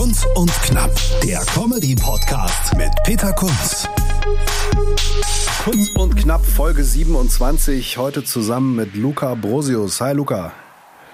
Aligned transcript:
Kunz 0.00 0.24
und 0.34 0.50
Knapp, 0.62 0.90
der 1.22 1.40
Comedy-Podcast 1.40 2.74
mit 2.74 2.90
Peter 3.04 3.34
Kunz. 3.34 3.86
Kunz 5.62 5.90
und 5.98 6.16
Knapp 6.16 6.42
Folge 6.42 6.82
27, 6.82 7.98
heute 7.98 8.24
zusammen 8.24 8.76
mit 8.76 8.94
Luca 8.94 9.34
Brosius. 9.34 10.00
Hi 10.00 10.14
Luca. 10.14 10.52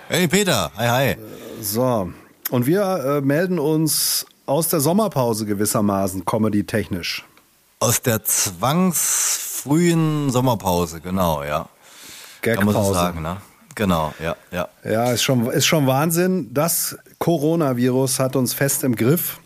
Hey 0.07 0.29
Peter, 0.29 0.71
hi 0.77 0.87
hi. 0.87 1.17
So, 1.61 2.13
und 2.51 2.67
wir 2.67 2.83
äh, 2.83 3.21
melden 3.23 3.59
uns 3.59 4.25
aus 4.47 4.69
der 4.69 4.79
Sommerpause 4.79 5.47
gewissermaßen, 5.47 6.25
comedy-technisch. 6.25 7.25
Aus 7.81 8.03
der 8.03 8.23
zwangsfrühen 8.23 10.31
Sommerpause, 10.31 11.01
genau, 11.01 11.43
ja. 11.43 11.69
Gagpause. 12.41 12.67
Kann 12.67 12.73
man 12.73 12.85
so 12.85 12.95
sagen, 12.95 13.21
ne? 13.21 13.39
Genau, 13.75 14.15
ja, 14.23 14.37
ja. 14.53 14.69
Ja, 14.85 15.11
ist 15.11 15.25
schon, 15.25 15.51
ist 15.51 15.67
schon 15.67 15.89
Wahnsinn. 15.89 16.55
Das 16.55 16.97
Coronavirus 17.19 18.21
hat 18.21 18.37
uns 18.37 18.55
fest 18.55 18.85
im 18.85 18.95
Griff. 18.97 19.41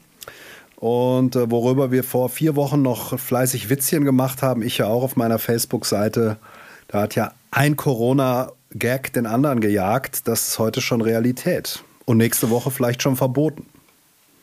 Und 0.77 1.37
äh, 1.37 1.51
worüber 1.51 1.91
wir 1.91 2.05
vor 2.05 2.29
vier 2.29 2.57
Wochen 2.57 2.83
noch 2.83 3.19
fleißig 3.19 3.69
Witzchen 3.69 4.05
gemacht 4.05 4.43
haben, 4.43 4.63
ich 4.63 4.79
ja 4.79 4.87
auch 4.87 5.03
auf 5.03 5.15
meiner 5.17 5.39
Facebook-Seite, 5.39 6.39
da 6.89 7.03
hat 7.03 7.15
ja 7.15 7.33
ein 7.51 7.77
Corona-Gag 7.77 9.13
den 9.13 9.27
anderen 9.27 9.61
gejagt. 9.61 10.27
Das 10.27 10.49
ist 10.49 10.59
heute 10.59 10.81
schon 10.81 11.03
Realität. 11.03 11.85
Und 12.07 12.17
nächste 12.17 12.51
Woche 12.51 12.71
vielleicht 12.71 13.03
schon 13.03 13.17
verboten. 13.17 13.67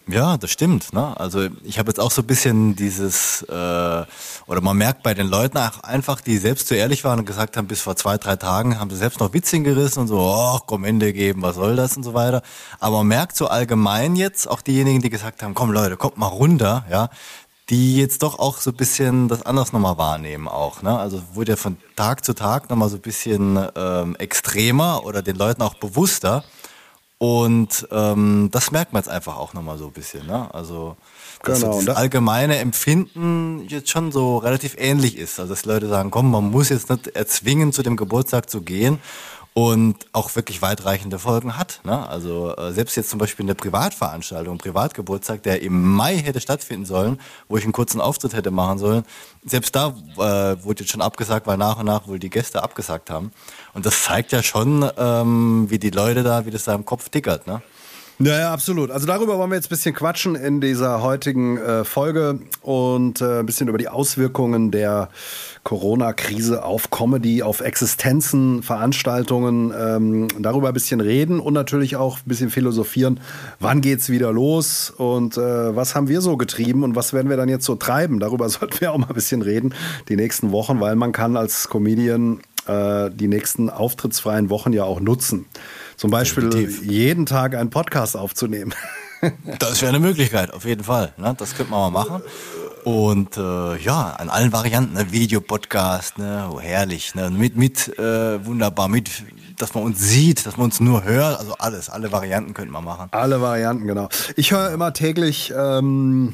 Ja, 0.10 0.38
das 0.38 0.52
stimmt. 0.52 0.94
Ne? 0.94 1.20
Also 1.20 1.48
ich 1.64 1.80
habe 1.80 1.90
jetzt 1.90 2.00
auch 2.00 2.12
so 2.12 2.22
ein 2.22 2.28
bisschen 2.28 2.78
dieses, 2.78 3.42
äh, 3.42 3.52
oder 3.52 4.62
man 4.62 4.78
merkt 4.78 5.04
bei 5.04 5.14
den 5.14 5.28
Leuten 5.28 5.58
auch 5.58 5.82
einfach, 5.82 6.22
die 6.22 6.38
selbst 6.38 6.70
zu 6.70 6.76
ehrlich 6.76 7.04
waren 7.04 7.20
und 7.20 7.26
gesagt 7.26 7.58
haben, 7.58 7.68
bis 7.68 7.82
vor 7.82 7.98
zwei, 7.98 8.18
drei 8.18 8.38
Tagen 8.38 8.80
haben 8.80 8.90
sie 8.90 8.96
selbst 8.96 9.20
noch 9.20 9.34
Witzchen 9.34 9.66
gerissen 9.66 10.00
und 10.00 10.08
so, 10.08 10.18
oh, 10.20 10.60
komm, 10.66 10.86
Ende 10.86 11.12
geben, 11.12 11.42
was 11.42 11.56
soll 11.56 11.76
das 11.76 11.98
und 11.98 12.04
so 12.04 12.14
weiter. 12.14 12.42
Aber 12.80 13.00
man 13.00 13.08
merkt 13.08 13.36
so 13.36 13.48
allgemein 13.48 14.16
jetzt, 14.16 14.48
auch 14.48 14.62
diejenigen, 14.62 15.02
die 15.02 15.10
gesagt 15.10 15.44
haben, 15.44 15.54
komm 15.54 15.72
Leute, 15.72 15.98
kommt 15.98 16.18
mal 16.18 16.28
runter, 16.28 16.86
ja, 16.90 17.10
die 17.70 17.98
jetzt 17.98 18.24
doch 18.24 18.40
auch 18.40 18.60
so 18.60 18.72
ein 18.72 18.78
bisschen 18.78 19.28
das 19.28 19.46
anders 19.46 19.74
nochmal 19.74 19.98
wahrnehmen 19.98 20.48
auch. 20.48 20.84
Ne? 20.84 20.98
Also 20.98 21.22
wurde 21.34 21.52
ja 21.52 21.56
von 21.58 21.76
Tag 21.98 22.24
zu 22.24 22.34
Tag 22.34 22.70
nochmal 22.70 22.88
so 22.88 22.96
ein 22.96 23.02
bisschen 23.02 23.60
ähm, 23.76 24.16
extremer 24.16 25.04
oder 25.04 25.22
den 25.22 25.36
Leuten 25.36 25.62
auch 25.62 25.74
bewusster. 25.74 26.46
Und 27.20 27.88
ähm, 27.92 28.50
das 28.52 28.70
merkt 28.72 28.94
man 28.94 29.02
jetzt 29.02 29.10
einfach 29.10 29.38
auch 29.38 29.54
nochmal 29.54 29.78
so 29.80 29.88
ein 29.88 29.92
bisschen. 29.94 30.28
Ne? 30.28 30.54
Also, 30.54 30.98
dass 31.44 31.62
Genau, 31.62 31.76
das 31.78 31.86
da- 31.86 31.94
allgemeine 31.94 32.58
Empfinden 32.60 33.66
jetzt 33.68 33.90
schon 33.90 34.12
so 34.12 34.38
relativ 34.38 34.76
ähnlich 34.78 35.18
ist. 35.18 35.40
Also 35.40 35.54
dass 35.54 35.66
Leute 35.66 35.88
sagen, 35.90 36.12
komm, 36.12 36.30
man 36.30 36.52
muss 36.52 36.70
jetzt 36.70 36.90
nicht 36.92 37.08
erzwingen, 37.08 37.74
zu 37.74 37.82
dem 37.82 37.98
Geburtstag 37.98 38.50
zu 38.52 38.62
gehen 38.62 39.00
und 39.56 39.96
auch 40.14 40.36
wirklich 40.36 40.62
weitreichende 40.62 41.18
Folgen 41.18 41.58
hat. 41.58 41.82
Ne? 41.84 42.08
Also 42.08 42.56
äh, 42.56 42.72
selbst 42.74 42.96
jetzt 42.96 43.10
zum 43.10 43.18
Beispiel 43.18 43.46
eine 43.48 43.56
Privatveranstaltung, 43.56 44.60
Privatgeburtstag, 44.60 45.42
der 45.42 45.64
im 45.64 45.96
Mai 45.96 46.18
hätte 46.18 46.40
stattfinden 46.40 46.86
sollen, 46.86 47.20
wo 47.50 47.58
ich 47.58 47.64
einen 47.64 47.74
kurzen 47.74 48.00
Auftritt 48.00 48.34
hätte 48.36 48.52
machen 48.52 48.78
sollen, 48.78 49.04
selbst 49.44 49.76
da 49.76 49.88
äh, 50.18 50.64
wurde 50.64 50.82
jetzt 50.84 50.92
schon 50.92 51.02
abgesagt, 51.02 51.48
weil 51.48 51.58
nach 51.58 51.80
und 51.80 51.88
nach 51.88 52.08
wohl 52.08 52.20
die 52.20 52.30
Gäste 52.30 52.62
abgesagt 52.62 53.10
haben. 53.10 53.32
Und 53.78 53.86
das 53.86 54.06
zeigt 54.06 54.32
ja 54.32 54.42
schon, 54.42 54.90
ähm, 54.98 55.68
wie 55.70 55.78
die 55.78 55.92
Leute 55.92 56.24
da, 56.24 56.48
wie 56.48 56.50
das 56.50 56.64
da 56.64 56.74
im 56.74 56.84
Kopf 56.84 57.10
tickert. 57.10 57.46
Ne? 57.46 57.62
Ja, 58.18 58.40
ja, 58.40 58.52
absolut. 58.52 58.90
Also 58.90 59.06
darüber 59.06 59.38
wollen 59.38 59.52
wir 59.52 59.56
jetzt 59.56 59.68
ein 59.68 59.70
bisschen 59.70 59.94
quatschen 59.94 60.34
in 60.34 60.62
dieser 60.62 61.04
heutigen 61.04 61.60
äh, 61.60 61.84
Folge 61.84 62.40
und 62.64 63.22
äh, 63.22 63.42
ein 63.42 63.46
bisschen 63.46 63.68
über 63.68 63.78
die 63.78 63.88
Auswirkungen 63.88 64.72
der 64.72 65.10
Corona-Krise 65.64 66.64
auf 66.64 66.90
Comedy, 66.90 67.44
auf 67.44 67.62
Existenzen, 67.62 68.64
Veranstaltungen, 68.64 69.72
ähm, 69.80 70.28
darüber 70.40 70.70
ein 70.70 70.74
bisschen 70.74 71.00
reden 71.00 71.40
und 71.40 71.54
natürlich 71.54 71.98
auch 71.98 72.18
ein 72.18 72.26
bisschen 72.26 72.50
philosophieren, 72.50 73.20
wann 73.60 73.82
geht's 73.82 74.10
wieder 74.10 74.34
los 74.34 74.90
und 74.90 75.38
äh, 75.38 75.76
was 75.76 75.94
haben 75.94 76.08
wir 76.08 76.22
so 76.22 76.36
getrieben 76.36 76.82
und 76.82 76.96
was 76.96 77.14
werden 77.14 77.30
wir 77.30 77.38
dann 77.38 77.50
jetzt 77.50 77.66
so 77.66 77.76
treiben. 77.76 78.20
Darüber 78.20 78.50
sollten 78.50 78.82
wir 78.82 78.92
auch 78.92 78.98
mal 78.98 79.10
ein 79.10 79.14
bisschen 79.14 79.44
reden 79.44 79.76
die 80.10 80.16
nächsten 80.16 80.52
Wochen, 80.52 80.80
weil 80.80 80.96
man 80.96 81.12
kann 81.12 81.38
als 81.38 81.70
Comedian 81.70 82.40
äh, 82.68 83.10
die 83.12 83.28
nächsten 83.28 83.70
auftrittsfreien 83.70 84.50
Wochen 84.50 84.74
ja 84.74 84.84
auch 84.84 85.00
nutzen. 85.00 85.46
Zum 85.96 86.12
Beispiel 86.12 86.50
Definitiv. 86.50 86.84
jeden 86.84 87.26
Tag 87.26 87.56
einen 87.56 87.70
Podcast 87.70 88.16
aufzunehmen. 88.16 88.74
Das 89.58 89.82
wäre 89.82 89.90
eine 89.90 90.00
Möglichkeit, 90.00 90.54
auf 90.54 90.64
jeden 90.64 90.84
Fall. 90.84 91.12
Ne? 91.18 91.34
Das 91.40 91.56
könnte 91.56 91.72
man 91.72 91.92
mal 91.92 92.06
machen. 92.06 92.22
Und 92.84 93.36
äh, 93.36 93.78
ja, 93.78 94.12
an 94.12 94.30
allen 94.30 94.54
Varianten, 94.54 94.94
ne? 94.94 95.12
Videopodcast, 95.12 96.20
ne? 96.20 96.48
oh, 96.52 96.60
herrlich, 96.60 97.16
ne? 97.16 97.30
mit, 97.30 97.58
mit 97.58 97.98
äh, 98.00 98.46
wunderbar, 98.46 98.88
mit, 98.88 99.10
dass 99.58 99.74
man 99.74 99.84
uns 99.84 100.00
sieht, 100.00 100.46
dass 100.46 100.56
man 100.56 100.66
uns 100.66 100.80
nur 100.80 101.04
hört, 101.04 101.40
also 101.40 101.56
alles, 101.58 101.90
alle 101.90 102.12
Varianten 102.12 102.54
könnte 102.54 102.72
man 102.72 102.86
machen. 102.86 103.10
Alle 103.12 103.42
Varianten, 103.42 103.88
genau. 103.88 104.08
Ich 104.36 104.52
höre 104.52 104.72
immer 104.72 104.94
täglich, 104.94 105.52
ähm, 105.58 106.34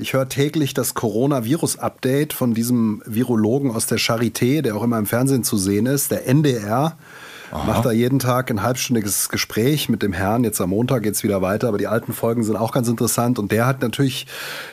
ich 0.00 0.12
höre 0.12 0.28
täglich 0.28 0.74
das 0.74 0.94
Coronavirus-Update 0.94 2.32
von 2.32 2.54
diesem 2.54 3.02
Virologen 3.04 3.70
aus 3.70 3.86
der 3.86 3.98
Charité, 3.98 4.62
der 4.62 4.76
auch 4.76 4.82
immer 4.82 4.98
im 4.98 5.06
Fernsehen 5.06 5.44
zu 5.44 5.56
sehen 5.56 5.86
ist, 5.86 6.10
der 6.10 6.26
NDR. 6.26 6.96
Macht 7.52 7.84
da 7.84 7.90
jeden 7.90 8.20
Tag 8.20 8.48
ein 8.50 8.62
halbstündiges 8.62 9.28
Gespräch 9.28 9.88
mit 9.88 10.02
dem 10.02 10.12
Herrn. 10.12 10.44
Jetzt 10.44 10.60
am 10.60 10.70
Montag 10.70 11.02
geht's 11.02 11.24
wieder 11.24 11.42
weiter, 11.42 11.66
aber 11.66 11.78
die 11.78 11.88
alten 11.88 12.12
Folgen 12.12 12.44
sind 12.44 12.54
auch 12.54 12.70
ganz 12.70 12.86
interessant. 12.86 13.40
Und 13.40 13.50
der 13.50 13.66
hat 13.66 13.82
natürlich 13.82 14.28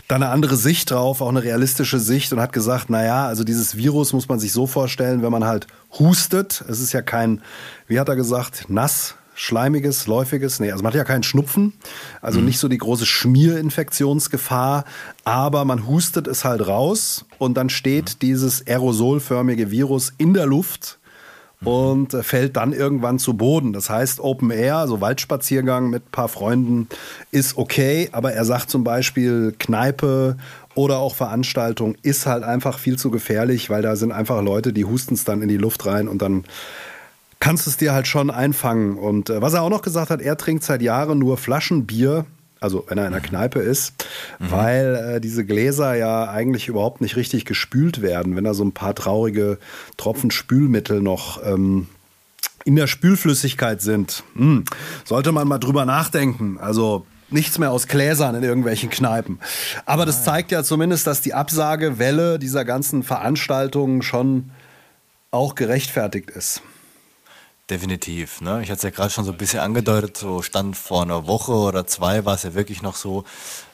da 0.07 0.15
eine 0.15 0.29
andere 0.29 0.55
Sicht 0.55 0.91
drauf, 0.91 1.21
auch 1.21 1.29
eine 1.29 1.41
realistische 1.41 1.97
Sicht 1.97 2.31
und 2.33 2.39
hat 2.39 2.53
gesagt, 2.53 2.85
na 2.89 3.03
ja, 3.03 3.25
also 3.25 3.43
dieses 3.43 3.77
Virus 3.77 4.13
muss 4.13 4.29
man 4.29 4.37
sich 4.37 4.51
so 4.51 4.67
vorstellen, 4.67 5.23
wenn 5.23 5.31
man 5.31 5.45
halt 5.45 5.65
hustet. 5.97 6.63
Es 6.69 6.79
ist 6.79 6.93
ja 6.93 7.01
kein, 7.01 7.41
wie 7.87 7.99
hat 7.99 8.09
er 8.09 8.15
gesagt, 8.15 8.65
nass, 8.67 9.15
schleimiges, 9.37 10.07
läufiges. 10.07 10.59
Nee, 10.59 10.71
also 10.71 10.83
man 10.83 10.91
hat 10.91 10.97
ja 10.97 11.03
keinen 11.03 11.21
Schnupfen, 11.21 11.73
also 12.21 12.39
nicht 12.39 12.57
so 12.57 12.67
die 12.67 12.79
große 12.79 13.05
Schmierinfektionsgefahr, 13.05 14.83
aber 15.25 15.63
man 15.63 15.85
hustet 15.85 16.27
es 16.27 16.43
halt 16.43 16.67
raus 16.67 17.23
und 17.37 17.55
dann 17.55 17.69
steht 17.69 18.23
dieses 18.23 18.65
aerosolförmige 18.65 19.69
Virus 19.69 20.11
in 20.17 20.33
der 20.33 20.47
Luft 20.47 20.97
und 21.63 22.15
äh, 22.15 22.23
fällt 22.23 22.57
dann 22.57 22.73
irgendwann 22.73 23.19
zu 23.19 23.35
Boden. 23.35 23.73
Das 23.73 23.91
heißt, 23.91 24.19
Open 24.21 24.49
Air, 24.49 24.77
also 24.77 25.01
Waldspaziergang 25.01 25.91
mit 25.91 26.05
ein 26.05 26.11
paar 26.11 26.29
Freunden, 26.29 26.87
ist 27.29 27.57
okay, 27.57 28.09
aber 28.13 28.33
er 28.33 28.43
sagt 28.43 28.71
zum 28.71 28.83
Beispiel 28.83 29.53
Kneipe 29.59 30.37
oder 30.73 30.97
auch 30.97 31.13
Veranstaltung 31.13 31.95
ist 32.01 32.25
halt 32.25 32.43
einfach 32.43 32.79
viel 32.79 32.97
zu 32.97 33.11
gefährlich, 33.11 33.69
weil 33.69 33.83
da 33.83 33.95
sind 33.95 34.11
einfach 34.11 34.41
Leute, 34.41 34.73
die 34.73 34.85
husten 34.85 35.13
es 35.13 35.25
dann 35.25 35.43
in 35.43 35.47
die 35.47 35.57
Luft 35.57 35.85
rein 35.85 36.07
und 36.07 36.23
dann 36.23 36.43
kannst 37.39 37.65
du 37.65 37.69
es 37.69 37.77
dir 37.77 37.93
halt 37.93 38.07
schon 38.07 38.29
einfangen. 38.29 38.97
Und 38.97 39.29
äh, 39.29 39.41
was 39.41 39.53
er 39.53 39.61
auch 39.63 39.69
noch 39.69 39.81
gesagt 39.81 40.09
hat, 40.09 40.21
er 40.21 40.37
trinkt 40.37 40.63
seit 40.63 40.81
Jahren 40.81 41.19
nur 41.19 41.37
Flaschenbier, 41.37 42.25
also 42.59 42.85
wenn 42.87 42.97
er 42.97 43.05
in 43.05 43.11
der 43.11 43.21
Kneipe 43.21 43.59
ist, 43.59 44.05
weil 44.39 44.95
äh, 44.95 45.21
diese 45.21 45.45
Gläser 45.45 45.95
ja 45.95 46.29
eigentlich 46.29 46.67
überhaupt 46.67 47.01
nicht 47.01 47.15
richtig 47.15 47.45
gespült 47.45 48.01
werden, 48.01 48.35
wenn 48.35 48.43
da 48.43 48.53
so 48.53 48.63
ein 48.63 48.71
paar 48.71 48.95
traurige 48.95 49.59
Tropfen 49.97 50.31
Spülmittel 50.31 51.01
noch 51.01 51.43
ähm, 51.45 51.87
in 52.65 52.75
der 52.75 52.87
Spülflüssigkeit 52.87 53.81
sind. 53.81 54.23
Hm, 54.35 54.65
sollte 55.05 55.31
man 55.31 55.47
mal 55.47 55.59
drüber 55.59 55.85
nachdenken. 55.85 56.57
Also 56.59 57.05
nichts 57.29 57.59
mehr 57.59 57.71
aus 57.71 57.87
Gläsern 57.87 58.35
in 58.35 58.43
irgendwelchen 58.43 58.89
Kneipen. 58.89 59.39
Aber 59.85 60.05
das 60.05 60.23
zeigt 60.23 60.51
ja 60.51 60.63
zumindest, 60.63 61.07
dass 61.07 61.21
die 61.21 61.33
Absagewelle 61.33 62.39
dieser 62.39 62.65
ganzen 62.65 63.03
Veranstaltungen 63.03 64.01
schon 64.01 64.51
auch 65.31 65.55
gerechtfertigt 65.55 66.29
ist. 66.29 66.61
Definitiv. 67.69 68.39
Ne? 68.39 68.61
Ich 68.63 68.69
hatte 68.69 68.77
es 68.77 68.83
ja 68.83 68.91
gerade 68.91 69.09
schon 69.09 69.25
so 69.25 69.33
ein 69.33 69.37
bisschen 69.37 69.59
angedeutet, 69.59 70.15
so 70.15 70.41
stand 70.41 70.77
vor 70.77 71.01
einer 71.01 71.27
Woche 71.27 71.51
oder 71.51 71.85
zwei 71.85 72.23
war 72.23 72.35
es 72.35 72.43
ja 72.43 72.53
wirklich 72.53 72.81
noch 72.81 72.95
so, 72.95 73.25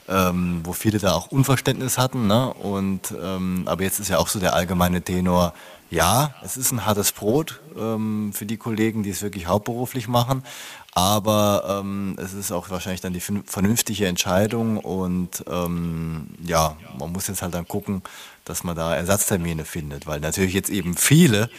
ähm, 0.09 0.61
wo 0.63 0.73
viele 0.73 0.97
da 0.97 1.13
auch 1.13 1.27
Unverständnis 1.27 1.99
hatten. 1.99 2.25
Ne? 2.25 2.51
Und 2.55 3.13
ähm, 3.23 3.63
aber 3.67 3.83
jetzt 3.83 3.99
ist 3.99 4.09
ja 4.09 4.17
auch 4.17 4.29
so 4.29 4.39
der 4.39 4.55
allgemeine 4.55 5.03
Tenor, 5.03 5.53
ja, 5.91 6.33
es 6.43 6.57
ist 6.57 6.71
ein 6.71 6.87
hartes 6.87 7.11
Brot 7.11 7.61
ähm, 7.77 8.33
für 8.33 8.47
die 8.47 8.57
Kollegen, 8.57 9.03
die 9.03 9.11
es 9.11 9.21
wirklich 9.21 9.45
hauptberuflich 9.45 10.07
machen. 10.07 10.43
Aber 10.95 11.81
ähm, 11.83 12.15
es 12.19 12.33
ist 12.33 12.51
auch 12.51 12.71
wahrscheinlich 12.71 13.01
dann 13.01 13.13
die 13.13 13.21
vernün- 13.21 13.43
vernünftige 13.45 14.07
Entscheidung 14.07 14.77
und 14.77 15.43
ähm, 15.47 16.29
ja, 16.43 16.77
man 16.97 17.11
muss 17.11 17.27
jetzt 17.27 17.43
halt 17.43 17.53
dann 17.53 17.67
gucken, 17.67 18.01
dass 18.43 18.63
man 18.63 18.75
da 18.75 18.95
Ersatztermine 18.95 19.65
findet, 19.65 20.07
weil 20.07 20.19
natürlich 20.19 20.53
jetzt 20.53 20.71
eben 20.71 20.97
viele 20.97 21.49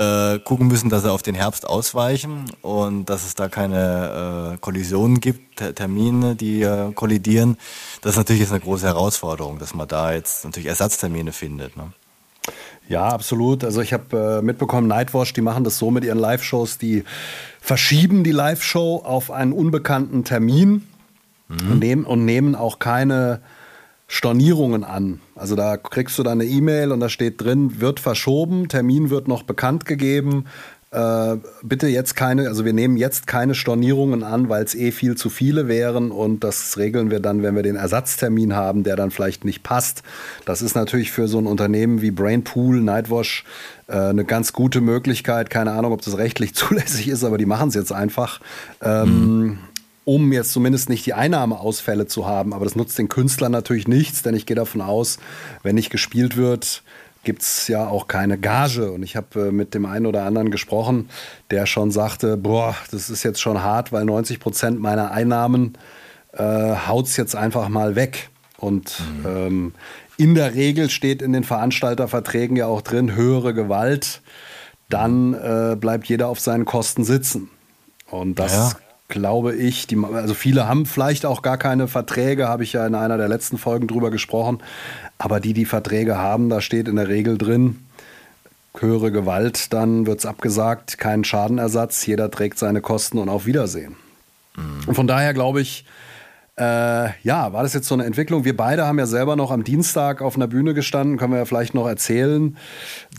äh, 0.00 0.38
gucken 0.38 0.68
müssen, 0.68 0.88
dass 0.88 1.02
sie 1.02 1.12
auf 1.12 1.22
den 1.22 1.34
Herbst 1.34 1.68
ausweichen 1.68 2.46
und 2.62 3.10
dass 3.10 3.26
es 3.26 3.34
da 3.34 3.48
keine 3.48 4.54
äh, 4.54 4.58
Kollisionen 4.58 5.20
gibt, 5.20 5.56
Termine, 5.76 6.36
die 6.36 6.62
äh, 6.62 6.92
kollidieren. 6.92 7.58
Das 8.00 8.12
ist 8.12 8.16
natürlich 8.16 8.40
jetzt 8.40 8.52
eine 8.52 8.60
große 8.60 8.86
Herausforderung, 8.86 9.58
dass 9.58 9.74
man 9.74 9.86
da 9.86 10.12
jetzt 10.12 10.46
natürlich 10.46 10.68
Ersatztermine 10.68 11.32
findet. 11.32 11.76
Ne? 11.76 11.92
Ja, 12.88 13.08
absolut. 13.08 13.62
Also 13.62 13.82
ich 13.82 13.92
habe 13.92 14.38
äh, 14.40 14.42
mitbekommen, 14.42 14.88
Nightwatch, 14.88 15.34
die 15.34 15.42
machen 15.42 15.64
das 15.64 15.76
so 15.76 15.90
mit 15.90 16.02
ihren 16.02 16.18
Live-Shows, 16.18 16.78
die 16.78 17.04
verschieben 17.60 18.24
die 18.24 18.32
Live-Show 18.32 19.02
auf 19.04 19.30
einen 19.30 19.52
unbekannten 19.52 20.24
Termin 20.24 20.88
mhm. 21.48 21.72
und, 21.72 21.78
nehmen, 21.78 22.04
und 22.04 22.24
nehmen 22.24 22.54
auch 22.54 22.78
keine 22.78 23.42
Stornierungen 24.12 24.82
an. 24.82 25.20
Also 25.36 25.54
da 25.54 25.76
kriegst 25.76 26.18
du 26.18 26.24
dann 26.24 26.40
eine 26.40 26.50
E-Mail 26.50 26.90
und 26.90 26.98
da 26.98 27.08
steht 27.08 27.40
drin, 27.40 27.80
wird 27.80 28.00
verschoben, 28.00 28.68
Termin 28.68 29.08
wird 29.08 29.28
noch 29.28 29.44
bekannt 29.44 29.84
gegeben. 29.84 30.46
Äh, 30.90 31.36
bitte 31.62 31.86
jetzt 31.86 32.16
keine, 32.16 32.48
also 32.48 32.64
wir 32.64 32.72
nehmen 32.72 32.96
jetzt 32.96 33.28
keine 33.28 33.54
Stornierungen 33.54 34.24
an, 34.24 34.48
weil 34.48 34.64
es 34.64 34.74
eh 34.74 34.90
viel 34.90 35.16
zu 35.16 35.30
viele 35.30 35.68
wären 35.68 36.10
und 36.10 36.42
das 36.42 36.76
regeln 36.76 37.12
wir 37.12 37.20
dann, 37.20 37.44
wenn 37.44 37.54
wir 37.54 37.62
den 37.62 37.76
Ersatztermin 37.76 38.56
haben, 38.56 38.82
der 38.82 38.96
dann 38.96 39.12
vielleicht 39.12 39.44
nicht 39.44 39.62
passt. 39.62 40.02
Das 40.44 40.60
ist 40.60 40.74
natürlich 40.74 41.12
für 41.12 41.28
so 41.28 41.38
ein 41.38 41.46
Unternehmen 41.46 42.02
wie 42.02 42.10
Brainpool, 42.10 42.80
Nightwash 42.80 43.44
äh, 43.86 43.92
eine 43.92 44.24
ganz 44.24 44.52
gute 44.52 44.80
Möglichkeit. 44.80 45.50
Keine 45.50 45.70
Ahnung, 45.70 45.92
ob 45.92 46.02
das 46.02 46.18
rechtlich 46.18 46.52
zulässig 46.56 47.06
ist, 47.06 47.22
aber 47.22 47.38
die 47.38 47.46
machen 47.46 47.68
es 47.68 47.76
jetzt 47.76 47.92
einfach. 47.92 48.40
Ähm, 48.82 49.42
mhm 49.42 49.58
um 50.04 50.32
jetzt 50.32 50.52
zumindest 50.52 50.88
nicht 50.88 51.04
die 51.06 51.14
Einnahmeausfälle 51.14 52.06
zu 52.06 52.26
haben. 52.26 52.52
Aber 52.52 52.64
das 52.64 52.76
nutzt 52.76 52.98
den 52.98 53.08
Künstlern 53.08 53.52
natürlich 53.52 53.88
nichts, 53.88 54.22
denn 54.22 54.34
ich 54.34 54.46
gehe 54.46 54.56
davon 54.56 54.80
aus, 54.80 55.18
wenn 55.62 55.74
nicht 55.74 55.90
gespielt 55.90 56.36
wird, 56.36 56.82
gibt 57.22 57.42
es 57.42 57.68
ja 57.68 57.86
auch 57.86 58.08
keine 58.08 58.38
Gage. 58.38 58.92
Und 58.92 59.02
ich 59.02 59.16
habe 59.16 59.48
äh, 59.48 59.52
mit 59.52 59.74
dem 59.74 59.84
einen 59.84 60.06
oder 60.06 60.24
anderen 60.24 60.50
gesprochen, 60.50 61.10
der 61.50 61.66
schon 61.66 61.90
sagte, 61.90 62.36
boah, 62.36 62.74
das 62.90 63.10
ist 63.10 63.22
jetzt 63.22 63.40
schon 63.40 63.62
hart, 63.62 63.92
weil 63.92 64.04
90 64.04 64.40
Prozent 64.40 64.80
meiner 64.80 65.10
Einnahmen 65.10 65.76
äh, 66.32 66.42
haut 66.88 67.06
es 67.06 67.16
jetzt 67.16 67.36
einfach 67.36 67.68
mal 67.68 67.94
weg. 67.94 68.30
Und 68.56 69.00
mhm. 69.22 69.26
ähm, 69.26 69.74
in 70.16 70.34
der 70.34 70.54
Regel 70.54 70.90
steht 70.90 71.22
in 71.22 71.32
den 71.32 71.44
Veranstalterverträgen 71.44 72.56
ja 72.56 72.66
auch 72.66 72.82
drin, 72.82 73.14
höhere 73.14 73.54
Gewalt, 73.54 74.22
dann 74.88 75.34
äh, 75.34 75.76
bleibt 75.76 76.08
jeder 76.08 76.28
auf 76.28 76.40
seinen 76.40 76.64
Kosten 76.64 77.04
sitzen. 77.04 77.50
Und 78.10 78.38
das 78.38 78.52
ja 78.52 78.72
glaube 79.10 79.54
ich. 79.54 79.86
Die, 79.86 79.96
also 79.96 80.34
viele 80.34 80.66
haben 80.66 80.86
vielleicht 80.86 81.26
auch 81.26 81.42
gar 81.42 81.58
keine 81.58 81.88
Verträge, 81.88 82.48
habe 82.48 82.62
ich 82.62 82.72
ja 82.72 82.86
in 82.86 82.94
einer 82.94 83.18
der 83.18 83.28
letzten 83.28 83.58
Folgen 83.58 83.86
drüber 83.86 84.10
gesprochen. 84.10 84.60
Aber 85.18 85.40
die, 85.40 85.52
die 85.52 85.66
Verträge 85.66 86.16
haben, 86.16 86.48
da 86.48 86.60
steht 86.60 86.88
in 86.88 86.96
der 86.96 87.08
Regel 87.08 87.36
drin, 87.36 87.84
höhere 88.78 89.12
Gewalt, 89.12 89.72
dann 89.72 90.06
wird 90.06 90.20
es 90.20 90.26
abgesagt, 90.26 90.98
kein 90.98 91.24
Schadenersatz, 91.24 92.06
jeder 92.06 92.30
trägt 92.30 92.58
seine 92.58 92.80
Kosten 92.80 93.18
und 93.18 93.28
auf 93.28 93.44
Wiedersehen. 93.44 93.96
Mhm. 94.56 94.88
Und 94.88 94.94
von 94.94 95.06
daher 95.06 95.34
glaube 95.34 95.60
ich, 95.60 95.84
äh, 96.60 97.10
ja, 97.22 97.52
war 97.54 97.62
das 97.62 97.72
jetzt 97.72 97.88
so 97.88 97.94
eine 97.94 98.04
Entwicklung? 98.04 98.44
Wir 98.44 98.54
beide 98.56 98.86
haben 98.86 98.98
ja 98.98 99.06
selber 99.06 99.34
noch 99.34 99.50
am 99.50 99.64
Dienstag 99.64 100.20
auf 100.20 100.36
einer 100.36 100.46
Bühne 100.46 100.74
gestanden, 100.74 101.16
können 101.16 101.32
wir 101.32 101.38
ja 101.38 101.44
vielleicht 101.46 101.74
noch 101.74 101.88
erzählen. 101.88 102.56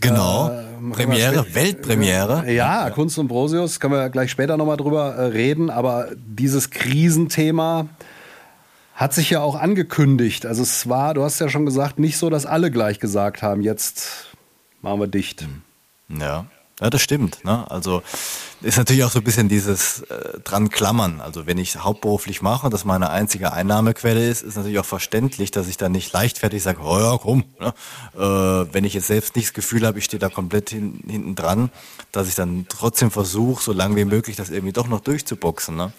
Genau. 0.00 0.48
Äh, 0.48 0.92
Premiere, 0.92 1.44
Weltpremiere. 1.52 2.44
Ja, 2.46 2.84
ja, 2.84 2.90
Kunst 2.90 3.18
und 3.18 3.26
Brosius, 3.26 3.80
können 3.80 3.94
wir 3.94 4.08
gleich 4.10 4.30
später 4.30 4.56
nochmal 4.56 4.76
drüber 4.76 5.16
äh, 5.16 5.24
reden, 5.26 5.70
aber 5.70 6.08
dieses 6.16 6.70
Krisenthema 6.70 7.88
hat 8.94 9.12
sich 9.12 9.30
ja 9.30 9.40
auch 9.40 9.56
angekündigt. 9.56 10.46
Also 10.46 10.62
es 10.62 10.88
war, 10.88 11.14
du 11.14 11.24
hast 11.24 11.40
ja 11.40 11.48
schon 11.48 11.66
gesagt, 11.66 11.98
nicht 11.98 12.18
so, 12.18 12.30
dass 12.30 12.46
alle 12.46 12.70
gleich 12.70 13.00
gesagt 13.00 13.42
haben, 13.42 13.60
jetzt 13.60 14.26
machen 14.82 15.00
wir 15.00 15.08
dicht. 15.08 15.48
Ja. 16.08 16.46
Ja, 16.82 16.90
das 16.90 17.00
stimmt. 17.00 17.44
Ne? 17.44 17.64
Also 17.70 18.02
ist 18.60 18.76
natürlich 18.76 19.04
auch 19.04 19.10
so 19.10 19.20
ein 19.20 19.24
bisschen 19.24 19.48
dieses 19.48 20.00
äh, 20.02 20.40
dran 20.40 20.68
klammern. 20.68 21.20
Also 21.20 21.46
wenn 21.46 21.56
ich 21.56 21.76
hauptberuflich 21.76 22.42
mache 22.42 22.66
und 22.66 22.74
das 22.74 22.84
meine 22.84 23.10
einzige 23.10 23.52
Einnahmequelle 23.52 24.28
ist, 24.28 24.42
ist 24.42 24.56
natürlich 24.56 24.80
auch 24.80 24.84
verständlich, 24.84 25.52
dass 25.52 25.68
ich 25.68 25.76
dann 25.76 25.92
nicht 25.92 26.12
leichtfertig 26.12 26.60
sage, 26.60 26.80
oh 26.82 26.98
ja, 26.98 27.16
komm. 27.18 27.44
Ne? 27.60 27.72
Äh, 28.16 28.74
wenn 28.74 28.82
ich 28.82 28.94
jetzt 28.94 29.06
selbst 29.06 29.36
nicht 29.36 29.46
das 29.46 29.52
Gefühl 29.52 29.86
habe, 29.86 30.00
ich 30.00 30.06
stehe 30.06 30.18
da 30.18 30.28
komplett 30.28 30.70
hin, 30.70 31.04
hinten 31.06 31.36
dran, 31.36 31.70
dass 32.10 32.26
ich 32.26 32.34
dann 32.34 32.66
trotzdem 32.68 33.12
versuche, 33.12 33.62
so 33.62 33.72
lange 33.72 33.94
wie 33.94 34.04
möglich 34.04 34.34
das 34.34 34.50
irgendwie 34.50 34.72
doch 34.72 34.88
noch 34.88 35.00
durchzuboxen. 35.00 35.76
Ne? 35.76 35.92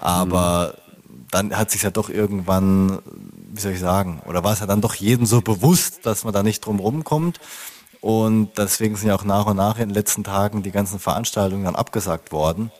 Aber 0.00 0.74
mhm. 1.06 1.26
dann 1.32 1.54
hat 1.58 1.70
sich 1.70 1.82
ja 1.82 1.90
doch 1.90 2.08
irgendwann, 2.08 3.00
wie 3.52 3.60
soll 3.60 3.72
ich 3.72 3.80
sagen, 3.80 4.22
oder 4.24 4.42
war 4.42 4.54
es 4.54 4.60
ja 4.60 4.66
dann 4.66 4.80
doch 4.80 4.94
jedem 4.94 5.26
so 5.26 5.42
bewusst, 5.42 6.06
dass 6.06 6.24
man 6.24 6.32
da 6.32 6.42
nicht 6.42 6.64
drum 6.64 6.80
rumkommt. 6.80 7.40
Und 8.04 8.58
deswegen 8.58 8.96
sind 8.96 9.08
ja 9.08 9.14
auch 9.14 9.24
nach 9.24 9.46
und 9.46 9.56
nach 9.56 9.78
in 9.78 9.88
den 9.88 9.94
letzten 9.94 10.24
Tagen 10.24 10.62
die 10.62 10.72
ganzen 10.72 10.98
Veranstaltungen 10.98 11.64
dann 11.64 11.74
abgesagt 11.74 12.32
worden. 12.32 12.70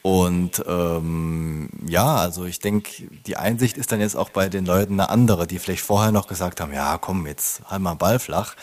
Und 0.00 0.64
ähm, 0.66 1.68
ja, 1.86 2.16
also 2.16 2.46
ich 2.46 2.58
denke, 2.58 2.90
die 3.26 3.36
Einsicht 3.36 3.76
ist 3.76 3.92
dann 3.92 4.00
jetzt 4.00 4.16
auch 4.16 4.30
bei 4.30 4.48
den 4.48 4.64
Leuten 4.64 4.94
eine 4.94 5.10
andere, 5.10 5.46
die 5.46 5.58
vielleicht 5.58 5.82
vorher 5.82 6.10
noch 6.10 6.26
gesagt 6.26 6.62
haben, 6.62 6.72
ja 6.72 6.96
komm, 6.96 7.26
jetzt 7.26 7.60
halt 7.68 7.82
mal 7.82 7.96
Ball 7.96 8.18
flach. 8.18 8.54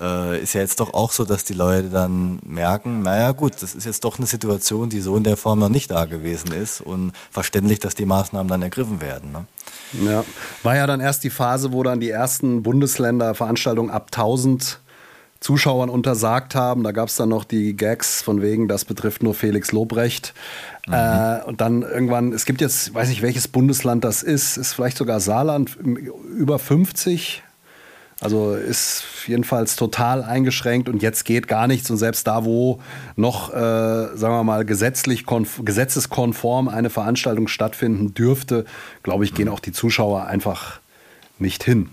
Äh, 0.00 0.40
ist 0.40 0.54
ja 0.54 0.62
jetzt 0.62 0.80
doch 0.80 0.94
auch 0.94 1.12
so, 1.12 1.26
dass 1.26 1.44
die 1.44 1.52
Leute 1.52 1.90
dann 1.90 2.38
merken, 2.46 3.02
naja 3.02 3.32
gut, 3.32 3.52
das 3.60 3.74
ist 3.74 3.84
jetzt 3.84 4.04
doch 4.04 4.16
eine 4.16 4.26
Situation, 4.26 4.88
die 4.88 5.00
so 5.00 5.14
in 5.18 5.24
der 5.24 5.36
Form 5.36 5.58
noch 5.58 5.68
nicht 5.68 5.90
da 5.90 6.06
gewesen 6.06 6.52
ist 6.52 6.80
und 6.80 7.12
verständlich, 7.30 7.80
dass 7.80 7.94
die 7.94 8.06
Maßnahmen 8.06 8.48
dann 8.48 8.62
ergriffen 8.62 9.02
werden. 9.02 9.30
Ne? 9.30 9.44
Ja, 10.10 10.24
war 10.62 10.74
ja 10.74 10.86
dann 10.86 11.00
erst 11.00 11.22
die 11.22 11.28
Phase, 11.28 11.74
wo 11.74 11.82
dann 11.82 12.00
die 12.00 12.08
ersten 12.08 12.62
Bundesländer 12.62 13.34
Veranstaltungen 13.34 13.90
ab 13.90 14.06
1000 14.06 14.80
Zuschauern 15.42 15.90
untersagt 15.90 16.54
haben. 16.54 16.82
Da 16.84 16.92
gab 16.92 17.08
es 17.08 17.16
dann 17.16 17.28
noch 17.28 17.44
die 17.44 17.76
Gags 17.76 18.22
von 18.22 18.40
wegen, 18.40 18.68
das 18.68 18.84
betrifft 18.84 19.22
nur 19.22 19.34
Felix 19.34 19.72
Lobrecht. 19.72 20.34
Mhm. 20.86 20.94
Äh, 20.94 21.42
und 21.44 21.60
dann 21.60 21.82
irgendwann, 21.82 22.32
es 22.32 22.46
gibt 22.46 22.60
jetzt, 22.60 22.94
weiß 22.94 23.08
nicht 23.08 23.22
welches 23.22 23.48
Bundesland 23.48 24.04
das 24.04 24.22
ist, 24.22 24.56
ist 24.56 24.72
vielleicht 24.72 24.96
sogar 24.96 25.20
Saarland 25.20 25.76
über 25.76 26.58
50. 26.58 27.42
Also 28.20 28.54
ist 28.54 29.02
jedenfalls 29.26 29.74
total 29.74 30.22
eingeschränkt 30.22 30.88
und 30.88 31.02
jetzt 31.02 31.24
geht 31.24 31.48
gar 31.48 31.66
nichts. 31.66 31.90
Und 31.90 31.96
selbst 31.96 32.24
da, 32.28 32.44
wo 32.44 32.80
noch, 33.16 33.52
äh, 33.52 33.56
sagen 33.56 34.34
wir 34.34 34.44
mal, 34.44 34.64
gesetzlich 34.64 35.24
gesetzeskonform 35.64 36.68
eine 36.68 36.88
Veranstaltung 36.88 37.48
stattfinden 37.48 38.14
dürfte, 38.14 38.64
glaube 39.02 39.24
ich, 39.24 39.34
gehen 39.34 39.48
mhm. 39.48 39.54
auch 39.54 39.60
die 39.60 39.72
Zuschauer 39.72 40.26
einfach 40.26 40.78
nicht 41.40 41.64
hin. 41.64 41.88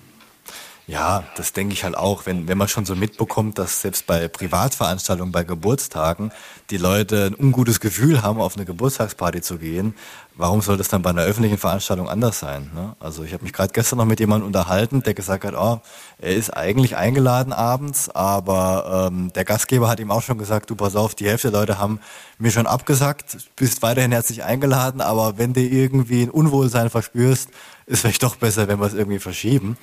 Ja, 0.89 1.23
das 1.35 1.53
denke 1.53 1.73
ich 1.73 1.83
halt 1.83 1.95
auch, 1.95 2.25
wenn, 2.25 2.47
wenn 2.47 2.57
man 2.57 2.67
schon 2.67 2.83
so 2.83 2.95
mitbekommt, 2.95 3.59
dass 3.59 3.81
selbst 3.81 4.07
bei 4.07 4.27
Privatveranstaltungen, 4.27 5.31
bei 5.31 5.43
Geburtstagen, 5.43 6.31
die 6.71 6.77
Leute 6.77 7.27
ein 7.27 7.35
ungutes 7.35 7.79
Gefühl 7.79 8.23
haben, 8.23 8.41
auf 8.41 8.55
eine 8.55 8.65
Geburtstagsparty 8.65 9.41
zu 9.43 9.59
gehen, 9.59 9.93
warum 10.35 10.61
soll 10.61 10.77
das 10.77 10.87
dann 10.87 11.03
bei 11.03 11.11
einer 11.11 11.21
öffentlichen 11.21 11.59
Veranstaltung 11.59 12.09
anders 12.09 12.39
sein? 12.39 12.71
Ne? 12.73 12.95
Also 12.99 13.23
ich 13.23 13.33
habe 13.33 13.43
mich 13.43 13.53
gerade 13.53 13.71
gestern 13.71 13.99
noch 13.99 14.05
mit 14.05 14.19
jemandem 14.19 14.47
unterhalten, 14.47 15.03
der 15.03 15.13
gesagt 15.13 15.43
hat, 15.43 15.53
oh, 15.53 15.79
er 16.17 16.35
ist 16.35 16.49
eigentlich 16.57 16.95
eingeladen 16.95 17.53
abends, 17.53 18.09
aber 18.09 19.09
ähm, 19.11 19.31
der 19.33 19.45
Gastgeber 19.45 19.89
hat 19.89 19.99
ihm 19.99 20.09
auch 20.09 20.23
schon 20.23 20.39
gesagt, 20.39 20.71
du 20.71 20.75
pass 20.75 20.95
auf, 20.95 21.13
die 21.13 21.27
Hälfte 21.27 21.51
der 21.51 21.59
Leute 21.59 21.77
haben 21.77 21.99
mir 22.39 22.49
schon 22.49 22.65
abgesagt, 22.65 23.37
bist 23.57 23.83
weiterhin 23.83 24.11
herzlich 24.11 24.43
eingeladen, 24.43 25.01
aber 25.01 25.37
wenn 25.37 25.53
du 25.53 25.61
irgendwie 25.61 26.23
ein 26.23 26.31
Unwohlsein 26.31 26.89
verspürst, 26.89 27.49
ist 27.85 28.01
vielleicht 28.01 28.23
doch 28.23 28.37
besser, 28.37 28.67
wenn 28.67 28.79
wir 28.79 28.87
es 28.87 28.95
irgendwie 28.95 29.19
verschieben. 29.19 29.77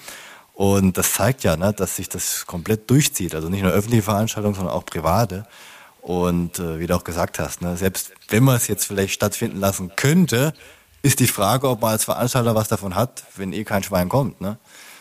Und 0.57 0.97
das 0.97 1.13
zeigt 1.13 1.45
ja, 1.45 1.55
ne, 1.59 1.75
dass 1.75 1.97
sich 1.97 2.09
das 2.09 2.47
komplett 2.47 2.89
durchzieht. 2.89 3.35
Also 3.35 3.51
nicht 3.51 3.63
nur 3.63 3.73
öffentliche 3.73 4.03
Veranstaltungen, 4.03 4.55
sondern 4.55 4.75
auch 4.75 4.87
private. 4.87 5.47
Und 6.01 6.59
äh, 6.59 6.79
wie 6.81 6.87
du 6.87 6.97
auch 6.97 7.05
gesagt 7.05 7.39
hast, 7.39 7.61
ne, 7.61 7.77
selbst 7.77 8.13
wenn 8.29 8.43
man 8.43 8.57
es 8.57 8.67
jetzt 8.67 8.87
vielleicht 8.87 9.13
stattfinden 9.13 9.61
lassen 9.61 9.93
könnte, 9.97 10.55
ist 11.03 11.21
die 11.21 11.27
Frage, 11.27 11.69
ob 11.69 11.83
man 11.83 11.91
als 11.91 12.05
Veranstalter 12.05 12.55
was 12.55 12.69
davon 12.69 12.95
hat, 12.95 13.25
wenn 13.37 13.53
eh 13.53 13.65
kein 13.65 13.83
Schwein 13.83 14.09
kommt. 14.09 14.41
Ne? 14.41 14.57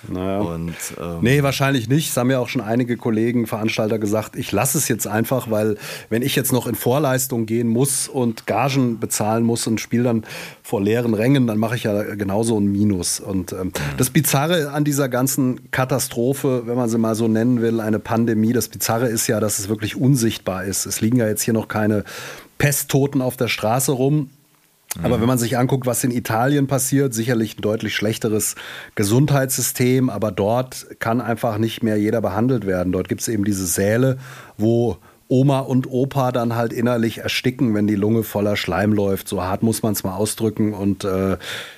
Naja. 0.09 0.39
Und, 0.39 0.75
ähm, 0.99 1.17
nee, 1.21 1.43
wahrscheinlich 1.43 1.89
nicht. 1.89 2.09
Es 2.09 2.17
haben 2.17 2.31
ja 2.31 2.39
auch 2.39 2.49
schon 2.49 2.61
einige 2.61 2.97
Kollegen, 2.97 3.47
Veranstalter 3.47 3.99
gesagt, 3.99 4.35
ich 4.35 4.51
lasse 4.51 4.77
es 4.77 4.87
jetzt 4.87 5.07
einfach, 5.07 5.49
weil 5.49 5.77
wenn 6.09 6.21
ich 6.21 6.35
jetzt 6.35 6.51
noch 6.51 6.67
in 6.67 6.75
Vorleistung 6.75 7.45
gehen 7.45 7.67
muss 7.67 8.07
und 8.07 8.47
Gagen 8.47 8.99
bezahlen 8.99 9.43
muss 9.43 9.67
und 9.67 9.81
spiele 9.81 10.03
dann 10.03 10.25
vor 10.63 10.81
leeren 10.81 11.13
Rängen, 11.13 11.47
dann 11.47 11.57
mache 11.57 11.75
ich 11.75 11.83
ja 11.83 12.15
genauso 12.15 12.59
ein 12.59 12.71
Minus. 12.71 13.19
Und 13.19 13.53
ähm, 13.53 13.71
das 13.97 14.09
Bizarre 14.09 14.71
an 14.71 14.83
dieser 14.83 15.09
ganzen 15.09 15.71
Katastrophe, 15.71 16.63
wenn 16.65 16.75
man 16.75 16.89
sie 16.89 16.97
mal 16.97 17.15
so 17.15 17.27
nennen 17.27 17.61
will, 17.61 17.79
eine 17.79 17.99
Pandemie, 17.99 18.53
das 18.53 18.69
Bizarre 18.69 19.07
ist 19.07 19.27
ja, 19.27 19.39
dass 19.39 19.59
es 19.59 19.69
wirklich 19.69 19.95
unsichtbar 19.95 20.65
ist. 20.65 20.85
Es 20.85 21.01
liegen 21.01 21.17
ja 21.17 21.27
jetzt 21.27 21.43
hier 21.43 21.53
noch 21.53 21.67
keine 21.67 22.03
Pesttoten 22.57 23.21
auf 23.21 23.37
der 23.37 23.47
Straße 23.47 23.91
rum. 23.91 24.29
Aber 25.03 25.19
wenn 25.19 25.27
man 25.27 25.37
sich 25.37 25.57
anguckt, 25.57 25.85
was 25.85 26.03
in 26.03 26.11
Italien 26.11 26.67
passiert, 26.67 27.13
sicherlich 27.13 27.57
ein 27.57 27.61
deutlich 27.61 27.95
schlechteres 27.95 28.55
Gesundheitssystem, 28.95 30.09
aber 30.09 30.31
dort 30.31 30.87
kann 30.99 31.21
einfach 31.21 31.57
nicht 31.57 31.83
mehr 31.83 31.97
jeder 31.97 32.21
behandelt 32.21 32.65
werden. 32.65 32.93
Dort 32.93 33.09
gibt 33.09 33.21
es 33.21 33.27
eben 33.27 33.43
diese 33.43 33.65
Säle, 33.65 34.17
wo 34.57 34.97
Oma 35.27 35.59
und 35.59 35.89
Opa 35.89 36.31
dann 36.31 36.55
halt 36.55 36.71
innerlich 36.71 37.17
ersticken, 37.17 37.73
wenn 37.73 37.87
die 37.87 37.95
Lunge 37.95 38.21
voller 38.21 38.55
Schleim 38.55 38.93
läuft. 38.93 39.27
So 39.27 39.41
hart 39.41 39.63
muss 39.63 39.81
man 39.81 39.93
es 39.93 40.03
mal 40.03 40.15
ausdrücken. 40.15 40.73
Und 40.73 41.03
äh, 41.03 41.37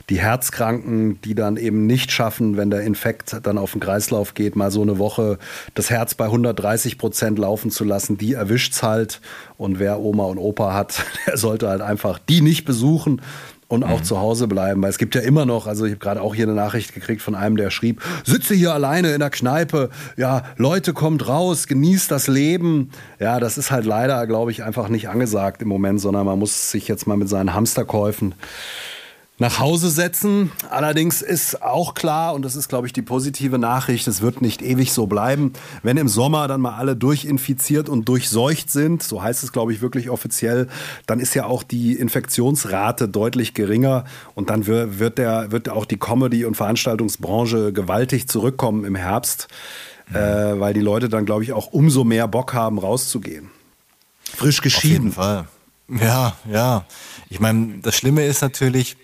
die 0.10 0.20
Herzkranken, 0.20 1.22
die 1.22 1.34
dann 1.34 1.56
eben 1.56 1.86
nicht 1.86 2.12
schaffen, 2.12 2.58
wenn 2.58 2.70
der 2.70 2.82
Infekt 2.82 3.38
dann 3.44 3.58
auf 3.58 3.72
den 3.72 3.80
Kreislauf 3.80 4.34
geht, 4.34 4.58
mal 4.58 4.70
so 4.70 4.82
eine 4.82 4.98
Woche 4.98 5.38
das 5.76 5.90
Herz 5.90 6.14
bei 6.14 6.26
130 6.26 6.98
Prozent 6.98 7.40
laufen 7.40 7.72
zu 7.72 7.86
lassen, 7.86 8.18
die 8.18 8.34
erwischt's 8.34 8.84
halt. 8.84 9.22
Und 9.56 9.80
wer 9.80 10.02
Oma 10.02 10.26
und 10.26 10.40
Opa 10.40 10.74
hat, 10.74 11.06
der 11.28 11.38
sollte 11.38 11.70
halt 11.70 11.82
einfach 11.82 12.20
die 12.20 12.42
nicht 12.42 12.66
besuchen 12.66 13.22
und 13.68 13.84
auch 13.84 14.00
mhm. 14.00 14.04
zu 14.04 14.20
Hause 14.20 14.48
bleiben. 14.48 14.82
Weil 14.82 14.90
es 14.90 14.98
gibt 14.98 15.16
ja 15.16 15.22
immer 15.22 15.46
noch, 15.46 15.68
also 15.68 15.86
ich 15.86 15.92
habe 15.92 16.00
gerade 16.00 16.22
auch 16.22 16.36
hier 16.36 16.46
eine 16.46 16.54
Nachricht 16.54 16.94
gekriegt 16.94 17.22
von 17.22 17.36
einem, 17.36 17.58
der 17.58 17.70
schrieb, 17.70 18.02
sitze 18.26 18.54
hier 18.54 18.74
alleine 18.74 19.14
in 19.14 19.20
der 19.20 19.30
Kneipe, 19.30 19.90
ja, 20.16 20.44
Leute, 20.58 20.94
kommt 20.94 21.28
raus, 21.28 21.68
genießt 21.68 22.10
das 22.12 22.28
Leben. 22.28 22.92
Ja, 23.20 23.40
das 23.40 23.58
ist 23.58 23.72
halt 23.72 23.86
leider, 23.86 24.26
glaube 24.28 24.52
ich, 24.52 24.64
einfach 24.64 24.90
nicht 24.90 25.10
angesagt 25.10 25.62
im 25.62 25.68
Moment, 25.68 26.00
sondern 26.00 26.26
man 26.26 26.40
muss 26.40 26.72
sich 26.72 26.88
jetzt 26.88 27.08
mal 27.08 27.18
mit 27.18 27.30
seinen 27.30 27.54
Hamsterkäufen 27.54 28.36
nach 29.40 29.60
Hause 29.60 29.90
setzen. 29.90 30.52
Allerdings 30.70 31.22
ist 31.22 31.62
auch 31.62 31.94
klar, 31.94 32.34
und 32.34 32.44
das 32.44 32.56
ist, 32.56 32.70
glaube 32.70 32.88
ich, 32.88 32.94
die 32.94 33.04
positive 33.04 33.60
Nachricht, 33.60 34.08
es 34.08 34.22
wird 34.22 34.42
nicht 34.42 34.64
ewig 34.64 34.92
so 34.92 35.06
bleiben. 35.06 35.54
Wenn 35.84 35.98
im 35.98 36.08
Sommer 36.08 36.48
dann 36.48 36.62
mal 36.62 36.76
alle 36.76 36.96
durchinfiziert 36.96 37.88
und 37.88 38.10
durchseucht 38.10 38.72
sind, 38.72 39.04
so 39.04 39.22
heißt 39.22 39.44
es, 39.44 39.52
glaube 39.52 39.74
ich, 39.74 39.82
wirklich 39.82 40.10
offiziell, 40.10 40.68
dann 41.06 41.20
ist 41.20 41.36
ja 41.36 41.46
auch 41.46 41.62
die 41.62 41.94
Infektionsrate 41.94 43.08
deutlich 43.08 43.54
geringer 43.54 44.06
und 44.34 44.50
dann 44.50 44.66
wird, 44.66 45.20
der, 45.20 45.52
wird 45.52 45.70
auch 45.70 45.86
die 45.86 45.98
Comedy- 45.98 46.46
und 46.46 46.56
Veranstaltungsbranche 46.56 47.74
gewaltig 47.74 48.28
zurückkommen 48.28 48.86
im 48.86 48.96
Herbst, 48.96 49.50
mhm. 50.10 50.16
äh, 50.16 50.60
weil 50.60 50.74
die 50.74 50.82
Leute 50.82 51.10
dann, 51.10 51.26
glaube 51.28 51.44
ich, 51.44 51.54
auch 51.54 51.68
umso 51.68 52.04
mehr 52.04 52.28
Bock 52.28 52.56
haben, 52.56 52.80
rauszugehen. 52.80 53.52
Frisch 54.36 54.62
geschieden. 54.62 54.88
Auf 54.88 54.94
jeden 54.94 55.12
Fall. 55.12 55.48
Ja, 56.02 56.36
ja. 56.52 56.86
Ich 57.30 57.40
meine, 57.40 57.80
das 57.82 57.96
Schlimme 57.96 58.26
ist 58.26 58.42
natürlich, 58.42 58.98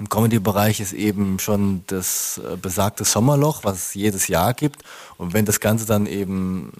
im 0.00 0.08
Comedy-Bereich 0.08 0.80
ist 0.80 0.94
eben 0.94 1.38
schon 1.38 1.84
das 1.86 2.40
äh, 2.44 2.56
besagte 2.56 3.04
Sommerloch, 3.04 3.64
was 3.64 3.76
es 3.76 3.94
jedes 3.94 4.28
Jahr 4.28 4.54
gibt. 4.54 4.82
Und 5.18 5.34
wenn 5.34 5.44
das 5.44 5.60
Ganze 5.60 5.86
dann 5.86 6.06
eben 6.06 6.72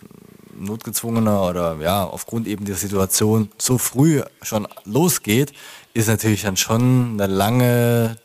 notgezwungener 0.59 1.43
oder 1.43 1.77
ja, 1.81 2.05
aufgrund 2.05 2.49
eben 2.49 2.65
der 2.65 2.77
Situation 2.77 3.51
so 3.59 3.79
früh 3.79 4.23
schon 4.43 4.67
losgeht, 4.85 5.53
ist 5.93 6.09
natürlich 6.09 6.43
dann 6.43 6.57
schon 6.57 7.21
eine 7.21 7.27
lange 7.27 8.17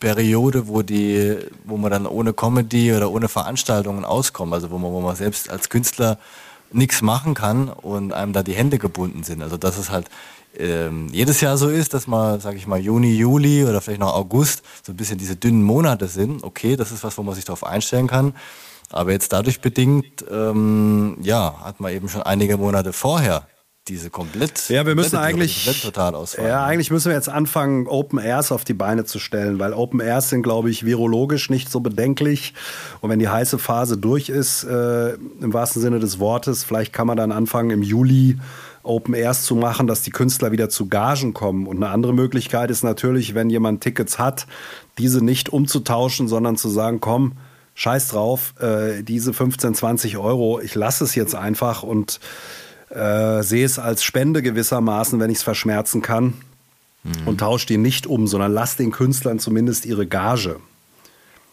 Periode, 0.00 0.68
wo 0.68 0.82
die, 0.82 1.36
wo 1.64 1.76
man 1.76 1.90
dann 1.90 2.06
ohne 2.06 2.32
Comedy 2.32 2.92
oder 2.94 3.10
ohne 3.10 3.28
Veranstaltungen 3.28 4.04
auskommt, 4.04 4.54
also 4.54 4.70
wo 4.70 4.78
man, 4.78 4.92
wo 4.92 5.00
man 5.00 5.16
selbst 5.16 5.50
als 5.50 5.68
Künstler 5.68 6.18
nichts 6.70 7.02
machen 7.02 7.34
kann 7.34 7.68
und 7.68 8.12
einem 8.12 8.32
da 8.32 8.42
die 8.42 8.54
Hände 8.54 8.78
gebunden 8.78 9.24
sind. 9.24 9.42
Also 9.42 9.56
das 9.56 9.78
ist 9.78 9.90
halt 9.90 10.08
ähm, 10.56 11.08
jedes 11.12 11.40
Jahr 11.40 11.56
so 11.56 11.68
ist, 11.68 11.94
dass 11.94 12.06
mal, 12.06 12.40
sage 12.40 12.56
ich 12.56 12.66
mal, 12.66 12.78
Juni, 12.78 13.14
Juli 13.14 13.64
oder 13.64 13.80
vielleicht 13.80 14.00
noch 14.00 14.14
August 14.14 14.62
so 14.82 14.92
ein 14.92 14.96
bisschen 14.96 15.18
diese 15.18 15.36
dünnen 15.36 15.62
Monate 15.62 16.08
sind. 16.08 16.42
Okay, 16.42 16.76
das 16.76 16.92
ist 16.92 17.04
was, 17.04 17.16
wo 17.18 17.22
man 17.22 17.34
sich 17.34 17.44
darauf 17.44 17.64
einstellen 17.64 18.06
kann. 18.06 18.34
Aber 18.90 19.12
jetzt 19.12 19.32
dadurch 19.32 19.60
bedingt, 19.60 20.24
ähm, 20.30 21.18
ja, 21.20 21.60
hat 21.62 21.80
man 21.80 21.92
eben 21.92 22.08
schon 22.08 22.22
einige 22.22 22.56
Monate 22.56 22.92
vorher 22.92 23.46
diese 23.88 24.10
komplett. 24.10 24.68
Ja, 24.68 24.86
wir 24.86 24.94
müssen 24.94 25.16
eigentlich 25.16 25.82
total 25.82 26.14
ausfallen. 26.14 26.48
Ja, 26.48 26.64
eigentlich 26.64 26.90
müssen 26.90 27.08
wir 27.08 27.14
jetzt 27.14 27.28
anfangen, 27.28 27.86
Open 27.86 28.18
Airs 28.18 28.52
auf 28.52 28.64
die 28.64 28.74
Beine 28.74 29.04
zu 29.04 29.18
stellen, 29.18 29.58
weil 29.58 29.72
Open 29.72 30.00
Airs 30.00 30.28
sind, 30.28 30.42
glaube 30.42 30.70
ich, 30.70 30.84
virologisch 30.84 31.50
nicht 31.50 31.70
so 31.70 31.80
bedenklich. 31.80 32.54
Und 33.00 33.10
wenn 33.10 33.18
die 33.18 33.28
heiße 33.28 33.58
Phase 33.58 33.96
durch 33.96 34.28
ist, 34.28 34.64
äh, 34.64 35.14
im 35.14 35.52
wahrsten 35.52 35.80
Sinne 35.80 36.00
des 36.00 36.18
Wortes, 36.18 36.64
vielleicht 36.64 36.92
kann 36.92 37.06
man 37.06 37.16
dann 37.16 37.32
anfangen 37.32 37.70
im 37.70 37.82
Juli 37.82 38.38
Open 38.88 39.14
Airs 39.14 39.44
zu 39.44 39.54
machen, 39.54 39.86
dass 39.86 40.02
die 40.02 40.10
Künstler 40.10 40.52
wieder 40.52 40.68
zu 40.68 40.88
Gagen 40.88 41.34
kommen. 41.34 41.66
Und 41.66 41.76
eine 41.76 41.90
andere 41.90 42.12
Möglichkeit 42.12 42.70
ist 42.70 42.82
natürlich, 42.82 43.34
wenn 43.34 43.50
jemand 43.50 43.82
Tickets 43.82 44.18
hat, 44.18 44.46
diese 44.98 45.24
nicht 45.24 45.50
umzutauschen, 45.50 46.28
sondern 46.28 46.56
zu 46.56 46.68
sagen, 46.68 47.00
komm, 47.00 47.32
scheiß 47.74 48.08
drauf, 48.08 48.54
äh, 48.60 49.02
diese 49.02 49.32
15, 49.32 49.74
20 49.74 50.18
Euro, 50.18 50.60
ich 50.60 50.74
lasse 50.74 51.04
es 51.04 51.14
jetzt 51.14 51.34
einfach 51.34 51.82
und 51.82 52.18
äh, 52.90 53.42
sehe 53.42 53.64
es 53.64 53.78
als 53.78 54.02
Spende 54.02 54.42
gewissermaßen, 54.42 55.20
wenn 55.20 55.30
ich 55.30 55.38
es 55.38 55.42
verschmerzen 55.44 56.02
kann. 56.02 56.34
Mhm. 57.04 57.26
Und 57.26 57.38
tausche 57.38 57.66
die 57.66 57.76
nicht 57.76 58.06
um, 58.06 58.26
sondern 58.26 58.52
lass 58.52 58.76
den 58.76 58.90
Künstlern 58.90 59.38
zumindest 59.38 59.86
ihre 59.86 60.06
Gage. 60.06 60.56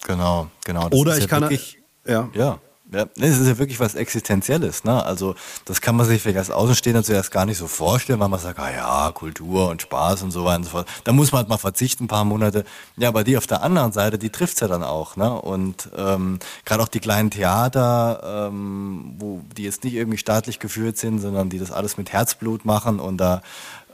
Genau, 0.07 0.47
genau. 0.63 0.89
Oder 0.89 1.17
ich 1.17 1.23
ja 1.23 1.29
kann. 1.29 1.41
Wirklich, 1.43 1.79
ja. 2.07 2.29
ja. 2.33 2.59
Ja, 2.91 3.05
das 3.15 3.39
ist 3.39 3.47
ja 3.47 3.57
wirklich 3.57 3.79
was 3.79 3.95
Existenzielles. 3.95 4.83
Ne? 4.83 5.03
Also 5.03 5.33
das 5.65 5.81
kann 5.81 5.95
man 5.95 6.05
sich 6.05 6.21
vielleicht 6.21 6.37
als 6.37 6.51
Außenstehender 6.51 7.03
zuerst 7.03 7.31
gar 7.31 7.47
nicht 7.47 7.57
so 7.57 7.65
vorstellen, 7.65 8.19
weil 8.19 8.29
man 8.29 8.39
sagt, 8.39 8.59
ah 8.59 8.71
ja, 8.71 9.11
Kultur 9.11 9.69
und 9.69 9.81
Spaß 9.81 10.21
und 10.21 10.29
so 10.29 10.45
weiter 10.45 10.57
und 10.57 10.63
so 10.65 10.69
fort. 10.69 10.87
Da 11.03 11.11
muss 11.11 11.31
man 11.31 11.39
halt 11.39 11.49
mal 11.49 11.57
verzichten, 11.57 12.03
ein 12.03 12.07
paar 12.07 12.25
Monate. 12.25 12.63
Ja, 12.95 13.07
aber 13.07 13.23
die 13.23 13.37
auf 13.37 13.47
der 13.47 13.63
anderen 13.63 13.91
Seite, 13.91 14.19
die 14.19 14.29
trifft's 14.29 14.59
ja 14.59 14.67
dann 14.67 14.83
auch. 14.83 15.15
Ne? 15.15 15.33
Und 15.33 15.89
ähm, 15.97 16.37
gerade 16.63 16.83
auch 16.83 16.87
die 16.87 16.99
kleinen 16.99 17.31
Theater, 17.31 18.49
ähm, 18.49 19.15
wo 19.17 19.41
die 19.57 19.63
jetzt 19.63 19.83
nicht 19.83 19.95
irgendwie 19.95 20.19
staatlich 20.19 20.59
geführt 20.59 20.97
sind, 20.97 21.19
sondern 21.19 21.49
die 21.49 21.57
das 21.57 21.71
alles 21.71 21.97
mit 21.97 22.13
Herzblut 22.13 22.65
machen 22.65 22.99
und 22.99 23.17
da 23.17 23.41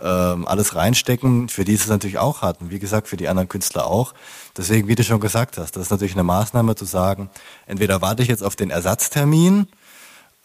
ähm, 0.03 0.47
alles 0.47 0.75
reinstecken, 0.75 1.49
für 1.49 1.63
die 1.63 1.73
ist 1.73 1.83
es 1.83 1.89
natürlich 1.89 2.17
auch 2.17 2.41
hart. 2.41 2.61
Und 2.61 2.71
wie 2.71 2.79
gesagt, 2.79 3.07
für 3.07 3.17
die 3.17 3.27
anderen 3.27 3.49
Künstler 3.49 3.87
auch. 3.87 4.13
Deswegen, 4.57 4.87
wie 4.87 4.95
du 4.95 5.03
schon 5.03 5.19
gesagt 5.19 5.57
hast, 5.57 5.75
das 5.75 5.83
ist 5.83 5.91
natürlich 5.91 6.13
eine 6.13 6.23
Maßnahme 6.23 6.75
zu 6.75 6.85
sagen, 6.85 7.29
entweder 7.67 8.01
warte 8.01 8.23
ich 8.23 8.29
jetzt 8.29 8.43
auf 8.43 8.55
den 8.55 8.69
Ersatztermin 8.69 9.67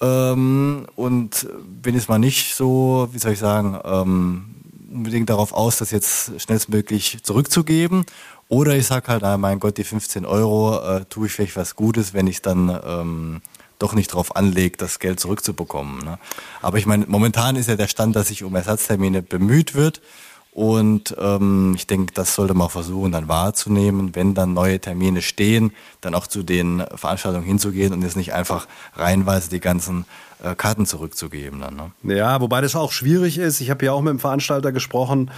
ähm, 0.00 0.86
und 0.96 1.48
bin 1.82 1.94
jetzt 1.94 2.08
mal 2.08 2.18
nicht 2.18 2.54
so, 2.54 3.08
wie 3.12 3.18
soll 3.18 3.32
ich 3.32 3.38
sagen, 3.38 3.78
ähm, 3.84 4.56
unbedingt 4.92 5.30
darauf 5.30 5.52
aus, 5.52 5.78
das 5.78 5.90
jetzt 5.90 6.40
schnellstmöglich 6.40 7.18
zurückzugeben. 7.22 8.04
Oder 8.48 8.76
ich 8.76 8.86
sage 8.86 9.08
halt, 9.08 9.24
ah, 9.24 9.36
mein 9.36 9.58
Gott, 9.58 9.76
die 9.76 9.84
15 9.84 10.24
Euro 10.24 10.78
äh, 10.80 11.04
tue 11.06 11.26
ich 11.26 11.32
vielleicht 11.32 11.56
was 11.56 11.74
Gutes, 11.74 12.14
wenn 12.14 12.28
ich 12.28 12.42
dann 12.42 12.78
ähm, 12.86 13.40
doch 13.78 13.94
nicht 13.94 14.12
darauf 14.12 14.36
anlegt, 14.36 14.82
das 14.82 14.98
Geld 14.98 15.20
zurückzubekommen. 15.20 16.04
Ne? 16.04 16.18
Aber 16.62 16.78
ich 16.78 16.86
meine, 16.86 17.06
momentan 17.06 17.56
ist 17.56 17.68
ja 17.68 17.76
der 17.76 17.88
Stand, 17.88 18.16
dass 18.16 18.28
sich 18.28 18.42
um 18.42 18.54
Ersatztermine 18.54 19.22
bemüht 19.22 19.74
wird. 19.74 20.00
Und 20.56 21.14
ähm, 21.18 21.74
ich 21.76 21.86
denke, 21.86 22.14
das 22.14 22.34
sollte 22.34 22.54
man 22.54 22.68
auch 22.68 22.70
versuchen, 22.70 23.12
dann 23.12 23.28
wahrzunehmen, 23.28 24.14
wenn 24.14 24.32
dann 24.32 24.54
neue 24.54 24.80
Termine 24.80 25.20
stehen, 25.20 25.72
dann 26.00 26.14
auch 26.14 26.26
zu 26.26 26.42
den 26.42 26.82
Veranstaltungen 26.94 27.44
hinzugehen 27.44 27.92
und 27.92 28.00
jetzt 28.00 28.16
nicht 28.16 28.32
einfach 28.32 28.66
reihenweise 28.94 29.50
die 29.50 29.60
ganzen 29.60 30.06
äh, 30.42 30.54
Karten 30.54 30.84
zurückzugeben. 30.84 31.60
Dann, 31.60 31.76
ne? 32.02 32.14
Ja, 32.14 32.40
wobei 32.40 32.60
das 32.60 32.76
auch 32.76 32.92
schwierig 32.92 33.38
ist. 33.38 33.60
Ich 33.60 33.70
habe 33.70 33.84
ja 33.86 33.92
auch 33.92 34.02
mit 34.02 34.10
dem 34.10 34.18
Veranstalter 34.18 34.70
gesprochen, 34.70 35.30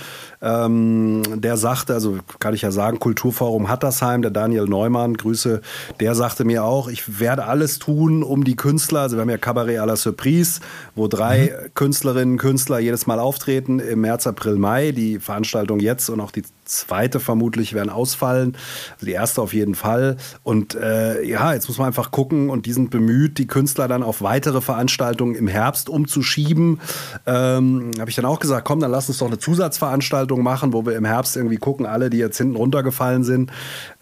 ähm, 0.43 1.23
der 1.37 1.57
sagte, 1.57 1.95
also 1.95 2.19
kann 2.41 2.55
ich 2.55 2.63
ja 2.63 2.73
sagen, 2.73 2.99
Kulturforum 2.99 3.69
Hattersheim, 3.69 4.23
der 4.23 4.33
Daniel 4.33 4.65
Neumann, 4.65 5.15
Grüße, 5.15 5.63
der 6.01 6.15
sagte 6.17 6.45
mir 6.45 6.65
auch, 6.65 6.89
ich 6.89 7.21
werde 7.21 7.45
alles 7.45 7.79
tun, 7.79 8.25
um 8.25 8.43
die 8.43 8.57
Künstler, 8.57 9.01
also 9.01 9.17
wir 9.17 9.23
haben 9.23 9.31
ja 9.31 9.39
Cabaret 9.39 9.79
à 9.79 9.87
la 9.87 9.95
Surprise, 9.95 10.61
wo 10.97 11.07
drei 11.07 11.53
mhm. 11.53 11.75
Künstlerinnen 11.75 12.35
und 12.35 12.39
Künstler 12.39 12.81
jedes 12.81 13.07
Mal 13.07 13.21
auftreten 13.21 13.79
im 13.79 14.01
März, 14.01 14.27
April, 14.27 14.57
Mai. 14.57 14.91
Die 14.91 15.08
Veranstaltung 15.17 15.81
jetzt 15.81 16.11
und 16.11 16.21
auch 16.21 16.31
die 16.31 16.43
zweite 16.67 17.19
vermutlich 17.21 17.73
werden 17.73 17.89
ausfallen. 17.89 18.57
Also 18.95 19.07
die 19.07 19.13
erste 19.13 19.41
auf 19.41 19.55
jeden 19.55 19.75
Fall. 19.75 20.19
Und 20.43 20.75
äh, 20.75 21.23
ja, 21.25 21.55
jetzt 21.55 21.69
muss 21.69 21.79
man 21.79 21.87
einfach 21.87 22.11
gucken 22.11 22.51
und 22.51 22.67
die 22.67 22.73
sind 22.75 22.91
bemüht, 22.91 23.39
die 23.39 23.47
Künstler 23.47 23.89
dann 23.89 24.03
auf 24.03 24.21
weitere 24.21 24.61
Veranstaltungen 24.61 25.35
im 25.35 25.49
Herbst 25.49 25.89
umzuschieben. 25.89 26.81
Ähm, 27.27 27.93
Habe 27.99 28.11
ich 28.11 28.17
dann 28.17 28.27
auch 28.27 28.39
gesagt, 28.39 28.67
komm, 28.67 28.81
dann 28.81 28.91
lass 28.91 29.09
uns 29.09 29.19
doch 29.19 29.29
eine 29.29 29.39
Zusatzveranstaltung 29.39 30.43
machen, 30.43 30.75
wo 30.75 30.85
wir 30.85 30.95
im 30.95 31.07
Herbst 31.07 31.37
irgendwie 31.37 31.57
gucken, 31.57 31.87
alle, 31.87 32.11
die 32.11 32.19
jetzt 32.19 32.37
hinten 32.37 32.57
runtergefallen 32.57 33.25
sind. 33.25 33.51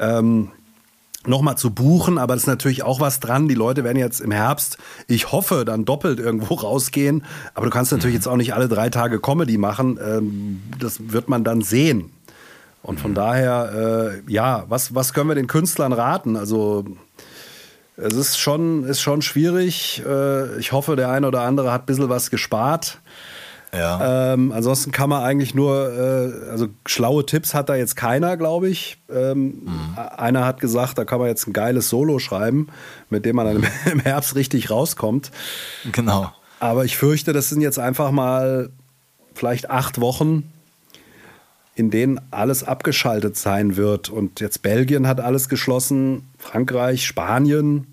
Ähm, 0.00 0.50
nochmal 1.28 1.56
zu 1.56 1.70
buchen, 1.70 2.18
aber 2.18 2.34
das 2.34 2.44
ist 2.44 2.48
natürlich 2.48 2.82
auch 2.82 3.00
was 3.00 3.20
dran. 3.20 3.48
Die 3.48 3.54
Leute 3.54 3.84
werden 3.84 3.98
jetzt 3.98 4.20
im 4.20 4.30
Herbst, 4.30 4.78
ich 5.06 5.32
hoffe, 5.32 5.64
dann 5.64 5.84
doppelt 5.84 6.18
irgendwo 6.18 6.54
rausgehen. 6.54 7.24
Aber 7.54 7.66
du 7.66 7.70
kannst 7.70 7.92
natürlich 7.92 8.14
mhm. 8.14 8.18
jetzt 8.18 8.26
auch 8.28 8.36
nicht 8.36 8.54
alle 8.54 8.68
drei 8.68 8.90
Tage 8.90 9.20
Comedy 9.20 9.58
machen. 9.58 9.98
Ähm, 10.02 10.62
das 10.78 11.12
wird 11.12 11.28
man 11.28 11.44
dann 11.44 11.62
sehen. 11.62 12.10
Und 12.82 13.00
von 13.00 13.12
mhm. 13.12 13.16
daher, 13.16 14.22
äh, 14.26 14.32
ja, 14.32 14.64
was, 14.68 14.94
was 14.94 15.12
können 15.12 15.28
wir 15.28 15.34
den 15.34 15.48
Künstlern 15.48 15.92
raten? 15.92 16.36
Also 16.36 16.84
es 17.96 18.14
ist 18.14 18.38
schon, 18.38 18.84
ist 18.84 19.00
schon 19.00 19.22
schwierig. 19.22 20.02
Äh, 20.06 20.58
ich 20.58 20.72
hoffe, 20.72 20.96
der 20.96 21.10
eine 21.10 21.26
oder 21.26 21.42
andere 21.42 21.72
hat 21.72 21.82
ein 21.82 21.86
bisschen 21.86 22.08
was 22.08 22.30
gespart. 22.30 23.00
Ja. 23.72 24.32
Ähm, 24.32 24.52
ansonsten 24.52 24.92
kann 24.92 25.10
man 25.10 25.22
eigentlich 25.22 25.54
nur, 25.54 25.92
äh, 25.92 26.50
also 26.50 26.68
schlaue 26.86 27.26
Tipps 27.26 27.52
hat 27.52 27.68
da 27.68 27.74
jetzt 27.74 27.96
keiner, 27.96 28.36
glaube 28.36 28.68
ich. 28.68 28.98
Ähm, 29.10 29.62
mhm. 29.64 29.98
Einer 30.16 30.44
hat 30.44 30.60
gesagt, 30.60 30.98
da 30.98 31.04
kann 31.04 31.18
man 31.18 31.28
jetzt 31.28 31.46
ein 31.46 31.52
geiles 31.52 31.88
Solo 31.88 32.18
schreiben, 32.18 32.68
mit 33.10 33.24
dem 33.24 33.36
man 33.36 33.46
dann 33.46 33.70
im 33.92 34.00
Herbst 34.00 34.34
richtig 34.34 34.70
rauskommt. 34.70 35.30
Genau. 35.92 36.32
Aber 36.58 36.84
ich 36.84 36.96
fürchte, 36.96 37.32
das 37.32 37.48
sind 37.48 37.60
jetzt 37.60 37.78
einfach 37.78 38.10
mal 38.10 38.70
vielleicht 39.34 39.68
acht 39.70 40.00
Wochen, 40.00 40.50
in 41.74 41.90
denen 41.90 42.20
alles 42.30 42.64
abgeschaltet 42.64 43.36
sein 43.36 43.76
wird. 43.76 44.08
Und 44.08 44.40
jetzt 44.40 44.62
Belgien 44.62 45.06
hat 45.06 45.20
alles 45.20 45.48
geschlossen, 45.48 46.28
Frankreich, 46.38 47.04
Spanien. 47.04 47.88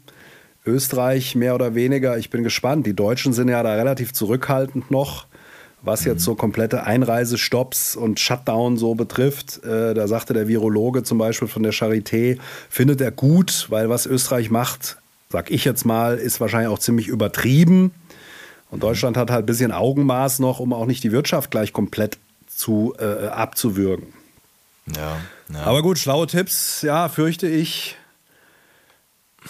Österreich 0.65 1.36
mehr 1.36 1.56
oder 1.56 1.75
weniger. 1.75 2.18
Ich 2.18 2.30
bin 2.30 2.44
gespannt. 2.44 2.86
Die 2.86 2.96
Deutschen 2.96 3.34
sind 3.34 3.50
ja 3.50 3.62
da 3.63 3.74
relativ 3.74 4.13
zurückhaltend 4.13 4.92
noch, 4.92 5.27
was 5.84 6.06
jetzt 6.06 6.24
so 6.24 6.34
komplette 6.34 6.84
Einreisestopps 6.84 7.96
und 7.96 8.20
Shutdown 8.20 8.78
so 8.78 8.96
betrifft. 8.96 9.63
Äh, 9.63 9.94
da 9.94 10.08
sagte 10.08 10.34
der 10.34 10.48
Virologe 10.48 11.04
zum 11.04 11.18
Beispiel 11.18 11.50
von 11.50 11.62
der 11.62 11.74
Charité, 11.74 12.40
findet 12.70 13.02
er 13.02 13.12
gut, 13.12 13.68
weil 13.70 13.90
was 13.90 14.06
Österreich 14.06 14.50
macht, 14.50 14.98
sag 15.30 15.52
ich 15.52 15.66
jetzt 15.66 15.86
mal, 15.86 16.18
ist 16.18 16.40
wahrscheinlich 16.40 16.70
auch 16.70 16.80
ziemlich 16.80 17.08
übertrieben. 17.08 17.92
Und 18.72 18.82
Deutschland 18.82 19.18
hat 19.18 19.30
halt 19.30 19.44
ein 19.44 19.46
bisschen 19.46 19.72
Augenmaß 19.72 20.40
noch, 20.40 20.60
um 20.60 20.74
auch 20.74 20.86
nicht 20.86 21.04
die 21.04 21.12
Wirtschaft 21.12 21.52
gleich 21.52 21.74
komplett 21.74 22.18
zu, 22.48 22.96
äh, 22.98 23.28
abzuwürgen. 23.28 24.08
Ja, 24.96 25.18
ja. 25.54 25.63
Aber 25.63 25.82
gut, 25.82 26.00
schlaue 26.00 26.28
Tipps, 26.28 26.82
ja, 26.82 27.10
fürchte 27.10 27.48
ich. 27.48 27.98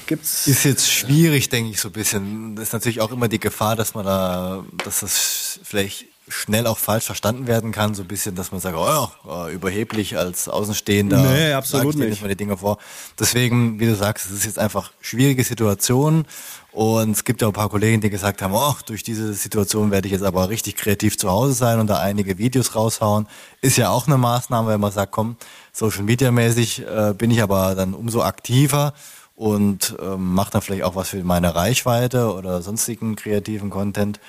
Gibt's. 0.08 0.48
Ist 0.48 0.66
jetzt 0.66 0.92
schwierig, 0.92 1.50
denke 1.50 1.70
ich, 1.72 1.80
so 1.80 1.90
ein 1.90 1.94
bisschen. 1.94 2.56
Das 2.56 2.70
ist 2.70 2.74
natürlich 2.74 3.02
auch 3.02 3.12
immer 3.12 3.28
die 3.28 3.40
Gefahr, 3.40 3.75
dass 3.75 3.94
man 3.94 4.06
da, 4.06 4.66
dass 4.84 5.02
das 5.02 5.60
vielleicht 5.63 6.06
schnell 6.27 6.68
auch 6.68 6.77
falsch 6.77 7.06
verstanden 7.06 7.48
werden 7.48 7.72
kann, 7.72 7.94
so 7.96 8.03
ein 8.03 8.08
bisschen, 8.08 8.36
dass 8.36 8.51
man 8.51 8.62
sagt, 8.62 8.77
oh, 8.77 9.08
oh 9.25 9.48
überheblich 9.50 10.18
als 10.18 10.48
Außenstehender. 10.48 11.18
Nee, 11.18 11.53
absolut 11.53 11.96
nicht. 11.96 12.22
Mal 12.22 12.30
die 12.30 12.36
Dinge 12.36 12.58
vor. 12.58 12.77
Deswegen, 13.20 13.80
wie 13.80 13.86
du 13.86 13.96
sagst, 13.96 14.27
es 14.27 14.32
ist 14.32 14.46
jetzt 14.46 14.60
einfach 14.60 14.92
schwierige 15.01 15.44
Situation 15.44 16.25
und 16.72 17.12
es 17.12 17.24
gibt 17.24 17.42
ja 17.42 17.48
auch 17.48 17.51
ein 17.51 17.56
paar 17.56 17.70
Kollegen, 17.70 18.01
die 18.01 18.10
gesagt 18.10 18.42
haben, 18.42 18.53
oh, 18.53 18.75
durch 18.86 19.03
diese 19.03 19.34
Situation 19.34 19.92
werde 19.92 20.08
ich 20.08 20.13
jetzt 20.13 20.24
aber 20.24 20.50
richtig 20.50 20.75
kreativ 20.77 21.18
zu 21.18 21.30
Hause 21.30 21.53
sein 21.53 21.80
und 21.80 21.88
da 21.88 22.00
einige 22.00 22.38
Videos 22.38 22.74
raushauen. 22.75 23.27
Ist 23.62 23.77
ja 23.77 23.89
auch 23.89 24.08
eine 24.08 24.18
Maßnahme, 24.18 24.70
wenn 24.70 24.80
man 24.80 24.92
sagt, 24.92 25.12
komm, 25.12 25.36
Social 25.72 26.03
Media 26.03 26.32
mäßig 26.32 26.84
äh, 26.88 27.13
bin 27.18 27.32
ich 27.32 27.44
aber 27.44 27.75
dann 27.75 27.94
umso 27.94 28.24
aktiver 28.24 28.94
und 29.36 29.96
ähm, 30.01 30.34
mache 30.34 30.51
dann 30.51 30.62
vielleicht 30.62 30.84
auch 30.84 30.96
was 30.96 31.10
für 31.10 31.24
meine 31.24 31.53
Reichweite 31.53 32.34
oder 32.34 32.62
sonstigen 32.62 33.15
kreativen 33.15 33.70
Content. 33.70 34.20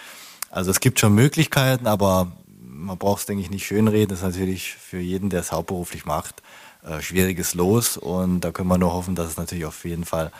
Also 0.54 0.70
es 0.70 0.78
gibt 0.78 1.00
schon 1.00 1.16
Möglichkeiten, 1.16 1.88
aber 1.88 2.30
man 2.60 2.96
braucht 2.96 3.18
es, 3.18 3.26
denke 3.26 3.42
ich, 3.42 3.50
nicht 3.50 3.66
schönreden. 3.66 4.10
Das 4.10 4.20
ist 4.20 4.24
natürlich 4.24 4.74
für 4.74 5.00
jeden, 5.00 5.28
der 5.28 5.40
es 5.40 5.50
hauptberuflich 5.50 6.04
macht, 6.04 6.44
äh, 6.84 7.02
schwieriges 7.02 7.54
Los. 7.54 7.96
Und 7.96 8.42
da 8.42 8.52
können 8.52 8.68
wir 8.68 8.78
nur 8.78 8.92
hoffen, 8.92 9.16
dass 9.16 9.26
es 9.26 9.36
natürlich 9.36 9.64
auf 9.64 9.84
jeden 9.84 10.04
Fall 10.04 10.30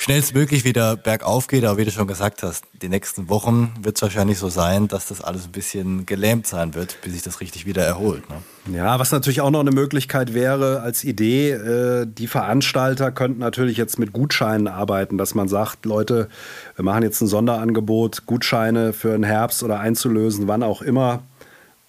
schnellstmöglich 0.00 0.64
wieder 0.64 0.96
bergauf 0.96 1.46
geht. 1.46 1.64
Aber 1.64 1.76
wie 1.76 1.84
du 1.84 1.90
schon 1.90 2.06
gesagt 2.06 2.42
hast, 2.42 2.64
die 2.80 2.88
nächsten 2.88 3.28
Wochen 3.28 3.74
wird 3.82 3.96
es 3.96 4.02
wahrscheinlich 4.02 4.38
so 4.38 4.48
sein, 4.48 4.88
dass 4.88 5.08
das 5.08 5.20
alles 5.20 5.44
ein 5.44 5.52
bisschen 5.52 6.06
gelähmt 6.06 6.46
sein 6.46 6.74
wird, 6.74 6.96
bis 7.02 7.12
sich 7.12 7.22
das 7.22 7.40
richtig 7.40 7.66
wieder 7.66 7.84
erholt. 7.84 8.22
Ne? 8.30 8.76
Ja, 8.76 8.98
was 8.98 9.12
natürlich 9.12 9.42
auch 9.42 9.50
noch 9.50 9.60
eine 9.60 9.72
Möglichkeit 9.72 10.32
wäre 10.32 10.80
als 10.80 11.04
Idee, 11.04 11.50
äh, 11.50 12.06
die 12.06 12.28
Veranstalter 12.28 13.12
könnten 13.12 13.40
natürlich 13.40 13.76
jetzt 13.76 13.98
mit 13.98 14.14
Gutscheinen 14.14 14.68
arbeiten, 14.68 15.18
dass 15.18 15.34
man 15.34 15.48
sagt, 15.48 15.84
Leute, 15.84 16.28
wir 16.76 16.84
machen 16.84 17.02
jetzt 17.02 17.20
ein 17.20 17.26
Sonderangebot, 17.26 18.24
Gutscheine 18.24 18.94
für 18.94 19.10
den 19.10 19.22
Herbst 19.22 19.62
oder 19.62 19.80
einzulösen, 19.80 20.48
wann 20.48 20.62
auch 20.62 20.80
immer. 20.80 21.22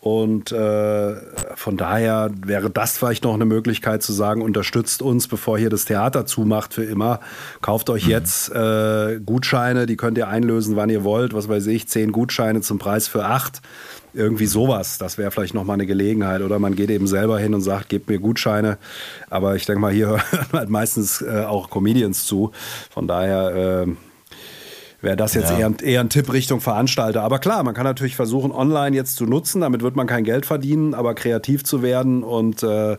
Und 0.01 0.51
äh, 0.51 1.15
von 1.53 1.77
daher 1.77 2.31
wäre 2.43 2.72
das 2.72 2.98
vielleicht 2.98 3.24
noch 3.24 3.36
eine 3.36 3.46
Möglichkeit 3.46 4.01
zu 4.01 4.13
sagen, 4.13 4.41
unterstützt 4.41 5.03
uns, 5.03 5.27
bevor 5.27 5.60
hier 5.60 5.70
das 5.70 5.86
Theater 5.86 6.25
zumacht 6.25 6.74
für 6.74 6.84
immer. 6.84 7.20
Kauft 7.62 7.88
euch 7.91 8.05
mhm. 8.05 8.12
jetzt 8.12 8.51
äh, 8.51 9.20
Gutscheine, 9.24 9.86
die 9.86 9.98
könnt 9.98 10.17
ihr 10.17 10.27
einlösen, 10.27 10.75
wann 10.75 10.89
ihr 10.89 11.03
wollt. 11.03 11.36
Was 11.36 11.48
weiß 11.48 11.67
ich, 11.67 11.88
zehn 11.88 12.12
Gutscheine 12.12 12.62
zum 12.62 12.79
Preis 12.79 13.08
für 13.08 13.25
acht. 13.25 13.62
Irgendwie 14.15 14.48
sowas. 14.48 14.98
Das 14.98 15.20
wäre 15.20 15.29
vielleicht 15.29 15.53
noch 15.53 15.65
mal 15.65 15.74
eine 15.74 15.86
Gelegenheit. 15.86 16.41
Oder 16.41 16.58
man 16.58 16.75
geht 16.75 16.89
eben 16.89 17.05
selber 17.05 17.38
hin 17.38 17.53
und 17.53 17.62
sagt, 17.62 17.88
gebt 17.89 18.10
mir 18.10 18.17
Gutscheine. 18.17 18.79
Aber 19.29 19.55
ich 19.55 19.67
denke 19.67 19.81
mal, 19.81 19.93
hier 19.93 20.08
hören 20.31 20.48
halt 20.51 20.70
meistens 20.70 21.22
äh, 21.22 21.46
auch 21.48 21.70
Comedians 21.70 22.25
zu. 22.25 22.51
Von 22.89 23.08
daher 23.08 23.86
äh, 23.86 23.91
wäre 25.01 25.17
das 25.17 25.34
jetzt 25.34 25.51
ja. 25.51 25.58
eher, 25.58 25.74
eher 25.81 26.00
ein 26.01 26.10
Tipp 26.10 26.31
Richtung 26.31 26.62
Veranstalter. 26.62 27.24
Aber 27.24 27.39
klar, 27.39 27.63
man 27.63 27.74
kann 27.74 27.86
natürlich 27.86 28.15
versuchen, 28.15 28.51
online 28.51 28.96
jetzt 28.96 29.15
zu 29.15 29.25
nutzen. 29.25 29.62
Damit 29.62 29.81
wird 29.81 29.96
man 29.96 30.08
kein 30.08 30.24
Geld 30.24 30.46
verdienen, 30.46 30.93
aber 30.93 31.15
kreativ 31.15 31.63
zu 31.63 31.81
werden 31.81 32.24
und 32.24 32.63
äh, 32.63 32.98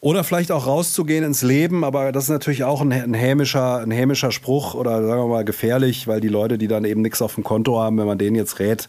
oder 0.00 0.22
vielleicht 0.22 0.52
auch 0.52 0.66
rauszugehen 0.66 1.24
ins 1.24 1.42
Leben, 1.42 1.82
aber 1.82 2.12
das 2.12 2.24
ist 2.24 2.30
natürlich 2.30 2.62
auch 2.62 2.80
ein, 2.82 2.92
ein, 2.92 3.14
hämischer, 3.14 3.78
ein 3.78 3.90
hämischer 3.90 4.30
Spruch 4.30 4.74
oder 4.74 5.04
sagen 5.04 5.22
wir 5.22 5.26
mal 5.26 5.44
gefährlich, 5.44 6.06
weil 6.06 6.20
die 6.20 6.28
Leute, 6.28 6.56
die 6.56 6.68
dann 6.68 6.84
eben 6.84 7.02
nichts 7.02 7.20
auf 7.20 7.34
dem 7.34 7.42
Konto 7.42 7.80
haben, 7.80 7.98
wenn 7.98 8.06
man 8.06 8.16
denen 8.16 8.36
jetzt 8.36 8.60
rät, 8.60 8.86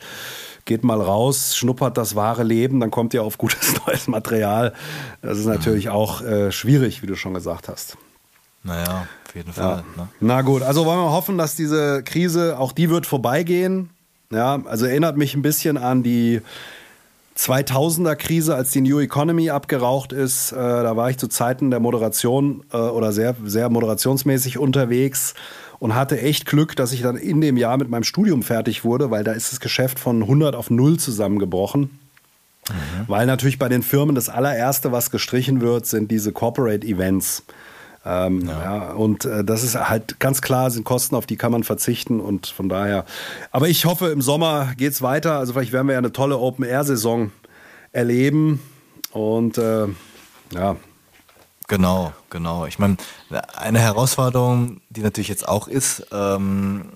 geht 0.65 0.83
mal 0.83 1.01
raus, 1.01 1.57
schnuppert 1.57 1.97
das 1.97 2.15
wahre 2.15 2.43
Leben, 2.43 2.79
dann 2.79 2.91
kommt 2.91 3.15
ihr 3.15 3.23
auf 3.23 3.39
gutes 3.39 3.73
neues 3.87 4.07
Material. 4.07 4.73
Das 5.23 5.39
ist 5.39 5.47
natürlich 5.47 5.85
mhm. 5.85 5.91
auch 5.91 6.21
äh, 6.21 6.51
schwierig, 6.51 7.01
wie 7.01 7.07
du 7.07 7.15
schon 7.15 7.33
gesagt 7.33 7.69
hast. 7.69 7.97
Naja, 8.63 9.07
auf 9.29 9.35
jeden 9.35 9.53
Fall. 9.53 9.83
Ja. 9.95 10.03
Ne? 10.03 10.09
Na 10.19 10.41
gut, 10.41 10.63
also 10.63 10.85
wollen 10.85 10.99
wir 10.99 11.11
hoffen, 11.11 11.37
dass 11.37 11.55
diese 11.55 12.03
Krise, 12.03 12.57
auch 12.57 12.71
die 12.71 12.89
wird 12.89 13.05
vorbeigehen. 13.05 13.89
Ja, 14.31 14.61
also 14.65 14.85
erinnert 14.85 15.17
mich 15.17 15.35
ein 15.35 15.41
bisschen 15.41 15.77
an 15.77 16.03
die 16.03 16.41
2000er 17.37 18.15
Krise, 18.15 18.55
als 18.55 18.71
die 18.71 18.81
New 18.81 18.99
Economy 18.99 19.49
abgeraucht 19.49 20.11
ist. 20.11 20.51
Äh, 20.51 20.55
da 20.55 20.95
war 20.97 21.09
ich 21.09 21.17
zu 21.17 21.27
Zeiten 21.27 21.71
der 21.71 21.79
Moderation 21.79 22.63
äh, 22.73 22.77
oder 22.77 23.11
sehr, 23.11 23.35
sehr 23.45 23.69
moderationsmäßig 23.69 24.57
unterwegs 24.57 25.35
und 25.79 25.95
hatte 25.95 26.19
echt 26.19 26.45
Glück, 26.45 26.75
dass 26.75 26.91
ich 26.91 27.01
dann 27.01 27.15
in 27.15 27.39
dem 27.39 27.55
Jahr 27.55 27.77
mit 27.77 27.89
meinem 27.89 28.03
Studium 28.03 28.43
fertig 28.43 28.83
wurde, 28.83 29.09
weil 29.09 29.23
da 29.23 29.31
ist 29.31 29.51
das 29.51 29.59
Geschäft 29.59 29.99
von 29.99 30.21
100 30.21 30.55
auf 30.55 30.69
0 30.69 30.97
zusammengebrochen. 30.97 31.81
Mhm. 32.69 32.73
Weil 33.07 33.25
natürlich 33.25 33.57
bei 33.57 33.69
den 33.69 33.81
Firmen 33.81 34.15
das 34.15 34.29
allererste, 34.29 34.91
was 34.91 35.09
gestrichen 35.09 35.61
wird, 35.61 35.85
sind 35.85 36.11
diese 36.11 36.31
Corporate 36.31 36.85
Events. 36.85 37.43
Ähm, 38.05 38.47
ja. 38.47 38.63
ja. 38.63 38.91
und 38.93 39.25
äh, 39.25 39.43
das 39.43 39.63
ist 39.63 39.75
halt 39.75 40.19
ganz 40.19 40.41
klar, 40.41 40.71
sind 40.71 40.85
Kosten, 40.85 41.15
auf 41.15 41.25
die 41.25 41.35
kann 41.35 41.51
man 41.51 41.63
verzichten 41.63 42.19
und 42.19 42.47
von 42.47 42.69
daher. 42.69 43.05
Aber 43.51 43.67
ich 43.67 43.85
hoffe, 43.85 44.07
im 44.07 44.21
Sommer 44.21 44.73
geht 44.77 44.93
es 44.93 45.01
weiter. 45.01 45.37
Also 45.37 45.53
vielleicht 45.53 45.73
werden 45.73 45.87
wir 45.87 45.93
ja 45.93 45.99
eine 45.99 46.13
tolle 46.13 46.37
Open-Air-Saison 46.37 47.31
erleben 47.91 48.61
und 49.11 49.57
äh, 49.57 49.87
ja. 50.53 50.77
Genau, 51.67 52.13
genau. 52.31 52.65
Ich 52.65 52.79
meine, 52.79 52.97
eine 53.55 53.79
Herausforderung, 53.79 54.81
die 54.89 55.01
natürlich 55.01 55.27
jetzt 55.27 55.47
auch 55.47 55.67
ist, 55.67 56.07
ähm, 56.11 56.93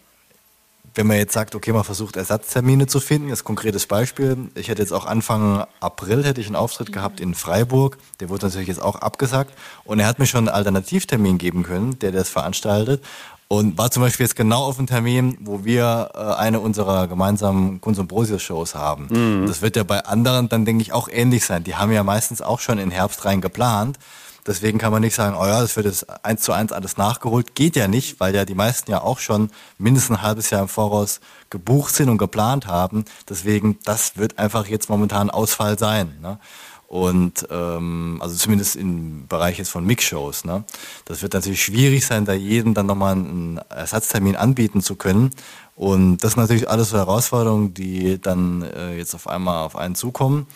wenn 0.96 1.08
man 1.08 1.18
jetzt 1.18 1.34
sagt, 1.34 1.56
okay, 1.56 1.72
man 1.72 1.84
versucht 1.84 2.16
Ersatztermine 2.16 2.88
zu 2.88 3.00
finden, 3.00 3.30
das 3.30 3.44
konkretes 3.44 3.88
Beispiel. 3.88 4.50
Ich 4.56 4.68
hätte 4.68 4.82
jetzt 4.82 4.92
auch 4.92 5.06
Anfang 5.06 5.66
April 5.80 6.24
hätte 6.24 6.40
ich 6.40 6.48
einen 6.48 6.56
Auftritt 6.56 6.92
gehabt 6.92 7.20
in 7.20 7.34
Freiburg. 7.34 7.98
Der 8.20 8.30
wurde 8.30 8.46
natürlich 8.46 8.68
jetzt 8.68 8.82
auch 8.82 8.98
abgesagt. 8.98 9.54
Und 9.86 10.00
er 10.00 10.08
hat 10.08 10.20
mir 10.20 10.28
schon 10.28 10.48
einen 10.48 10.56
Alternativtermin 10.56 11.38
geben 11.38 11.64
können, 11.64 11.98
der 12.00 12.12
das 12.12 12.30
veranstaltet. 12.30 13.04
Und 13.48 13.78
war 13.78 13.92
zum 13.92 14.02
Beispiel 14.02 14.26
jetzt 14.26 14.36
genau 14.36 14.64
auf 14.64 14.78
dem 14.78 14.88
Termin, 14.88 15.38
wo 15.42 15.64
wir 15.64 16.10
äh, 16.16 16.18
eine 16.18 16.60
unserer 16.60 17.08
gemeinsamen 17.08 17.82
Kunst- 17.82 18.00
und 18.00 18.08
Brosius-Shows 18.08 18.74
haben. 18.74 19.08
Mhm. 19.10 19.48
Das 19.48 19.62
wird 19.62 19.76
ja 19.76 19.84
bei 19.84 20.06
anderen 20.06 20.50
dann, 20.50 20.66
denke 20.66 20.82
ich, 20.82 20.94
auch 20.94 21.08
ähnlich 21.08 21.46
sein. 21.46 21.64
Die 21.64 21.76
haben 21.76 21.92
ja 21.92 22.04
meistens 22.04 22.42
auch 22.42 22.60
schon 22.60 22.80
in 22.80 22.90
Herbst 22.90 23.26
rein 23.26 23.42
geplant. 23.42 24.00
Deswegen 24.46 24.78
kann 24.78 24.92
man 24.92 25.02
nicht 25.02 25.16
sagen, 25.16 25.38
oh 25.40 25.46
ja, 25.46 25.62
das 25.62 25.76
wird 25.78 25.86
jetzt 25.86 26.06
eins 26.26 26.42
zu 26.42 26.52
eins 26.52 26.74
alles 26.74 26.98
nachgeholt. 26.98 27.56
Geht 27.56 27.76
ja 27.76 27.88
nicht, 27.88 28.20
weil 28.20 28.36
ja 28.36 28.44
die 28.44 28.56
meisten 28.56 28.92
ja 28.92 29.02
auch 29.02 29.20
schon 29.20 29.50
mindestens 29.78 30.18
ein 30.18 30.22
halbes 30.22 30.50
Jahr 30.50 30.62
im 30.62 30.68
Voraus 30.68 31.22
gebucht 31.50 31.96
sind 31.96 32.10
und 32.10 32.18
geplant 32.18 32.68
haben. 32.68 33.06
Deswegen, 33.30 33.80
das 33.86 34.18
wird 34.18 34.40
einfach 34.40 34.68
jetzt 34.68 34.90
momentan 34.90 35.30
Ausfall 35.30 35.80
sein. 35.80 36.18
Ne? 36.22 36.40
Und 36.88 37.48
ähm, 37.50 38.20
also 38.22 38.36
zumindest 38.36 38.76
im 38.76 39.28
Bereich 39.28 39.58
jetzt 39.58 39.70
von 39.70 39.86
Mix-Shows. 39.86 40.44
Ne? 40.44 40.66
Das 41.06 41.22
wird 41.22 41.34
natürlich 41.34 41.64
schwierig 41.64 42.06
sein, 42.06 42.26
da 42.26 42.34
jedem 42.34 42.74
dann 42.74 42.86
nochmal 42.86 43.14
einen 43.14 43.62
Ersatztermin 43.70 44.36
anbieten 44.36 44.82
zu 44.82 44.96
können. 44.96 45.32
Und 45.76 46.18
das 46.18 46.34
sind 46.34 46.42
natürlich 46.42 46.70
alles 46.70 46.90
so 46.90 46.98
Herausforderungen, 46.98 47.74
die 47.74 48.22
dann 48.22 48.62
äh, 48.62 48.98
jetzt 48.98 49.16
auf 49.16 49.28
einmal 49.28 49.64
auf 49.64 49.76
einen 49.76 49.96
zukommen. 49.96 50.48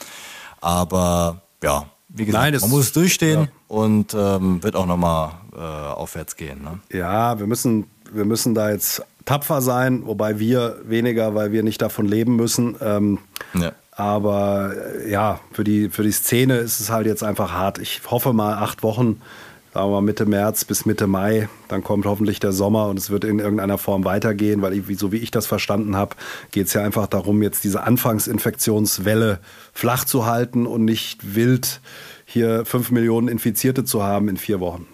Aber 0.61 1.41
ja, 1.63 1.89
wie 2.09 2.25
gesagt, 2.25 2.43
Nein, 2.43 2.59
man 2.61 2.69
muss 2.69 2.91
durchstehen 2.93 3.41
ja. 3.41 3.47
und 3.67 4.13
ähm, 4.13 4.63
wird 4.63 4.75
auch 4.75 4.85
nochmal 4.85 5.31
äh, 5.55 5.59
aufwärts 5.59 6.35
gehen. 6.35 6.63
Ne? 6.63 6.79
Ja, 6.97 7.39
wir 7.39 7.47
müssen, 7.47 7.85
wir 8.11 8.25
müssen 8.25 8.55
da 8.55 8.71
jetzt 8.71 9.03
tapfer 9.25 9.61
sein, 9.61 10.05
wobei 10.05 10.39
wir 10.39 10.77
weniger, 10.85 11.35
weil 11.35 11.51
wir 11.51 11.63
nicht 11.63 11.81
davon 11.81 12.07
leben 12.07 12.35
müssen. 12.35 12.75
Ähm, 12.81 13.19
ja. 13.53 13.71
Aber 13.91 14.73
äh, 14.75 15.11
ja, 15.11 15.39
für 15.51 15.63
die, 15.63 15.89
für 15.89 16.03
die 16.03 16.11
Szene 16.11 16.57
ist 16.57 16.79
es 16.79 16.89
halt 16.89 17.07
jetzt 17.07 17.23
einfach 17.23 17.51
hart. 17.51 17.79
Ich 17.79 18.01
hoffe 18.09 18.31
mal 18.31 18.53
acht 18.53 18.83
Wochen 18.83 19.21
sagen 19.77 19.91
wir 19.91 19.95
mal 19.97 20.01
Mitte 20.01 20.25
März 20.25 20.65
bis 20.65 20.87
Mitte 20.87 21.05
Mai. 21.05 21.49
Dann 21.67 21.83
kommt 21.83 22.07
hoffentlich 22.07 22.39
der 22.39 22.51
Sommer 22.51 22.87
und 22.87 22.97
es 22.97 23.11
wird 23.11 23.23
in 23.23 23.37
irgendeiner 23.37 23.77
Form 23.77 24.05
weitergehen, 24.05 24.63
weil 24.63 24.73
ich, 24.73 24.97
so 24.97 25.11
wie 25.11 25.17
ich 25.17 25.29
das 25.29 25.45
verstanden 25.45 25.95
habe, 25.95 26.15
geht 26.49 26.65
es 26.65 26.73
ja 26.73 26.81
einfach 26.83 27.05
darum, 27.05 27.43
jetzt 27.43 27.63
diese 27.63 27.83
Anfangsinfektionswelle 27.83 29.39
flach 29.73 30.03
zu 30.05 30.25
halten 30.25 30.65
und 30.65 30.83
nicht 30.83 31.35
wild 31.35 31.79
hier 32.25 32.65
fünf 32.65 32.89
Millionen 32.89 33.27
Infizierte 33.27 33.83
zu 33.83 34.01
haben 34.01 34.29
in 34.29 34.37
vier 34.37 34.59
Wochen. 34.59 34.87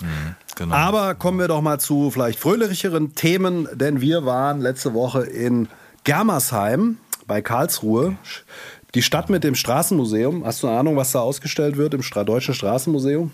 Mhm, 0.00 0.36
genau. 0.54 0.74
Aber 0.76 1.16
kommen 1.16 1.40
wir 1.40 1.48
doch 1.48 1.60
mal 1.60 1.80
zu 1.80 2.12
vielleicht 2.12 2.38
fröhlicheren 2.38 3.16
Themen, 3.16 3.66
denn 3.72 4.00
wir 4.00 4.24
waren 4.24 4.60
letzte 4.60 4.94
Woche 4.94 5.24
in 5.24 5.68
Germersheim 6.04 6.98
bei 7.26 7.42
Karlsruhe. 7.42 8.16
Die 8.94 9.02
Stadt 9.02 9.28
mit 9.28 9.42
dem 9.42 9.56
Straßenmuseum. 9.56 10.46
Hast 10.46 10.62
du 10.62 10.68
eine 10.68 10.78
Ahnung, 10.78 10.96
was 10.96 11.10
da 11.10 11.18
ausgestellt 11.18 11.76
wird 11.76 11.94
im 11.94 12.02
Deutschen 12.24 12.54
Straßenmuseum? 12.54 13.32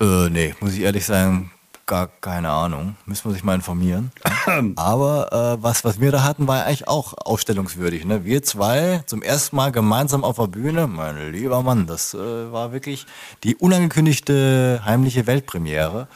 Äh, 0.00 0.30
nee, 0.30 0.54
muss 0.60 0.72
ich 0.72 0.80
ehrlich 0.80 1.04
sagen, 1.04 1.50
gar 1.90 2.08
keine 2.20 2.50
Ahnung. 2.50 2.96
Müssen 3.04 3.28
wir 3.28 3.32
sich 3.32 3.42
mal 3.42 3.54
informieren. 3.54 4.12
Aber 4.76 5.58
äh, 5.58 5.62
was, 5.62 5.84
was 5.84 6.00
wir 6.00 6.12
da 6.12 6.22
hatten, 6.22 6.46
war 6.46 6.64
eigentlich 6.64 6.86
auch 6.86 7.14
ausstellungswürdig. 7.18 8.04
Ne? 8.04 8.24
Wir 8.24 8.42
zwei 8.42 9.02
zum 9.06 9.22
ersten 9.22 9.56
Mal 9.56 9.72
gemeinsam 9.72 10.22
auf 10.22 10.36
der 10.36 10.46
Bühne. 10.46 10.86
Mein 10.86 11.32
lieber 11.32 11.62
Mann, 11.62 11.86
das 11.86 12.14
äh, 12.14 12.18
war 12.52 12.72
wirklich 12.72 13.06
die 13.42 13.56
unangekündigte 13.56 14.80
heimliche 14.84 15.26
Weltpremiere. 15.26 16.06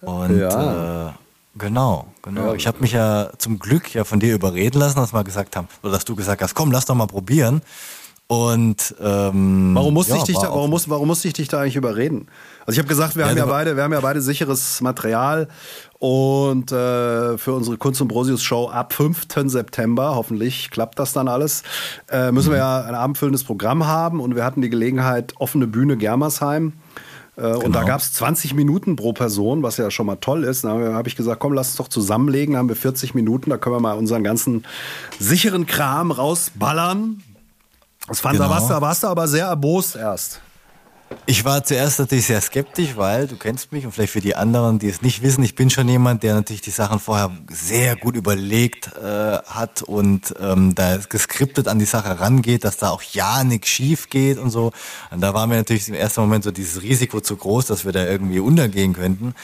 Und 0.00 0.38
ja. 0.38 1.08
äh, 1.08 1.12
genau, 1.56 2.06
genau. 2.22 2.54
Ich 2.54 2.68
habe 2.68 2.78
mich 2.78 2.92
ja 2.92 3.30
zum 3.36 3.58
Glück 3.58 3.92
ja 3.92 4.04
von 4.04 4.20
dir 4.20 4.32
überreden 4.32 4.78
lassen, 4.78 4.96
dass 4.96 5.12
wir 5.12 5.24
gesagt 5.24 5.56
haben, 5.56 5.68
oder 5.82 5.92
dass 5.92 6.04
du 6.04 6.14
gesagt 6.14 6.40
hast, 6.40 6.54
komm, 6.54 6.70
lass 6.70 6.86
doch 6.86 6.94
mal 6.94 7.06
probieren. 7.06 7.62
Und 8.30 8.94
ähm, 9.00 9.72
warum 9.74 9.92
musste 9.92 10.12
ja, 10.12 10.18
ich 10.18 10.22
dich 10.22 10.36
da, 10.36 10.42
warum, 10.42 10.70
muss, 10.70 10.88
warum 10.88 11.08
musste 11.08 11.26
ich 11.26 11.34
dich 11.34 11.48
da 11.48 11.62
eigentlich 11.62 11.74
überreden? 11.74 12.28
Also 12.60 12.74
ich 12.74 12.78
habe 12.78 12.86
gesagt, 12.86 13.16
wir 13.16 13.24
ja, 13.24 13.30
haben 13.30 13.36
ja 13.36 13.44
beide, 13.44 13.74
wir 13.74 13.82
haben 13.82 13.92
ja 13.92 13.98
beide 13.98 14.22
sicheres 14.22 14.80
Material 14.82 15.48
und 15.98 16.70
äh, 16.70 17.36
für 17.38 17.54
unsere 17.54 17.76
Kunst 17.76 18.00
und 18.00 18.06
Brosius 18.06 18.44
Show 18.44 18.68
ab 18.68 18.92
5. 18.92 19.26
September, 19.46 20.14
hoffentlich 20.14 20.70
klappt 20.70 21.00
das 21.00 21.12
dann 21.12 21.26
alles, 21.26 21.64
äh, 22.08 22.30
müssen 22.30 22.50
mhm. 22.50 22.52
wir 22.52 22.58
ja 22.58 22.84
ein 22.84 22.94
abendfüllendes 22.94 23.42
Programm 23.42 23.88
haben 23.88 24.20
und 24.20 24.36
wir 24.36 24.44
hatten 24.44 24.62
die 24.62 24.70
Gelegenheit 24.70 25.34
offene 25.40 25.66
Bühne 25.66 25.96
Germersheim. 25.96 26.74
Äh, 27.36 27.40
genau. 27.40 27.58
Und 27.58 27.72
da 27.72 27.82
gab 27.82 27.98
es 27.98 28.12
20 28.12 28.54
Minuten 28.54 28.94
pro 28.94 29.12
Person, 29.12 29.64
was 29.64 29.76
ja 29.76 29.90
schon 29.90 30.06
mal 30.06 30.18
toll 30.20 30.44
ist. 30.44 30.62
Da 30.62 30.70
habe 30.70 31.08
ich 31.08 31.16
gesagt, 31.16 31.40
komm, 31.40 31.52
lass 31.52 31.70
uns 31.70 31.76
doch 31.78 31.88
zusammenlegen. 31.88 32.52
Da 32.52 32.60
haben 32.60 32.68
wir 32.68 32.76
40 32.76 33.12
Minuten, 33.12 33.50
da 33.50 33.56
können 33.56 33.74
wir 33.74 33.80
mal 33.80 33.98
unseren 33.98 34.22
ganzen 34.22 34.64
sicheren 35.18 35.66
Kram 35.66 36.12
rausballern. 36.12 37.24
Das 38.10 38.18
fand, 38.18 38.36
genau. 38.36 38.48
da, 38.48 38.54
warst 38.54 38.68
du, 38.68 38.74
da 38.74 38.80
warst 38.80 39.02
du 39.04 39.06
aber 39.06 39.28
sehr 39.28 39.46
erbost 39.46 39.94
erst. 39.94 40.40
Ich 41.30 41.44
war 41.44 41.62
zuerst 41.62 42.00
natürlich 42.00 42.26
sehr 42.26 42.40
skeptisch, 42.40 42.96
weil 42.96 43.28
du 43.28 43.36
kennst 43.36 43.70
mich 43.70 43.86
und 43.86 43.92
vielleicht 43.92 44.12
für 44.12 44.20
die 44.20 44.34
anderen, 44.34 44.80
die 44.80 44.88
es 44.88 45.00
nicht 45.00 45.22
wissen, 45.22 45.44
ich 45.44 45.54
bin 45.54 45.70
schon 45.70 45.88
jemand, 45.88 46.24
der 46.24 46.34
natürlich 46.34 46.60
die 46.60 46.70
Sachen 46.70 46.98
vorher 46.98 47.30
sehr 47.48 47.94
gut 47.94 48.16
überlegt 48.16 48.90
äh, 48.96 49.38
hat 49.38 49.82
und 49.82 50.34
ähm, 50.40 50.74
da 50.74 50.96
geskriptet 50.96 51.68
an 51.68 51.78
die 51.78 51.84
Sache 51.84 52.18
rangeht, 52.18 52.64
dass 52.64 52.78
da 52.78 52.90
auch 52.90 53.02
ja 53.02 53.44
nichts 53.44 53.68
schief 53.68 54.10
geht 54.10 54.38
und 54.38 54.50
so. 54.50 54.72
Und 55.12 55.20
da 55.20 55.32
war 55.32 55.46
mir 55.46 55.56
natürlich 55.56 55.88
im 55.88 55.94
ersten 55.94 56.20
Moment 56.20 56.42
so 56.42 56.50
dieses 56.50 56.82
Risiko 56.82 57.20
zu 57.20 57.36
groß, 57.36 57.66
dass 57.66 57.84
wir 57.84 57.92
da 57.92 58.04
irgendwie 58.04 58.40
untergehen 58.40 58.92
könnten. 58.92 59.34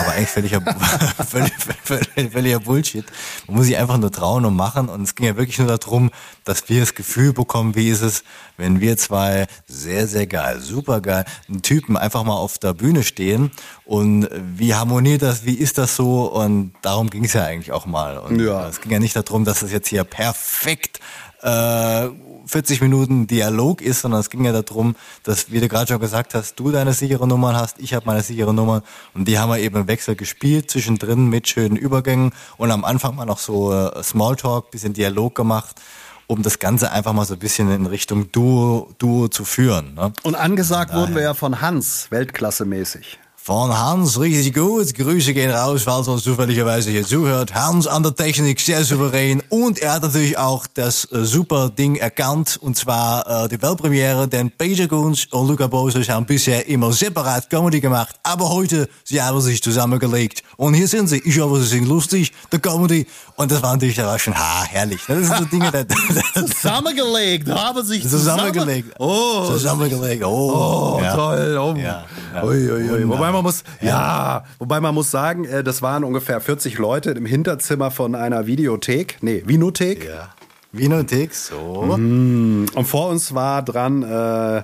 Aber 0.00 0.12
eigentlich 0.12 0.30
völliger, 0.30 0.60
völlig, 1.28 1.52
völlig, 1.84 2.32
völliger 2.32 2.60
Bullshit. 2.60 3.06
Man 3.46 3.58
muss 3.58 3.66
sich 3.66 3.76
einfach 3.76 3.98
nur 3.98 4.10
trauen 4.10 4.44
und 4.44 4.56
machen. 4.56 4.88
Und 4.88 5.02
es 5.02 5.14
ging 5.14 5.26
ja 5.26 5.36
wirklich 5.36 5.58
nur 5.58 5.68
darum, 5.68 6.10
dass 6.44 6.68
wir 6.68 6.80
das 6.80 6.94
Gefühl 6.94 7.32
bekommen, 7.32 7.76
wie 7.76 7.88
ist 7.88 8.02
es, 8.02 8.24
wenn 8.56 8.80
wir 8.80 8.96
zwei 8.96 9.46
sehr, 9.68 10.06
sehr 10.06 10.26
geil, 10.26 10.60
super 10.60 11.00
geil, 11.00 11.15
einen 11.48 11.62
Typen 11.62 11.96
einfach 11.96 12.24
mal 12.24 12.36
auf 12.36 12.58
der 12.58 12.74
Bühne 12.74 13.02
stehen 13.02 13.50
und 13.84 14.28
wie 14.32 14.74
harmoniert 14.74 15.22
das, 15.22 15.44
wie 15.44 15.54
ist 15.54 15.78
das 15.78 15.96
so 15.96 16.26
und 16.32 16.72
darum 16.82 17.10
ging 17.10 17.24
es 17.24 17.32
ja 17.32 17.44
eigentlich 17.44 17.72
auch 17.72 17.86
mal. 17.86 18.18
Und 18.18 18.40
ja. 18.40 18.68
es 18.68 18.80
ging 18.80 18.92
ja 18.92 18.98
nicht 18.98 19.16
darum, 19.16 19.44
dass 19.44 19.62
es 19.62 19.72
jetzt 19.72 19.88
hier 19.88 20.04
perfekt 20.04 21.00
äh, 21.42 22.08
40 22.46 22.80
Minuten 22.80 23.26
Dialog 23.26 23.82
ist, 23.82 24.02
sondern 24.02 24.20
es 24.20 24.30
ging 24.30 24.44
ja 24.44 24.52
darum, 24.52 24.94
dass, 25.24 25.50
wie 25.50 25.60
du 25.60 25.68
gerade 25.68 25.88
schon 25.88 26.00
gesagt 26.00 26.34
hast, 26.34 26.58
du 26.58 26.70
deine 26.70 26.92
sichere 26.92 27.26
Nummern 27.26 27.56
hast, 27.56 27.80
ich 27.80 27.92
habe 27.92 28.06
meine 28.06 28.22
sichere 28.22 28.54
Nummer 28.54 28.82
und 29.14 29.26
die 29.26 29.38
haben 29.38 29.50
wir 29.50 29.58
eben 29.58 29.76
im 29.76 29.88
Wechsel 29.88 30.14
gespielt, 30.14 30.70
zwischendrin 30.70 31.28
mit 31.28 31.48
schönen 31.48 31.76
Übergängen 31.76 32.32
und 32.56 32.70
am 32.70 32.84
Anfang 32.84 33.16
mal 33.16 33.24
noch 33.24 33.38
so 33.38 33.72
äh, 33.72 34.02
Smalltalk, 34.02 34.70
bisschen 34.70 34.92
Dialog 34.92 35.34
gemacht 35.34 35.80
um 36.26 36.42
das 36.42 36.58
Ganze 36.58 36.90
einfach 36.90 37.12
mal 37.12 37.24
so 37.24 37.34
ein 37.34 37.38
bisschen 37.38 37.70
in 37.70 37.86
Richtung 37.86 38.30
Duo, 38.32 38.90
Duo 38.98 39.28
zu 39.28 39.44
führen. 39.44 39.94
Ne? 39.94 40.12
Und 40.22 40.34
angesagt 40.34 40.92
wurden 40.94 41.14
wir 41.14 41.22
ja 41.22 41.34
von 41.34 41.60
Hans, 41.60 42.10
Weltklassemäßig. 42.10 43.18
Von 43.46 43.78
Hans 43.78 44.18
richtig 44.18 44.54
gut. 44.54 44.92
Grüße 44.92 45.32
gehen 45.32 45.52
raus, 45.52 45.82
falls 45.84 46.08
uns 46.08 46.24
zufälligerweise 46.24 46.90
hier 46.90 47.06
zuhört. 47.06 47.54
Hans 47.54 47.86
an 47.86 48.02
der 48.02 48.12
Technik 48.12 48.58
sehr 48.58 48.82
souverän 48.82 49.40
und 49.50 49.78
er 49.78 49.92
hat 49.92 50.02
natürlich 50.02 50.36
auch 50.36 50.66
das 50.66 51.04
äh, 51.12 51.24
super 51.24 51.70
Ding 51.70 51.94
erkannt 51.94 52.58
und 52.60 52.76
zwar 52.76 53.44
äh, 53.44 53.48
die 53.48 53.62
Weltpremiere, 53.62 54.26
denn 54.26 54.50
Peter 54.50 54.88
Kunz 54.88 55.28
und 55.30 55.46
Luca 55.46 55.68
Bosos 55.68 56.08
haben 56.08 56.26
bisher 56.26 56.66
immer 56.66 56.92
separat 56.92 57.48
Comedy 57.48 57.80
gemacht, 57.80 58.16
aber 58.24 58.50
heute 58.50 58.88
sie 59.04 59.22
haben 59.22 59.40
sich 59.40 59.62
zusammengelegt 59.62 60.42
und 60.56 60.74
hier 60.74 60.88
sind 60.88 61.06
sie. 61.06 61.22
Ich 61.24 61.38
hoffe, 61.38 61.60
sie 61.60 61.68
sind 61.68 61.86
lustig, 61.86 62.32
der 62.50 62.58
Comedy 62.58 63.06
und 63.36 63.52
das 63.52 63.62
war 63.62 63.74
natürlich 63.74 63.94
da 63.94 64.06
war 64.06 64.18
schon 64.18 64.34
ha 64.34 64.64
herrlich. 64.64 65.02
Das 65.06 65.18
sind 65.18 65.38
so 65.38 65.44
Dinge, 65.44 65.70
das, 65.70 66.50
zusammengelegt, 66.50 67.48
haben 67.48 67.86
sich 67.86 68.08
zusammengelegt. 68.08 68.92
Oh, 68.98 69.44
zusammengelegt. 69.46 70.24
Oh, 70.24 70.96
oh 70.96 71.00
ja. 71.00 71.14
toll. 71.14 71.58
Oh. 71.58 71.76
Ja. 71.78 72.04
Ja. 72.34 72.42
Ui, 72.42 72.70
ui, 72.70 72.90
ui. 72.90 73.08
Wobei 73.08 73.35
man 73.36 73.44
muss, 73.44 73.64
ja, 73.80 74.44
wobei 74.58 74.80
man 74.80 74.94
muss 74.94 75.10
sagen, 75.10 75.44
äh, 75.44 75.62
das 75.62 75.82
waren 75.82 76.04
ungefähr 76.04 76.40
40 76.40 76.78
Leute 76.78 77.10
im 77.12 77.26
Hinterzimmer 77.26 77.90
von 77.90 78.14
einer 78.14 78.46
Videothek, 78.46 79.18
nee, 79.20 79.42
Vinothek. 79.46 80.04
Ja. 80.04 80.34
Vinothek, 80.72 81.32
so. 81.32 81.84
Mm. 81.96 82.66
Und 82.74 82.84
vor 82.84 83.08
uns 83.08 83.34
war 83.34 83.62
dran 83.62 84.02
äh, 84.02 84.62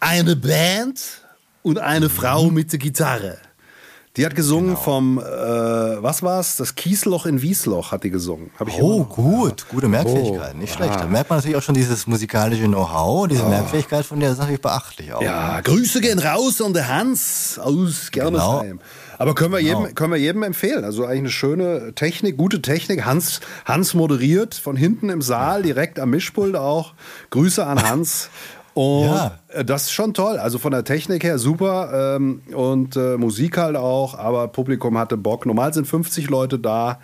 eine 0.00 0.36
Band 0.36 1.22
und 1.62 1.78
eine 1.78 2.08
Frau 2.08 2.46
mhm. 2.46 2.54
mit 2.54 2.72
der 2.72 2.78
Gitarre. 2.78 3.38
Die 4.18 4.26
hat 4.26 4.34
gesungen 4.34 4.74
genau. 4.74 4.80
vom, 4.80 5.18
äh, 5.18 5.22
was 5.22 6.22
war's? 6.22 6.56
Das 6.56 6.74
Kiesloch 6.74 7.24
in 7.24 7.40
Wiesloch 7.40 7.92
hat 7.92 8.04
die 8.04 8.10
gesungen. 8.10 8.50
Hab 8.58 8.68
ich 8.68 8.74
oh, 8.78 9.04
gut, 9.04 9.66
gute 9.70 9.88
Merkfähigkeit, 9.88 10.52
oh, 10.54 10.58
nicht 10.58 10.74
schlecht. 10.74 10.94
Da 10.96 11.06
merkt 11.06 11.30
man 11.30 11.38
natürlich 11.38 11.56
auch 11.56 11.62
schon 11.62 11.74
dieses 11.74 12.06
musikalische 12.06 12.66
Know-how, 12.66 13.26
diese 13.26 13.44
oh. 13.44 13.48
Merkfähigkeit 13.48 14.04
von 14.04 14.20
der 14.20 14.32
ist 14.32 14.38
natürlich 14.38 14.60
beachtlich 14.60 15.14
auch. 15.14 15.22
Ja, 15.22 15.62
Grüße 15.62 16.02
gehen 16.02 16.18
raus 16.18 16.60
an 16.60 16.74
der 16.74 16.88
Hans 16.88 17.58
aus 17.58 18.10
Germersheim. 18.10 18.80
Genau. 18.80 18.82
Aber 19.16 19.34
können 19.34 19.52
wir, 19.52 19.62
genau. 19.62 19.80
jedem, 19.80 19.94
können 19.94 20.12
wir 20.12 20.20
jedem 20.20 20.42
empfehlen. 20.42 20.84
Also 20.84 21.06
eigentlich 21.06 21.20
eine 21.20 21.30
schöne 21.30 21.94
Technik, 21.94 22.36
gute 22.36 22.60
Technik. 22.60 23.06
Hans, 23.06 23.40
Hans 23.64 23.94
moderiert 23.94 24.54
von 24.54 24.76
hinten 24.76 25.08
im 25.08 25.22
Saal, 25.22 25.62
direkt 25.62 25.98
am 25.98 26.10
Mischpult 26.10 26.54
auch. 26.54 26.92
Grüße 27.30 27.64
an 27.64 27.82
Hans. 27.82 28.28
Und 28.74 29.06
ja. 29.06 29.38
Äh, 29.48 29.64
das 29.64 29.84
ist 29.84 29.92
schon 29.92 30.14
toll. 30.14 30.38
Also 30.38 30.58
von 30.58 30.72
der 30.72 30.84
Technik 30.84 31.24
her 31.24 31.38
super 31.38 32.16
ähm, 32.16 32.42
und 32.54 32.96
äh, 32.96 33.16
Musik 33.16 33.58
halt 33.58 33.76
auch, 33.76 34.18
aber 34.18 34.48
Publikum 34.48 34.98
hatte 34.98 35.16
Bock. 35.16 35.46
Normal 35.46 35.74
sind 35.74 35.86
50 35.86 36.30
Leute 36.30 36.58
da, 36.58 37.00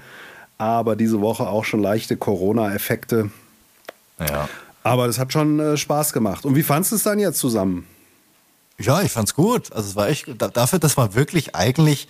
aber 0.56 0.96
diese 0.96 1.20
Woche 1.20 1.46
auch 1.46 1.64
schon 1.64 1.82
leichte 1.82 2.16
Corona-Effekte. 2.16 3.30
Ja. 4.18 4.48
Aber 4.82 5.06
das 5.06 5.18
hat 5.18 5.32
schon 5.32 5.60
äh, 5.60 5.76
Spaß 5.76 6.12
gemacht. 6.12 6.44
Und 6.44 6.56
wie 6.56 6.62
fandest 6.62 6.92
du 6.92 6.96
es 6.96 7.02
dann 7.02 7.18
jetzt 7.18 7.38
zusammen? 7.38 7.86
Ja, 8.78 9.02
ich 9.02 9.10
fand's 9.10 9.34
gut. 9.34 9.72
Also 9.72 9.88
es 9.88 9.96
war 9.96 10.08
echt 10.08 10.26
dafür, 10.38 10.78
dass 10.78 10.96
man 10.96 11.14
wirklich 11.14 11.54
eigentlich 11.56 12.08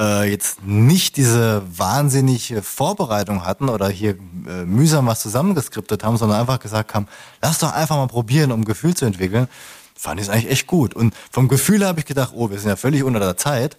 äh, 0.00 0.30
jetzt 0.30 0.64
nicht 0.64 1.16
diese 1.16 1.62
wahnsinnige 1.76 2.62
Vorbereitung 2.62 3.44
hatten 3.44 3.68
oder 3.68 3.88
hier 3.88 4.16
äh, 4.46 4.64
mühsam 4.64 5.06
was 5.06 5.20
zusammengeskriptet 5.20 6.04
haben, 6.04 6.16
sondern 6.16 6.40
einfach 6.40 6.60
gesagt 6.60 6.94
haben, 6.94 7.06
lass 7.42 7.58
doch 7.58 7.72
einfach 7.72 7.96
mal 7.96 8.06
probieren, 8.06 8.52
um 8.52 8.64
Gefühl 8.64 8.94
zu 8.94 9.04
entwickeln, 9.04 9.48
fand 9.94 10.20
ich 10.20 10.26
es 10.26 10.32
eigentlich 10.32 10.50
echt 10.50 10.66
gut. 10.66 10.94
Und 10.94 11.14
vom 11.30 11.48
Gefühl 11.48 11.84
habe 11.86 12.00
ich 12.00 12.06
gedacht, 12.06 12.32
oh, 12.34 12.50
wir 12.50 12.58
sind 12.58 12.68
ja 12.68 12.76
völlig 12.76 13.02
unter 13.02 13.20
der 13.20 13.36
Zeit. 13.36 13.76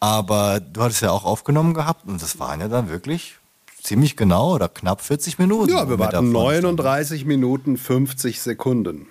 Aber 0.00 0.60
du 0.60 0.82
hattest 0.82 1.00
ja 1.00 1.12
auch 1.12 1.24
aufgenommen 1.24 1.72
gehabt 1.72 2.06
und 2.06 2.20
das 2.20 2.38
waren 2.38 2.60
ja 2.60 2.68
dann 2.68 2.90
wirklich 2.90 3.36
ziemlich 3.82 4.16
genau 4.16 4.54
oder 4.54 4.68
knapp 4.68 5.00
40 5.00 5.38
Minuten. 5.38 5.70
Ja, 5.70 5.88
wir 5.88 5.98
warten 5.98 6.30
39 6.30 7.24
Minuten 7.24 7.78
50 7.78 8.42
Sekunden. 8.42 9.06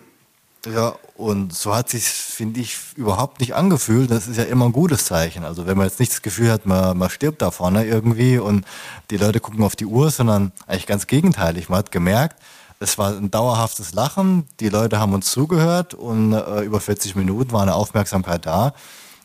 Ja, 0.65 0.95
und 1.17 1.54
so 1.54 1.76
hat 1.76 1.89
sich 1.89 2.06
finde 2.06 2.62
ich, 2.62 2.78
überhaupt 2.95 3.39
nicht 3.39 3.54
angefühlt. 3.54 4.10
Das 4.10 4.28
ist 4.28 4.38
ja 4.38 4.43
immer 4.43 4.65
ein 4.65 4.71
gutes 4.71 5.06
Zeichen. 5.06 5.43
Also 5.43 5.67
wenn 5.67 5.78
man 5.78 5.88
jetzt 5.88 5.99
nicht 5.99 6.12
das 6.12 6.21
Gefühl 6.21 6.52
hat, 6.52 6.65
man, 6.65 6.97
man 6.97 7.10
stirbt 7.10 7.41
da 7.41 7.52
vorne 7.52 7.86
irgendwie 7.86 8.38
und 8.38 8.65
die 9.10 9.17
Leute 9.17 9.39
gucken 9.39 9.63
auf 9.63 9.76
die 9.76 9.86
Uhr, 9.86 10.10
sondern 10.10 10.52
eigentlich 10.67 10.88
ganz 10.88 11.08
gegenteilig. 11.08 11.69
Man 11.69 11.80
hat 11.80 11.91
gemerkt, 11.91 12.41
es 12.80 12.97
war 12.97 13.15
ein 13.15 13.32
dauerhaftes 13.32 13.93
Lachen, 13.93 14.47
die 14.60 14.69
Leute 14.69 14.99
haben 14.99 15.13
uns 15.13 15.32
zugehört 15.32 15.93
und 15.93 16.34
äh, 16.34 16.62
über 16.62 16.80
40 16.80 17.15
Minuten 17.15 17.52
war 17.52 17.62
eine 17.62 17.76
Aufmerksamkeit 17.76 18.45
da. 18.45 18.73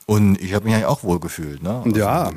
Und 0.06 0.40
ich 0.40 0.54
habe 0.54 0.64
mich 0.64 0.74
eigentlich 0.74 0.86
auch 0.86 1.02
wohl 1.02 1.20
gefühlt. 1.20 1.62
Ne? 1.62 1.82
Also, 1.84 1.98
ja. 1.98 2.30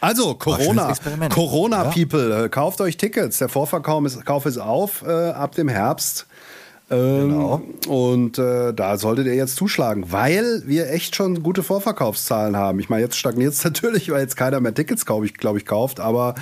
Also 0.00 0.34
Corona, 0.34 0.92
Corona 1.28 1.84
ja? 1.84 1.90
People, 1.90 2.44
äh, 2.44 2.48
kauft 2.48 2.80
euch 2.80 2.96
Tickets. 2.96 3.38
Der 3.38 3.48
Vorverkauf 3.48 4.04
ist, 4.04 4.24
Kauf 4.26 4.46
ist 4.46 4.58
auf 4.58 5.02
äh, 5.02 5.30
ab 5.30 5.54
dem 5.54 5.68
Herbst. 5.68 6.26
Ähm, 6.90 7.30
genau. 7.30 7.62
Und 7.88 8.38
äh, 8.38 8.74
da 8.74 8.98
solltet 8.98 9.26
ihr 9.26 9.34
jetzt 9.34 9.56
zuschlagen, 9.56 10.12
weil 10.12 10.62
wir 10.66 10.90
echt 10.90 11.16
schon 11.16 11.42
gute 11.42 11.62
Vorverkaufszahlen 11.62 12.56
haben. 12.56 12.80
Ich 12.80 12.90
meine, 12.90 13.02
jetzt 13.02 13.16
stagniert 13.16 13.54
es 13.54 13.64
natürlich, 13.64 14.10
weil 14.10 14.20
jetzt 14.20 14.36
keiner 14.36 14.60
mehr 14.60 14.74
Tickets, 14.74 15.06
glaube 15.06 15.26
ich, 15.26 15.34
glaub 15.34 15.56
ich, 15.56 15.64
kauft. 15.64 16.00
Aber 16.00 16.34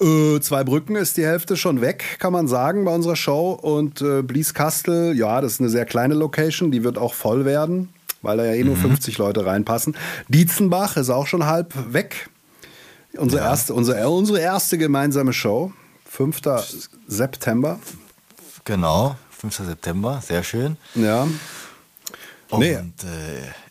äh, 0.00 0.40
zwei 0.40 0.64
Brücken 0.64 0.96
ist 0.96 1.16
die 1.16 1.24
Hälfte 1.26 1.56
schon 1.56 1.80
weg, 1.80 2.16
kann 2.18 2.32
man 2.32 2.48
sagen, 2.48 2.84
bei 2.84 2.94
unserer 2.94 3.16
Show. 3.16 3.52
Und 3.52 4.00
äh, 4.00 4.22
Blieskastel, 4.22 5.16
ja, 5.16 5.40
das 5.40 5.54
ist 5.54 5.60
eine 5.60 5.70
sehr 5.70 5.84
kleine 5.84 6.14
Location, 6.14 6.70
die 6.70 6.82
wird 6.82 6.96
auch 6.96 7.14
voll 7.14 7.44
werden, 7.44 7.90
weil 8.22 8.38
da 8.38 8.44
ja 8.44 8.54
eh 8.54 8.64
nur 8.64 8.76
mhm. 8.76 8.82
50 8.82 9.18
Leute 9.18 9.44
reinpassen. 9.44 9.96
Dietzenbach 10.28 10.96
ist 10.96 11.10
auch 11.10 11.26
schon 11.26 11.46
halb 11.46 11.74
weg. 11.92 12.30
Unsere, 13.16 13.42
ja. 13.42 13.50
erste, 13.50 13.74
unsere, 13.74 14.08
unsere 14.08 14.40
erste 14.40 14.78
gemeinsame 14.78 15.32
Show, 15.32 15.72
5. 16.06 16.40
September. 17.06 17.78
Genau. 18.64 19.16
5. 19.34 19.56
September, 19.56 20.22
sehr 20.26 20.42
schön. 20.42 20.76
Ja. 20.94 21.26
Und 22.50 22.60
nee. 22.60 22.72
äh, 22.72 22.82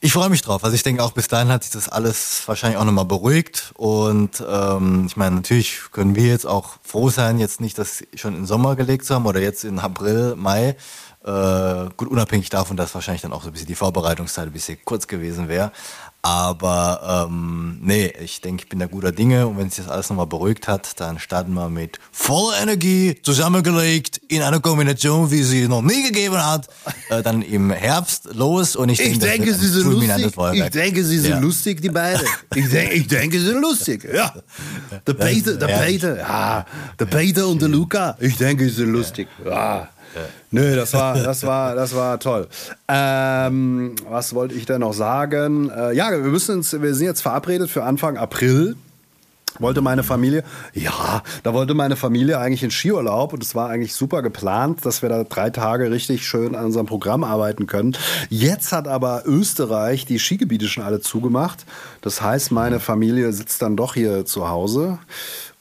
ich 0.01 0.11
freue 0.11 0.29
mich 0.29 0.41
drauf. 0.41 0.63
Also 0.63 0.75
ich 0.75 0.83
denke 0.83 1.03
auch 1.03 1.11
bis 1.11 1.27
dahin 1.27 1.49
hat 1.49 1.63
sich 1.63 1.71
das 1.71 1.89
alles 1.89 2.41
wahrscheinlich 2.47 2.77
auch 2.77 2.85
nochmal 2.85 3.05
beruhigt. 3.05 3.71
Und 3.75 4.43
ähm, 4.47 5.05
ich 5.07 5.15
meine, 5.15 5.35
natürlich 5.35 5.79
können 5.91 6.15
wir 6.15 6.27
jetzt 6.27 6.45
auch 6.45 6.77
froh 6.83 7.09
sein, 7.09 7.39
jetzt 7.39 7.61
nicht 7.61 7.77
das 7.77 8.03
schon 8.15 8.35
im 8.35 8.45
Sommer 8.45 8.75
gelegt 8.75 9.05
zu 9.05 9.15
haben 9.15 9.25
oder 9.25 9.39
jetzt 9.39 9.63
in 9.63 9.79
April, 9.79 10.35
Mai. 10.35 10.75
Äh, 11.23 11.89
gut, 11.95 12.09
unabhängig 12.09 12.49
davon, 12.49 12.75
dass 12.75 12.93
wahrscheinlich 12.93 13.21
dann 13.21 13.31
auch 13.31 13.43
so 13.43 13.49
ein 13.49 13.53
bisschen 13.53 13.67
die 13.67 13.75
Vorbereitungszeit 13.75 14.47
ein 14.47 14.51
bisschen 14.51 14.77
kurz 14.83 15.07
gewesen 15.07 15.47
wäre. 15.47 15.71
Aber 16.25 17.27
ähm, 17.29 17.79
nee, 17.81 18.13
ich 18.23 18.39
denke, 18.39 18.63
ich 18.63 18.69
bin 18.69 18.79
da 18.79 18.85
guter 18.85 19.11
Dinge 19.11 19.45
und 19.45 19.57
wenn 19.57 19.69
sich 19.69 19.83
das 19.83 19.93
alles 19.93 20.09
nochmal 20.09 20.25
beruhigt 20.25 20.69
hat, 20.69 20.97
dann 21.01 21.19
starten 21.19 21.53
wir 21.53 21.67
mit 21.67 21.99
voller 22.13 22.61
Energie 22.61 23.17
zusammengelegt 23.23 24.21
in 24.29 24.41
einer 24.41 24.61
Kombination, 24.61 25.31
wie 25.31 25.43
sie 25.43 25.67
noch 25.67 25.81
nie 25.81 26.01
gegeben 26.01 26.37
hat, 26.37 26.69
äh, 27.09 27.21
dann 27.21 27.41
im 27.41 27.71
Herbst 27.71 28.29
los 28.33 28.77
und 28.77 28.87
ich, 28.87 29.01
ich 29.01 29.19
denke, 29.19 29.47
denke 29.47 29.53
sie 29.53 29.67
sind 29.67 29.83
lustig. 29.83 30.33
Ich 30.53 30.69
denke, 30.69 31.03
sie 31.03 31.19
sind 31.19 31.31
ja. 31.31 31.39
lustig, 31.39 31.81
die 31.81 31.89
beiden. 31.89 32.25
Ich, 32.55 32.69
denke, 32.69 32.93
ich 32.93 33.07
denke, 33.07 33.39
sie 33.39 33.45
sind 33.47 33.61
lustig. 33.61 34.07
Ja. 34.13 34.33
Der 35.05 35.13
Peter, 35.15 35.55
der 35.55 35.67
Peter, 35.67 36.17
ja, 36.17 36.65
der 36.97 37.05
Peter 37.05 37.47
und 37.47 37.61
der 37.61 37.67
Luca. 37.67 38.15
Ich 38.19 38.37
denke, 38.37 38.63
sie 38.69 38.75
sind 38.75 38.93
lustig. 38.93 39.27
Ja. 39.45 39.89
Nö, 40.51 40.75
das 40.75 40.93
war, 40.93 41.15
das 41.15 41.45
war, 41.45 41.75
das 41.75 41.95
war 41.95 42.19
toll. 42.19 42.47
Ähm, 42.87 43.95
was 44.09 44.33
wollte 44.33 44.55
ich 44.55 44.65
denn 44.65 44.81
noch 44.81 44.93
sagen? 44.93 45.69
Äh, 45.69 45.93
ja, 45.93 46.11
wir 46.11 46.19
müssen 46.19 46.57
uns, 46.57 46.73
wir 46.73 46.93
sind 46.93 47.07
jetzt 47.07 47.21
verabredet 47.21 47.69
für 47.69 47.83
Anfang 47.83 48.17
April. 48.17 48.75
Wollte 49.59 49.81
meine 49.81 50.01
Familie, 50.01 50.43
ja, 50.73 51.21
da 51.43 51.53
wollte 51.53 51.75
meine 51.75 51.95
Familie 51.95 52.39
eigentlich 52.39 52.63
in 52.63 52.71
Skiurlaub 52.71 53.33
und 53.33 53.43
es 53.43 53.53
war 53.53 53.69
eigentlich 53.69 53.93
super 53.93 54.23
geplant, 54.23 54.83
dass 54.83 55.03
wir 55.03 55.09
da 55.09 55.23
drei 55.23 55.51
Tage 55.51 55.91
richtig 55.91 56.25
schön 56.25 56.55
an 56.55 56.65
unserem 56.65 56.87
Programm 56.87 57.23
arbeiten 57.23 57.67
können. 57.67 57.95
Jetzt 58.29 58.71
hat 58.71 58.87
aber 58.87 59.23
Österreich 59.25 60.05
die 60.05 60.17
Skigebiete 60.17 60.67
schon 60.67 60.83
alle 60.83 61.01
zugemacht. 61.01 61.65
Das 62.01 62.19
heißt, 62.19 62.51
meine 62.51 62.79
Familie 62.79 63.31
sitzt 63.31 63.61
dann 63.61 63.77
doch 63.77 63.93
hier 63.93 64.25
zu 64.25 64.49
Hause. 64.49 64.97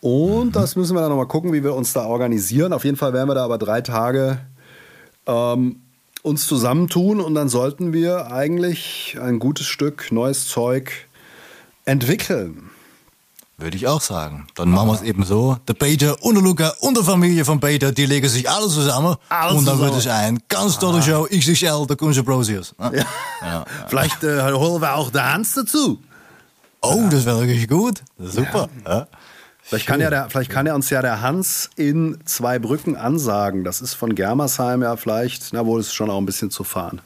Und 0.03 0.47
mhm. 0.47 0.53
das 0.53 0.75
müssen 0.75 0.97
wir 0.97 1.01
dann 1.01 1.11
nochmal 1.11 1.29
gucken, 1.29 1.53
wie 1.53 1.62
wir 1.62 1.75
uns 1.75 1.93
da 1.93 2.05
organisieren. 2.05 2.73
Auf 2.73 2.85
jeden 2.85 2.97
Fall 2.97 3.12
werden 3.12 3.29
wir 3.29 3.37
da 3.37 3.45
aber 3.45 3.57
drei 3.57 3.81
Tage 3.81 4.38
ähm, 5.27 5.77
uns 6.23 6.49
zusammentun 6.49 7.21
und 7.21 7.35
dann 7.35 7.49
sollten 7.49 7.93
wir 7.93 8.33
eigentlich 8.33 9.17
ein 9.23 9.38
gutes 9.38 9.67
Stück 9.67 10.11
neues 10.11 10.49
Zeug 10.49 10.91
entwickeln. 11.85 12.71
Würde 13.59 13.77
ich 13.77 13.87
auch 13.87 14.01
sagen. 14.01 14.49
Dann 14.57 14.71
machen 14.71 14.88
wir 14.88 14.95
es 14.95 15.03
eben 15.03 15.23
so. 15.23 15.57
Der 15.69 15.75
Peter 15.75 16.21
und 16.21 16.35
der 16.35 16.43
Luca 16.43 16.73
und 16.81 16.99
die 16.99 17.05
Familie 17.05 17.45
von 17.45 17.61
Peter, 17.61 17.93
die 17.93 18.07
legen 18.07 18.29
sich 18.29 18.51
alle 18.51 18.67
zusammen. 18.67 19.15
Alles 19.29 19.57
und 19.57 19.67
dann 19.67 19.79
wird 19.79 19.95
es 19.95 20.09
ein 20.09 20.41
ganz 20.49 20.81
tolle 20.81 20.99
ah. 20.99 21.03
Show. 21.03 21.29
XXL, 21.31 21.87
der 21.87 21.97
Kunze 21.97 22.25
Brosius. 22.25 22.75
Ja. 22.81 22.93
Ja. 22.93 23.05
Ja, 23.41 23.65
Vielleicht 23.87 24.25
äh, 24.25 24.53
holen 24.53 24.83
wir 24.83 24.97
auch 24.97 25.12
den 25.12 25.23
Hans 25.23 25.55
dazu. 25.55 26.01
Oh, 26.81 27.05
das 27.09 27.25
wäre 27.25 27.38
wirklich 27.38 27.69
gut. 27.69 28.03
Super. 28.19 28.69
Ja. 28.85 29.07
Vielleicht 29.73 29.87
kann, 29.87 30.03
ja 30.03 30.11
der, 30.11 30.29
vielleicht 30.29 30.51
kann 30.51 30.67
ja 30.67 30.75
uns 30.75 30.91
ja 30.91 31.01
der 31.01 31.23
Hans 31.23 31.71
in 31.77 32.19
zwei 32.27 32.59
Brücken 32.59 32.95
ansagen. 32.95 33.65
Das 33.65 33.81
ist 33.81 33.95
von 33.95 34.15
Germersheim 34.15 34.83
ja 34.83 34.97
vielleicht, 34.97 35.55
na 35.55 35.65
wohl, 35.65 35.81
ist 35.81 35.95
schon 35.95 36.11
auch 36.11 36.19
ein 36.19 36.27
bisschen 36.27 36.51
zu 36.51 36.63
fahren. 36.63 37.01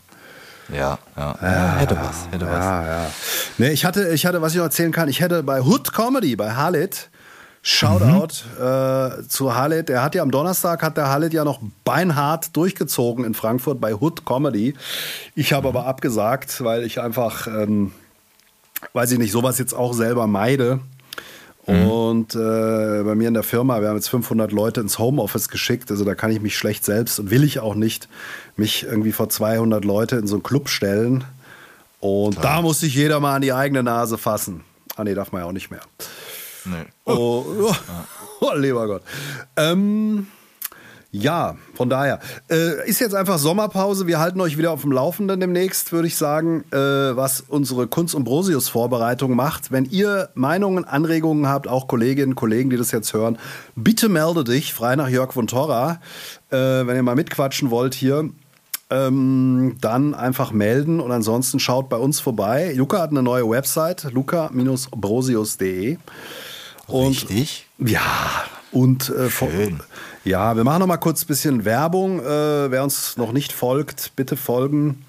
Ja, 0.68 0.98
ja, 1.16 1.38
ja, 1.40 1.76
hätte 1.76 1.96
was, 1.96 2.26
hätte 2.28 2.44
was. 2.44 2.64
Ja, 2.64 2.84
ja. 2.84 3.10
Nee, 3.58 3.70
ich 3.70 3.84
hatte, 3.84 4.08
ich 4.08 4.26
hatte, 4.26 4.42
was 4.42 4.50
ich 4.50 4.58
noch 4.58 4.64
erzählen 4.64 4.90
kann, 4.90 5.08
ich 5.08 5.20
hätte 5.20 5.44
bei 5.44 5.62
Hood 5.62 5.92
Comedy, 5.92 6.34
bei 6.34 6.54
Halit, 6.56 7.08
Shoutout 7.62 8.42
mhm. 8.58 8.66
äh, 8.66 9.28
zu 9.28 9.54
Halit. 9.54 9.88
Der 9.88 10.02
hat 10.02 10.16
ja 10.16 10.22
am 10.22 10.32
Donnerstag 10.32 10.82
hat 10.82 10.96
der 10.96 11.08
Halit 11.08 11.32
ja 11.32 11.44
noch 11.44 11.60
beinhart 11.84 12.56
durchgezogen 12.56 13.24
in 13.24 13.34
Frankfurt 13.34 13.80
bei 13.80 13.94
Hood 13.94 14.26
Comedy. 14.26 14.74
Ich 15.36 15.52
habe 15.52 15.70
mhm. 15.70 15.76
aber 15.76 15.86
abgesagt, 15.86 16.64
weil 16.64 16.82
ich 16.82 17.00
einfach, 17.00 17.46
ähm, 17.46 17.92
weiß 18.92 19.12
ich 19.12 19.18
nicht, 19.18 19.30
sowas 19.30 19.56
jetzt 19.58 19.72
auch 19.72 19.94
selber 19.94 20.26
meide. 20.26 20.80
Mhm. 21.66 21.90
Und 21.90 22.34
äh, 22.34 23.02
bei 23.02 23.14
mir 23.14 23.28
in 23.28 23.34
der 23.34 23.42
Firma, 23.42 23.80
wir 23.80 23.88
haben 23.88 23.96
jetzt 23.96 24.08
500 24.08 24.52
Leute 24.52 24.80
ins 24.80 24.98
Homeoffice 24.98 25.48
geschickt, 25.48 25.90
also 25.90 26.04
da 26.04 26.14
kann 26.14 26.30
ich 26.30 26.40
mich 26.40 26.56
schlecht 26.56 26.84
selbst 26.84 27.18
und 27.18 27.30
will 27.30 27.42
ich 27.42 27.58
auch 27.58 27.74
nicht 27.74 28.08
mich 28.56 28.84
irgendwie 28.84 29.12
vor 29.12 29.28
200 29.28 29.84
Leute 29.84 30.16
in 30.16 30.26
so 30.26 30.36
einen 30.36 30.42
Club 30.42 30.68
stellen. 30.68 31.24
Und 32.00 32.38
Klar. 32.38 32.56
da 32.56 32.62
muss 32.62 32.80
sich 32.80 32.94
jeder 32.94 33.20
mal 33.20 33.36
an 33.36 33.42
die 33.42 33.52
eigene 33.52 33.82
Nase 33.82 34.16
fassen. 34.18 34.62
Ah 34.96 35.04
nee, 35.04 35.14
darf 35.14 35.32
man 35.32 35.42
ja 35.42 35.48
auch 35.48 35.52
nicht 35.52 35.70
mehr. 35.70 35.80
Nee. 36.64 36.84
Oh, 37.04 37.44
oh, 37.46 37.74
oh 38.40 38.52
lieber 38.54 38.86
Gott. 38.86 39.02
Ähm, 39.56 40.28
ja, 41.12 41.56
von 41.74 41.88
daher. 41.88 42.20
Äh, 42.50 42.88
ist 42.88 43.00
jetzt 43.00 43.14
einfach 43.14 43.38
Sommerpause. 43.38 44.06
Wir 44.06 44.18
halten 44.18 44.40
euch 44.40 44.58
wieder 44.58 44.72
auf 44.72 44.82
dem 44.82 44.92
Laufenden 44.92 45.40
demnächst, 45.40 45.92
würde 45.92 46.08
ich 46.08 46.16
sagen, 46.16 46.64
äh, 46.72 46.76
was 46.76 47.40
unsere 47.40 47.86
Kunst- 47.86 48.14
und 48.14 48.24
Brosius-Vorbereitung 48.24 49.34
macht. 49.34 49.72
Wenn 49.72 49.84
ihr 49.86 50.28
Meinungen, 50.34 50.84
Anregungen 50.84 51.48
habt, 51.48 51.68
auch 51.68 51.88
Kolleginnen, 51.88 52.34
Kollegen, 52.34 52.70
die 52.70 52.76
das 52.76 52.90
jetzt 52.90 53.14
hören, 53.14 53.38
bitte 53.74 54.08
melde 54.08 54.44
dich, 54.44 54.74
frei 54.74 54.96
nach 54.96 55.08
Jörg 55.08 55.32
von 55.32 55.46
Torra. 55.46 56.00
Äh, 56.50 56.56
wenn 56.56 56.96
ihr 56.96 57.02
mal 57.02 57.14
mitquatschen 57.14 57.70
wollt 57.70 57.94
hier, 57.94 58.28
ähm, 58.90 59.76
dann 59.80 60.14
einfach 60.14 60.52
melden 60.52 61.00
und 61.00 61.10
ansonsten 61.10 61.58
schaut 61.58 61.88
bei 61.88 61.96
uns 61.96 62.20
vorbei. 62.20 62.72
Luca 62.76 63.00
hat 63.00 63.10
eine 63.10 63.22
neue 63.22 63.48
Website, 63.48 64.12
luca-brosius.de. 64.12 65.98
Richtig? 66.88 67.66
Ja, 67.78 68.02
und 68.70 69.08
äh, 69.10 69.28
Schön. 69.30 69.80
Ja, 70.26 70.56
wir 70.56 70.64
machen 70.64 70.80
noch 70.80 70.88
mal 70.88 70.96
kurz 70.96 71.22
ein 71.22 71.28
bisschen 71.28 71.64
Werbung. 71.64 72.18
Äh, 72.18 72.70
wer 72.72 72.82
uns 72.82 73.16
noch 73.16 73.30
nicht 73.30 73.52
folgt, 73.52 74.10
bitte 74.16 74.36
folgen. 74.36 75.04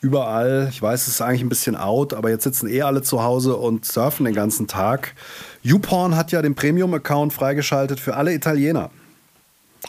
Überall. 0.00 0.66
Ich 0.72 0.82
weiß, 0.82 1.02
es 1.02 1.08
ist 1.08 1.20
eigentlich 1.20 1.42
ein 1.42 1.48
bisschen 1.48 1.76
out, 1.76 2.12
aber 2.12 2.28
jetzt 2.30 2.42
sitzen 2.42 2.66
eh 2.66 2.82
alle 2.82 3.02
zu 3.02 3.22
Hause 3.22 3.54
und 3.54 3.84
surfen 3.84 4.24
den 4.24 4.34
ganzen 4.34 4.66
Tag. 4.66 5.14
YouPorn 5.62 6.16
hat 6.16 6.32
ja 6.32 6.42
den 6.42 6.56
Premium-Account 6.56 7.32
freigeschaltet 7.32 8.00
für 8.00 8.16
alle 8.16 8.34
Italiener. 8.34 8.90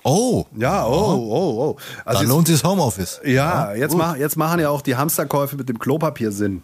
Oh. 0.03 0.45
Ja, 0.55 0.85
oh, 0.85 0.91
oh, 0.91 1.63
oh. 1.63 1.77
Also 2.05 2.21
Dann 2.21 2.29
lohnt 2.29 2.47
sich 2.47 2.61
das 2.61 2.69
Homeoffice. 2.69 3.21
Ja, 3.23 3.73
ja 3.73 3.73
jetzt, 3.73 3.97
mach, 3.97 4.17
jetzt 4.17 4.37
machen 4.37 4.59
ja 4.59 4.69
auch 4.69 4.83
die 4.83 4.95
Hamsterkäufe 4.95 5.55
mit 5.55 5.67
dem 5.67 5.79
Klopapier 5.79 6.31
Sinn. 6.31 6.61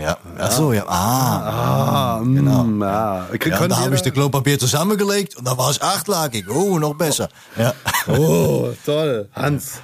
Ja, 0.00 0.16
ach 0.38 0.50
so, 0.50 0.72
ja. 0.72 0.84
Ah, 0.86 2.18
ah 2.18 2.20
genau. 2.22 2.64
Mm, 2.64 2.82
ja. 2.82 3.26
ja 3.30 3.68
da 3.68 3.76
habe 3.78 3.94
ich 3.94 4.00
das 4.00 4.12
Klopapier 4.12 4.58
zusammengelegt 4.58 5.36
und 5.36 5.46
da 5.46 5.56
war 5.58 5.70
es 5.70 5.82
achtlagig. 5.82 6.48
Oh, 6.48 6.78
noch 6.78 6.94
besser. 6.94 7.28
Ja. 7.56 7.74
Oh, 8.08 8.72
toll. 8.84 9.28
Hans. 9.32 9.80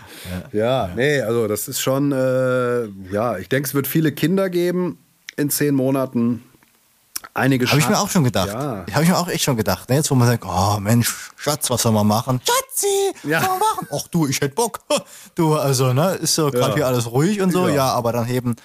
Ja, 0.53 0.87
ja, 0.87 0.91
nee, 0.97 1.21
also 1.21 1.47
das 1.47 1.69
ist 1.69 1.81
schon, 1.81 2.11
äh, 2.11 2.87
ja, 3.13 3.39
ich 3.39 3.49
denke, 3.49 3.69
es 3.69 3.75
wird 3.75 3.87
viele 3.87 4.11
Kinder 4.11 4.51
geben 4.51 4.99
in 5.37 5.51
zehn 5.51 5.73
Monaten. 5.73 6.43
Einige 7.35 7.67
Habe 7.67 7.79
ich 7.79 7.89
mir 7.89 7.99
auch 7.99 8.11
schon 8.11 8.25
gedacht. 8.25 8.49
Ja. 8.49 8.85
Habe 8.93 9.03
ich 9.03 9.09
mir 9.09 9.17
auch 9.17 9.29
echt 9.29 9.45
schon 9.45 9.57
gedacht. 9.57 9.89
Ne? 9.89 9.97
Jetzt, 9.97 10.11
wo 10.11 10.17
man 10.17 10.27
sagt, 10.27 10.45
oh 10.45 10.81
Mensch, 10.81 11.31
Schatz, 11.37 11.71
was 11.71 11.83
soll 11.83 11.93
man 11.93 12.07
machen? 12.07 12.41
Schatzi, 12.45 12.87
ja. 13.29 13.39
was 13.39 13.47
soll 13.47 13.59
man 13.59 13.59
machen? 13.61 13.89
Ach 13.93 14.09
du, 14.09 14.27
ich 14.27 14.41
hätte 14.41 14.55
Bock. 14.55 14.81
Du, 15.35 15.55
also, 15.55 15.93
ne, 15.93 16.15
ist 16.15 16.35
so 16.35 16.51
gerade 16.51 16.71
ja. 16.71 16.75
hier 16.77 16.87
alles 16.89 17.11
ruhig 17.11 17.41
und 17.41 17.53
so. 17.53 17.69
Ja, 17.69 17.75
ja 17.75 17.85
aber 17.93 18.13
dann 18.13 18.29
eben 18.29 18.57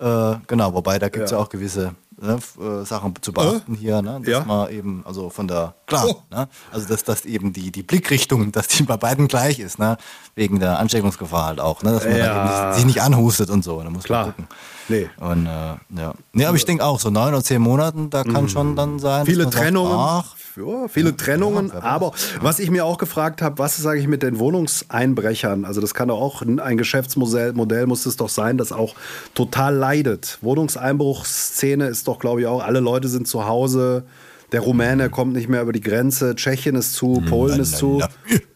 äh, 0.00 0.36
genau, 0.46 0.72
wobei 0.74 0.98
da 0.98 1.08
gibt 1.08 1.26
es 1.26 1.30
ja. 1.30 1.36
ja. 1.36 1.42
auch 1.42 1.48
gewisse 1.48 1.94
ne, 2.20 2.38
äh, 2.58 2.84
Sachen 2.84 3.14
zu 3.20 3.32
beachten 3.32 3.74
äh? 3.74 3.78
hier, 3.78 4.02
ne, 4.02 4.20
dass 4.20 4.28
ja. 4.28 4.44
man 4.44 4.70
eben, 4.70 5.04
also 5.06 5.30
von 5.30 5.46
der, 5.46 5.74
klar, 5.86 6.06
oh. 6.08 6.22
ne, 6.30 6.48
also 6.72 6.88
dass, 6.88 7.04
dass 7.04 7.24
eben 7.24 7.52
die, 7.52 7.70
die 7.70 7.82
Blickrichtung, 7.82 8.52
dass 8.52 8.68
die 8.68 8.82
bei 8.82 8.96
beiden 8.96 9.28
gleich 9.28 9.58
ist, 9.58 9.78
ne, 9.78 9.96
wegen 10.34 10.58
der 10.60 10.78
Ansteckungsgefahr 10.78 11.46
halt 11.46 11.60
auch, 11.60 11.82
ne, 11.82 11.92
dass 11.92 12.04
man 12.04 12.16
ja. 12.16 12.68
eben 12.68 12.74
sich 12.76 12.86
nicht 12.86 13.02
anhustet 13.02 13.50
und 13.50 13.62
so, 13.62 13.82
da 13.82 13.90
muss 13.90 14.04
klar. 14.04 14.26
man 14.26 14.34
gucken. 14.34 14.48
Nee. 14.90 15.08
Und, 15.18 15.46
äh, 15.46 15.48
ja. 15.48 16.14
Nee, 16.32 16.44
aber 16.44 16.56
ich 16.56 16.64
denke 16.64 16.84
auch, 16.84 16.98
so 16.98 17.10
neun 17.10 17.28
oder 17.28 17.44
zehn 17.44 17.62
Monaten, 17.62 18.10
da 18.10 18.24
kann 18.24 18.44
mhm. 18.44 18.48
schon 18.48 18.76
dann 18.76 18.98
sein. 18.98 19.24
Viele 19.24 19.48
Trennungen. 19.48 19.92
Sagt, 19.92 20.26
ach, 20.26 20.36
ja, 20.56 20.88
viele 20.88 21.16
Trennungen. 21.16 21.70
aber 21.70 22.12
was 22.40 22.58
ich 22.58 22.70
mir 22.70 22.84
auch 22.84 22.98
gefragt 22.98 23.40
habe, 23.40 23.58
was 23.58 23.76
sage 23.76 24.00
ich 24.00 24.08
mit 24.08 24.22
den 24.22 24.38
Wohnungseinbrechern? 24.40 25.64
Also 25.64 25.80
das 25.80 25.94
kann 25.94 26.08
doch 26.08 26.20
auch 26.20 26.42
ein 26.42 26.76
Geschäftsmodell 26.76 27.52
Modell 27.52 27.86
muss 27.86 28.04
es 28.04 28.16
doch 28.16 28.28
sein, 28.28 28.58
das 28.58 28.72
auch 28.72 28.94
total 29.34 29.76
leidet. 29.76 30.38
Wohnungseinbruchsszene 30.42 31.86
ist 31.86 32.08
doch, 32.08 32.18
glaube 32.18 32.40
ich, 32.40 32.46
auch, 32.48 32.62
alle 32.62 32.80
Leute 32.80 33.08
sind 33.08 33.28
zu 33.28 33.46
Hause. 33.46 34.04
Der 34.52 34.60
Rumäne 34.60 35.06
mhm. 35.06 35.10
kommt 35.12 35.32
nicht 35.34 35.48
mehr 35.48 35.62
über 35.62 35.72
die 35.72 35.80
Grenze, 35.80 36.34
Tschechien 36.34 36.74
ist 36.74 36.94
zu, 36.94 37.20
mhm. 37.20 37.26
Polen 37.26 37.60
ist 37.60 37.76
zu. 37.76 38.02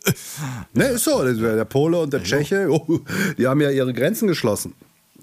ne, 0.73 0.85
ist 0.87 1.05
so. 1.05 1.23
Der 1.23 1.65
Pole 1.65 2.01
und 2.01 2.13
der 2.13 2.23
Tscheche, 2.25 2.69
oh, 2.71 3.01
die 3.39 3.47
haben 3.47 3.61
ja 3.61 3.71
ihre 3.71 3.93
Grenzen 3.93 4.27
geschlossen. 4.27 4.75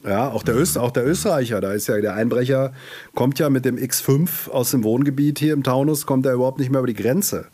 Ja, 0.03 0.29
auch 0.29 0.43
der, 0.43 0.55
Öst, 0.55 0.77
auch 0.77 0.91
der 0.91 1.05
Österreicher, 1.05 1.61
da 1.61 1.73
ist 1.73 1.87
ja 1.87 1.99
der 2.01 2.15
Einbrecher, 2.15 2.73
kommt 3.13 3.37
ja 3.39 3.49
mit 3.49 3.65
dem 3.65 3.77
X5 3.77 4.49
aus 4.49 4.71
dem 4.71 4.83
Wohngebiet 4.83 5.37
hier 5.37 5.53
im 5.53 5.63
Taunus, 5.63 6.05
kommt 6.05 6.25
er 6.25 6.33
überhaupt 6.33 6.59
nicht 6.59 6.71
mehr 6.71 6.79
über 6.79 6.87
die 6.87 6.95
Grenze. 6.95 7.45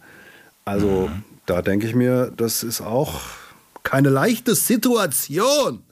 Also 0.63 1.09
mhm. 1.09 1.23
da 1.45 1.61
denke 1.61 1.87
ich 1.87 1.95
mir, 1.95 2.31
das 2.35 2.63
ist 2.63 2.81
auch 2.81 3.21
keine 3.83 4.09
leichte 4.09 4.55
Situation. 4.55 5.83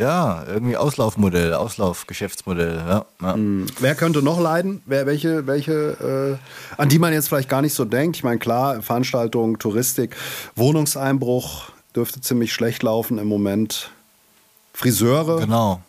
Ja, 0.00 0.44
irgendwie 0.48 0.76
Auslaufmodell, 0.76 1.54
Auslaufgeschäftsmodell. 1.54 2.76
Ja, 2.76 3.06
ja. 3.22 3.36
Mhm. 3.36 3.66
Wer 3.78 3.94
könnte 3.94 4.22
noch 4.22 4.40
leiden? 4.40 4.82
Wer, 4.86 5.06
welche, 5.06 5.46
welche, 5.46 6.38
äh, 6.40 6.80
an 6.80 6.88
die 6.88 6.98
man 6.98 7.12
jetzt 7.12 7.28
vielleicht 7.28 7.48
gar 7.48 7.62
nicht 7.62 7.74
so 7.74 7.84
denkt? 7.84 8.16
Ich 8.16 8.24
meine, 8.24 8.38
klar, 8.38 8.82
Veranstaltungen, 8.82 9.58
Touristik, 9.58 10.16
Wohnungseinbruch 10.56 11.70
dürfte 11.94 12.20
ziemlich 12.20 12.52
schlecht 12.52 12.82
laufen 12.82 13.18
im 13.18 13.28
Moment. 13.28 13.90
Friseure. 14.76 15.40
Genau. 15.40 15.80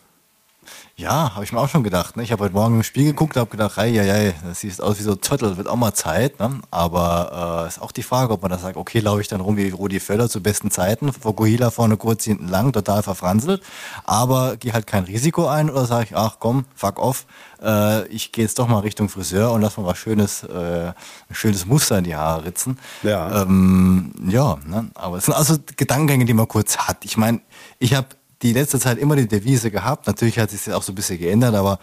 Ja, 0.96 1.34
habe 1.34 1.44
ich 1.44 1.52
mir 1.52 1.60
auch 1.60 1.68
schon 1.68 1.84
gedacht. 1.84 2.16
Ne? 2.16 2.22
Ich 2.22 2.32
habe 2.32 2.42
heute 2.42 2.54
Morgen 2.54 2.76
im 2.76 2.82
Spiel 2.82 3.04
geguckt, 3.04 3.36
habe 3.36 3.50
gedacht, 3.50 3.76
hey, 3.76 3.92
hey, 3.92 4.08
hey, 4.08 4.34
das 4.44 4.60
sieht 4.60 4.80
aus 4.80 4.98
wie 4.98 5.02
so 5.02 5.12
ein 5.12 5.22
Zottel, 5.22 5.58
wird 5.58 5.68
auch 5.68 5.76
mal 5.76 5.92
Zeit. 5.92 6.40
Ne? 6.40 6.60
Aber 6.70 7.66
äh, 7.66 7.68
ist 7.68 7.80
auch 7.80 7.92
die 7.92 8.02
Frage, 8.02 8.32
ob 8.32 8.42
man 8.42 8.50
da 8.50 8.58
sagt, 8.58 8.78
okay, 8.78 9.00
laufe 9.00 9.20
ich 9.20 9.28
dann 9.28 9.40
rum 9.42 9.58
wie 9.58 9.68
Rudi 9.68 10.00
Völler 10.00 10.30
zu 10.30 10.42
besten 10.42 10.70
Zeiten, 10.70 11.12
vor 11.12 11.34
Gohila 11.34 11.70
vorne 11.70 11.98
kurz 11.98 12.24
hinten 12.24 12.48
lang, 12.48 12.72
total 12.72 13.02
verfranselt, 13.02 13.62
aber 14.06 14.56
gehe 14.56 14.72
halt 14.72 14.86
kein 14.86 15.04
Risiko 15.04 15.46
ein 15.46 15.70
oder 15.70 15.84
sage 15.84 16.06
ich, 16.06 16.16
ach 16.16 16.38
komm, 16.40 16.64
fuck 16.74 16.98
off, 16.98 17.26
äh, 17.62 18.06
ich 18.08 18.32
gehe 18.32 18.44
jetzt 18.44 18.58
doch 18.58 18.66
mal 18.66 18.80
Richtung 18.80 19.08
Friseur 19.08 19.52
und 19.52 19.60
lass 19.60 19.76
mal 19.76 19.86
was 19.86 19.98
schönes, 19.98 20.42
äh, 20.42 20.88
ein 20.88 21.34
schönes 21.34 21.66
Muster 21.66 21.98
in 21.98 22.04
die 22.04 22.16
Haare 22.16 22.46
ritzen. 22.46 22.78
Ja. 23.04 23.42
Ähm, 23.42 24.12
ja, 24.28 24.58
ne? 24.66 24.90
aber 24.94 25.18
es 25.18 25.26
sind 25.26 25.34
also 25.34 25.56
Gedankengänge, 25.76 26.24
die 26.24 26.34
man 26.34 26.48
kurz 26.48 26.76
hat. 26.76 27.04
Ich 27.04 27.16
meine, 27.16 27.40
ich 27.78 27.94
habe 27.94 28.08
die 28.42 28.52
letzte 28.52 28.78
Zeit 28.78 28.98
immer 28.98 29.16
die 29.16 29.28
Devise 29.28 29.70
gehabt. 29.70 30.06
Natürlich 30.06 30.38
hat 30.38 30.50
sich 30.50 30.64
das 30.64 30.74
auch 30.74 30.82
so 30.82 30.92
ein 30.92 30.94
bisschen 30.94 31.18
geändert, 31.18 31.54
aber 31.54 31.78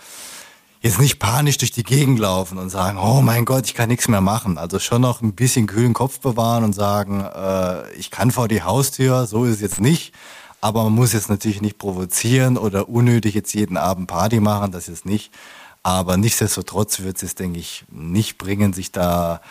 jetzt 0.81 0.99
nicht 0.99 1.19
panisch 1.19 1.57
durch 1.57 1.71
die 1.71 1.83
Gegend 1.83 2.19
laufen 2.19 2.57
und 2.57 2.69
sagen, 2.69 2.97
oh 2.97 3.21
mein 3.21 3.45
Gott, 3.45 3.65
ich 3.65 3.73
kann 3.73 3.89
nichts 3.89 4.07
mehr 4.07 4.21
machen. 4.21 4.57
Also 4.57 4.79
schon 4.79 5.01
noch 5.01 5.21
ein 5.21 5.33
bisschen 5.33 5.67
kühlen 5.67 5.93
Kopf 5.93 6.19
bewahren 6.19 6.63
und 6.63 6.73
sagen, 6.73 7.21
äh, 7.21 7.91
ich 7.93 8.11
kann 8.11 8.31
vor 8.31 8.47
die 8.47 8.61
Haustür, 8.63 9.25
so 9.25 9.45
ist 9.45 9.55
es 9.55 9.61
jetzt 9.61 9.81
nicht. 9.81 10.13
Aber 10.61 10.83
man 10.83 10.93
muss 10.93 11.13
jetzt 11.13 11.29
natürlich 11.29 11.61
nicht 11.61 11.77
provozieren 11.77 12.57
oder 12.57 12.87
unnötig 12.89 13.35
jetzt 13.35 13.53
jeden 13.53 13.77
Abend 13.77 14.07
Party 14.07 14.39
machen, 14.39 14.71
das 14.71 14.87
ist 14.87 15.05
nicht. 15.05 15.31
Aber 15.83 16.17
nichtsdestotrotz 16.17 17.01
wird 17.01 17.21
es, 17.21 17.35
denke 17.35 17.59
ich, 17.59 17.85
nicht 17.91 18.37
bringen, 18.37 18.73
sich 18.73 18.91
da 18.91 19.41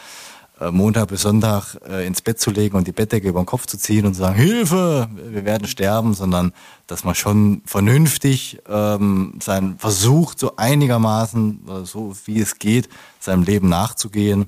Montag 0.70 1.09
bis 1.09 1.22
Sonntag 1.22 1.77
äh, 1.88 2.07
ins 2.07 2.22
Bett 2.22 2.38
zu 2.40 2.50
legen 2.50 2.77
und 2.77 2.87
die 2.87 2.92
Bettdecke 2.92 3.29
über 3.29 3.40
den 3.42 3.46
Kopf 3.46 3.66
zu 3.66 3.77
ziehen 3.79 4.07
und 4.07 4.14
zu 4.14 4.20
sagen, 4.20 4.37
Hilfe, 4.37 5.09
wir 5.14 5.44
werden 5.44 5.66
sterben, 5.66 6.14
sondern 6.14 6.53
dass 6.87 7.05
man 7.05 7.14
schon 7.14 7.62
vernünftig 7.64 8.59
ähm, 8.68 9.35
sein 9.42 9.77
versucht, 9.79 10.38
so 10.38 10.57
einigermaßen, 10.57 11.61
äh, 11.68 11.85
so 11.85 12.14
wie 12.27 12.40
es 12.40 12.59
geht, 12.59 12.88
seinem 13.20 13.42
Leben 13.42 13.68
nachzugehen. 13.68 14.46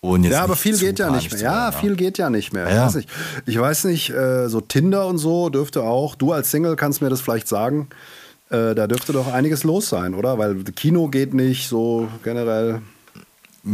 Ja, 0.00 0.44
aber 0.44 0.54
viel 0.54 0.78
geht 0.78 1.00
ja 1.00 1.10
nicht 1.10 1.30
mehr. 1.32 1.38
zu 1.38 1.44
Ja, 1.44 1.64
werden, 1.72 1.80
viel 1.80 1.96
geht 1.96 2.18
ja 2.18 2.30
nicht 2.30 2.52
mehr. 2.52 2.68
Ich 2.68 2.74
Ja. 2.74 2.86
weiß 2.86 2.94
nicht, 2.94 3.08
ich 3.46 3.58
weiß 3.58 3.84
nicht 3.84 4.10
äh, 4.10 4.48
so 4.48 4.60
Tinder 4.60 5.06
und 5.08 5.18
so 5.18 5.48
dürfte 5.48 5.82
auch, 5.82 6.14
du 6.14 6.32
als 6.32 6.50
Single 6.52 6.76
kannst 6.76 7.02
mir 7.02 7.08
das 7.10 7.20
vielleicht 7.20 7.48
sagen, 7.48 7.88
äh, 8.50 8.74
da 8.76 8.86
dürfte 8.86 9.12
doch 9.12 9.26
einiges 9.32 9.64
los 9.64 9.88
sein, 9.88 10.14
oder? 10.14 10.38
Weil 10.38 10.62
Kino 10.62 11.08
geht 11.08 11.34
nicht, 11.34 11.68
so 11.68 12.08
generell. 12.22 12.80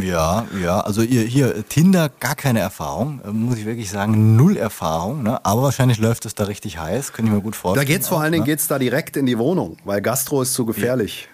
Ja, 0.00 0.46
ja, 0.61 0.80
also 0.80 1.02
ihr, 1.02 1.22
hier, 1.22 1.68
Tinder, 1.68 2.09
gar 2.20 2.35
keine 2.35 2.59
Erfahrung, 2.61 3.20
äh, 3.24 3.30
muss 3.30 3.59
ich 3.59 3.64
wirklich 3.64 3.90
sagen, 3.90 4.35
null 4.37 4.57
Erfahrung, 4.57 5.22
ne? 5.22 5.44
aber 5.44 5.62
wahrscheinlich 5.62 5.98
läuft 5.98 6.26
es 6.26 6.35
da 6.35 6.44
richtig 6.44 6.78
heiß, 6.78 7.12
könnte 7.12 7.30
ich 7.30 7.35
mir 7.37 7.42
gut 7.42 7.54
Da 7.54 7.59
vorstellen. 7.59 7.87
geht's 7.87 8.09
vor 8.09 8.20
allen 8.20 8.33
Dingen 8.33 8.42
ne? 8.44 8.50
geht's 8.50 8.66
da 8.66 8.78
direkt 8.78 9.16
in 9.16 9.26
die 9.26 9.38
Wohnung, 9.38 9.76
weil 9.85 10.00
Gastro 10.00 10.42
ist 10.42 10.52
zu 10.54 10.64
gefährlich. 10.66 11.28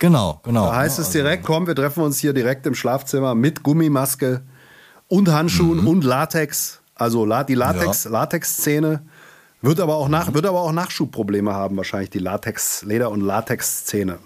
Genau, 0.00 0.40
genau. 0.42 0.66
Da 0.66 0.76
heißt 0.76 0.98
ne? 0.98 1.04
es 1.04 1.10
direkt, 1.10 1.44
komm, 1.44 1.66
wir 1.66 1.74
treffen 1.74 2.02
uns 2.02 2.18
hier 2.18 2.32
direkt 2.32 2.66
im 2.66 2.74
Schlafzimmer 2.74 3.34
mit 3.34 3.62
Gummimaske 3.62 4.42
und 5.08 5.28
Handschuhen 5.30 5.80
Mhm. 5.82 5.86
und 5.88 6.04
Latex. 6.04 6.80
Also 6.94 7.26
die 7.44 7.54
Latex, 7.54 8.04
Latex-Szene 8.06 9.02
wird 9.62 9.80
aber 9.80 9.96
auch 9.96 10.08
nach, 10.08 10.34
wird 10.34 10.46
aber 10.46 10.60
auch 10.60 10.72
Nachschubprobleme 10.72 11.52
haben 11.52 11.76
wahrscheinlich 11.76 12.10
die 12.10 12.18
Latex, 12.18 12.82
Leder- 12.82 13.10
und 13.10 13.20
Latex-Szene. 13.20 14.18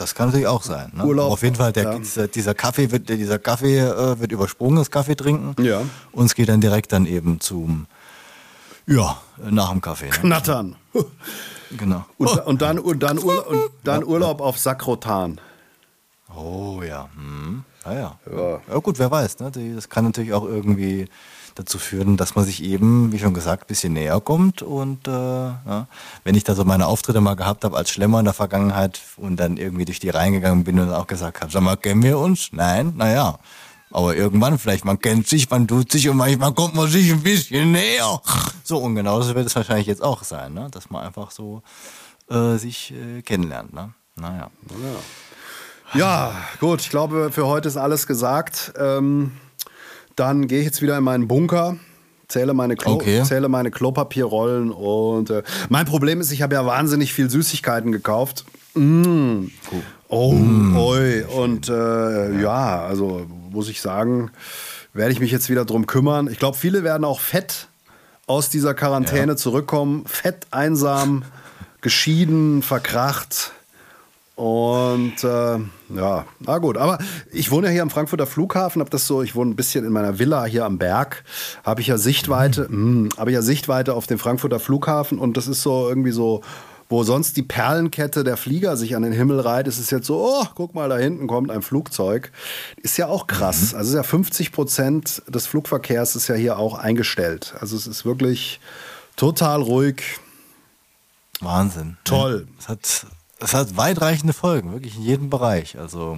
Das 0.00 0.14
kann 0.14 0.28
natürlich 0.28 0.46
auch 0.46 0.62
sein. 0.62 0.90
Ne? 0.94 1.04
Urlaub, 1.04 1.26
Aber 1.26 1.34
auf 1.34 1.42
jeden 1.42 1.56
Fall, 1.56 1.72
der, 1.72 1.84
ja. 1.84 1.98
dieser, 1.98 2.26
dieser 2.26 2.54
Kaffee 2.54 2.90
wird, 2.90 3.10
dieser 3.10 3.38
Kaffee 3.38 3.80
äh, 3.80 4.18
wird 4.18 4.32
übersprungen, 4.32 4.76
das 4.76 4.90
Kaffee 4.90 5.14
trinken. 5.14 5.62
Ja. 5.62 5.82
Und 6.12 6.24
es 6.24 6.34
geht 6.34 6.48
dann 6.48 6.62
direkt 6.62 6.92
dann 6.92 7.04
eben 7.04 7.38
zum, 7.38 7.86
ja, 8.86 9.18
nach 9.36 9.70
dem 9.70 9.82
Kaffee. 9.82 10.06
Ne? 10.06 10.12
Knattern. 10.12 10.76
Genau. 11.78 12.04
Und, 12.18 12.46
und, 12.46 12.62
dann, 12.62 12.80
und, 12.80 13.00
dann 13.00 13.16
Urlaub, 13.20 13.46
und 13.46 13.70
dann 13.84 14.02
Urlaub 14.02 14.40
auf 14.40 14.58
Sakrotan. 14.58 15.40
Oh 16.34 16.82
ja. 16.82 17.08
Hm. 17.14 17.62
Ja, 17.84 17.92
ja. 17.92 18.60
ja. 18.68 18.78
gut, 18.78 18.98
wer 18.98 19.08
weiß. 19.08 19.38
Ne? 19.38 19.52
Das 19.76 19.88
kann 19.88 20.04
natürlich 20.04 20.32
auch 20.32 20.44
irgendwie 20.46 21.06
dazu 21.54 21.78
führen, 21.78 22.16
dass 22.16 22.34
man 22.34 22.44
sich 22.44 22.62
eben, 22.62 23.12
wie 23.12 23.18
schon 23.18 23.34
gesagt, 23.34 23.64
ein 23.64 23.66
bisschen 23.66 23.92
näher 23.92 24.20
kommt. 24.20 24.62
Und 24.62 25.06
äh, 25.08 25.10
ja, 25.10 25.86
wenn 26.24 26.34
ich 26.34 26.44
da 26.44 26.54
so 26.54 26.64
meine 26.64 26.86
Auftritte 26.86 27.20
mal 27.20 27.34
gehabt 27.34 27.64
habe 27.64 27.76
als 27.76 27.90
Schlemmer 27.90 28.18
in 28.18 28.24
der 28.24 28.34
Vergangenheit 28.34 29.00
und 29.16 29.36
dann 29.36 29.56
irgendwie 29.56 29.84
durch 29.84 30.00
die 30.00 30.10
reingegangen 30.10 30.64
bin 30.64 30.78
und 30.78 30.92
auch 30.92 31.06
gesagt 31.06 31.40
habe, 31.40 31.52
sag 31.52 31.62
mal, 31.62 31.76
kennen 31.76 32.02
wir 32.02 32.18
uns? 32.18 32.48
Nein? 32.52 32.94
Naja. 32.96 33.38
Aber 33.92 34.14
irgendwann 34.14 34.58
vielleicht, 34.58 34.84
man 34.84 35.00
kennt 35.00 35.26
sich, 35.26 35.50
man 35.50 35.66
tut 35.66 35.90
sich 35.90 36.08
und 36.08 36.16
manchmal 36.16 36.54
kommt 36.54 36.74
man 36.76 36.88
sich 36.88 37.10
ein 37.10 37.22
bisschen 37.22 37.72
näher. 37.72 38.20
So, 38.62 38.78
und 38.78 38.94
genauso 38.94 39.34
wird 39.34 39.46
es 39.46 39.56
wahrscheinlich 39.56 39.88
jetzt 39.88 40.02
auch 40.02 40.22
sein, 40.22 40.54
ne? 40.54 40.68
dass 40.70 40.90
man 40.90 41.04
einfach 41.04 41.32
so 41.32 41.62
äh, 42.30 42.56
sich 42.56 42.92
äh, 42.92 43.22
kennenlernt. 43.22 43.72
Ne? 43.72 43.92
Naja. 44.14 44.50
Ja, 45.94 46.32
gut, 46.60 46.82
ich 46.82 46.90
glaube, 46.90 47.32
für 47.32 47.48
heute 47.48 47.66
ist 47.66 47.76
alles 47.76 48.06
gesagt. 48.06 48.72
Ähm, 48.78 49.32
dann 50.16 50.46
gehe 50.48 50.60
ich 50.60 50.66
jetzt 50.66 50.82
wieder 50.82 50.98
in 50.98 51.04
meinen 51.04 51.28
Bunker, 51.28 51.76
zähle 52.28 52.54
meine, 52.54 52.76
Klo 52.76 52.92
Okay. 52.94 53.22
zähle 53.24 53.48
meine 53.48 53.70
Klopapierrollen 53.70 54.70
und 54.70 55.30
äh, 55.30 55.42
mein 55.68 55.86
Problem 55.86 56.20
ist, 56.20 56.30
ich 56.32 56.42
habe 56.42 56.54
ja 56.54 56.64
wahnsinnig 56.66 57.12
viel 57.12 57.28
Süßigkeiten 57.30 57.92
gekauft. 57.92 58.44
Mm. 58.74 59.46
Oh, 60.08 60.34
oi. 60.76 61.24
Und 61.24 61.68
äh, 61.68 62.40
ja, 62.40 62.84
also 62.84 63.26
muss 63.50 63.68
ich 63.68 63.80
sagen, 63.80 64.30
werde 64.92 65.12
ich 65.12 65.20
mich 65.20 65.30
jetzt 65.30 65.50
wieder 65.50 65.64
drum 65.64 65.86
kümmern. 65.86 66.28
Ich 66.30 66.38
glaube, 66.38 66.56
viele 66.56 66.82
werden 66.84 67.04
auch 67.04 67.20
fett 67.20 67.68
aus 68.26 68.48
dieser 68.50 68.74
Quarantäne 68.74 69.32
Ja. 69.32 69.36
zurückkommen. 69.36 70.04
Fett, 70.06 70.46
einsam, 70.52 71.24
geschieden, 71.80 72.62
verkracht. 72.62 73.52
Und 74.40 75.22
äh, 75.22 75.58
ja, 75.94 76.24
na 76.38 76.58
gut. 76.60 76.78
Aber 76.78 76.96
ich 77.30 77.50
wohne 77.50 77.66
ja 77.66 77.72
hier 77.74 77.82
am 77.82 77.90
Frankfurter 77.90 78.26
Flughafen, 78.26 78.80
habe 78.80 78.88
das 78.88 79.06
so, 79.06 79.22
ich 79.22 79.34
wohne 79.34 79.50
ein 79.50 79.56
bisschen 79.56 79.84
in 79.84 79.92
meiner 79.92 80.18
Villa 80.18 80.46
hier 80.46 80.64
am 80.64 80.78
Berg, 80.78 81.24
habe 81.62 81.82
ich 81.82 81.88
ja 81.88 81.98
Sichtweite, 81.98 82.66
mm, 82.72 83.10
habe 83.18 83.32
ich 83.32 83.34
ja 83.34 83.42
Sichtweite 83.42 83.92
auf 83.92 84.06
den 84.06 84.16
Frankfurter 84.16 84.58
Flughafen 84.58 85.18
und 85.18 85.36
das 85.36 85.46
ist 85.46 85.60
so 85.60 85.90
irgendwie 85.90 86.10
so, 86.10 86.40
wo 86.88 87.02
sonst 87.02 87.36
die 87.36 87.42
Perlenkette 87.42 88.24
der 88.24 88.38
Flieger 88.38 88.78
sich 88.78 88.96
an 88.96 89.02
den 89.02 89.12
Himmel 89.12 89.40
reiht, 89.40 89.68
ist 89.68 89.78
es 89.78 89.90
jetzt 89.90 90.06
so, 90.06 90.24
oh, 90.24 90.46
guck 90.54 90.74
mal, 90.74 90.88
da 90.88 90.96
hinten 90.96 91.26
kommt 91.26 91.50
ein 91.50 91.60
Flugzeug. 91.60 92.32
Ist 92.82 92.96
ja 92.96 93.08
auch 93.08 93.26
krass. 93.26 93.74
Also 93.74 93.90
ist 93.90 93.96
ja 93.96 94.02
50 94.02 94.52
Prozent 94.52 95.22
des 95.28 95.44
Flugverkehrs 95.44 96.16
ist 96.16 96.28
ja 96.28 96.34
hier 96.34 96.58
auch 96.58 96.78
eingestellt. 96.78 97.52
Also 97.60 97.76
es 97.76 97.86
ist 97.86 98.06
wirklich 98.06 98.58
total 99.16 99.60
ruhig. 99.60 100.18
Wahnsinn. 101.42 101.98
Toll. 102.04 102.48
Es 102.58 102.68
hat, 102.68 103.06
es 103.40 103.54
hat 103.54 103.76
weitreichende 103.76 104.32
Folgen, 104.32 104.72
wirklich 104.72 104.96
in 104.96 105.02
jedem 105.02 105.30
Bereich. 105.30 105.78
Also 105.78 106.16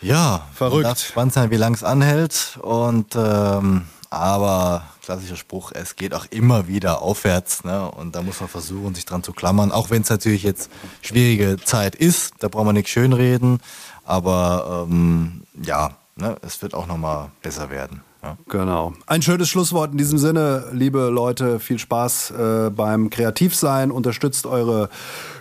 ja, 0.00 0.46
Verrückt. 0.54 0.88
Gespannt 0.94 1.32
sein, 1.32 1.50
wie 1.50 1.56
lang 1.56 1.74
es 1.74 1.84
anhält. 1.84 2.58
Und 2.60 3.14
ähm, 3.14 3.86
aber 4.10 4.84
klassischer 5.02 5.36
Spruch, 5.36 5.72
es 5.72 5.96
geht 5.96 6.12
auch 6.12 6.26
immer 6.30 6.66
wieder 6.68 7.00
aufwärts. 7.00 7.64
Ne? 7.64 7.90
Und 7.90 8.14
da 8.14 8.22
muss 8.22 8.40
man 8.40 8.48
versuchen, 8.48 8.94
sich 8.94 9.06
dran 9.06 9.22
zu 9.22 9.32
klammern. 9.32 9.72
Auch 9.72 9.90
wenn 9.90 10.02
es 10.02 10.10
natürlich 10.10 10.42
jetzt 10.42 10.70
schwierige 11.00 11.56
Zeit 11.64 11.94
ist, 11.94 12.34
da 12.40 12.48
braucht 12.48 12.66
man 12.66 12.74
nichts 12.74 12.90
schönreden. 12.90 13.60
Aber 14.04 14.86
ähm, 14.86 15.44
ja, 15.62 15.96
ne? 16.16 16.36
es 16.42 16.60
wird 16.62 16.74
auch 16.74 16.86
nochmal 16.86 17.30
besser 17.40 17.70
werden. 17.70 18.02
Ja. 18.22 18.36
Genau. 18.48 18.92
Ein 19.06 19.20
schönes 19.22 19.48
Schlusswort 19.48 19.92
in 19.92 19.98
diesem 19.98 20.18
Sinne, 20.18 20.66
liebe 20.72 21.08
Leute. 21.08 21.58
Viel 21.58 21.78
Spaß 21.78 22.30
äh, 22.30 22.70
beim 22.70 23.10
Kreativsein. 23.10 23.90
Unterstützt 23.90 24.46
eure 24.46 24.88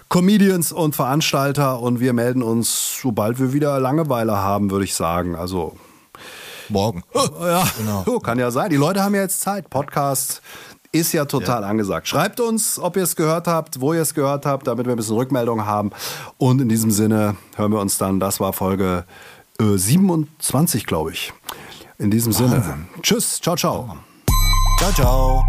Comedians 0.09 0.71
und 0.71 0.95
Veranstalter 0.95 1.79
und 1.79 1.99
wir 1.99 2.13
melden 2.13 2.41
uns, 2.41 2.99
sobald 3.01 3.39
wir 3.39 3.53
wieder 3.53 3.79
Langeweile 3.79 4.37
haben, 4.37 4.71
würde 4.71 4.85
ich 4.85 4.95
sagen. 4.95 5.35
Also, 5.35 5.75
Morgen. 6.69 7.03
ja, 7.13 7.63
Genau. 7.77 8.03
oh, 8.07 8.19
kann 8.19 8.39
ja 8.39 8.49
sein. 8.49 8.69
Die 8.71 8.77
Leute 8.77 9.03
haben 9.03 9.13
ja 9.13 9.21
jetzt 9.21 9.41
Zeit. 9.41 9.69
Podcast 9.69 10.41
ist 10.91 11.13
ja 11.13 11.25
total 11.25 11.63
angesagt. 11.63 12.07
Schreibt 12.07 12.39
uns, 12.39 12.79
ob 12.79 12.97
ihr 12.97 13.03
es 13.03 13.15
gehört 13.15 13.47
habt, 13.47 13.79
wo 13.79 13.93
ihr 13.93 14.01
es 14.01 14.13
gehört 14.13 14.45
habt, 14.45 14.67
damit 14.67 14.85
wir 14.87 14.93
ein 14.93 14.97
bisschen 14.97 15.15
Rückmeldung 15.15 15.65
haben. 15.65 15.91
Und 16.37 16.59
in 16.61 16.67
diesem 16.67 16.91
Sinne 16.91 17.35
hören 17.55 17.71
wir 17.71 17.79
uns 17.79 17.97
dann. 17.97 18.19
Das 18.19 18.39
war 18.39 18.53
Folge 18.53 19.05
äh, 19.59 19.77
27, 19.77 20.85
glaube 20.85 21.11
ich. 21.11 21.31
In 22.01 22.09
diesem 22.09 22.33
Sinne. 22.33 22.87
Tschüss. 23.03 23.39
Ciao, 23.39 23.55
ciao. 23.55 23.95
Ciao, 24.79 24.91
ciao. 24.91 25.45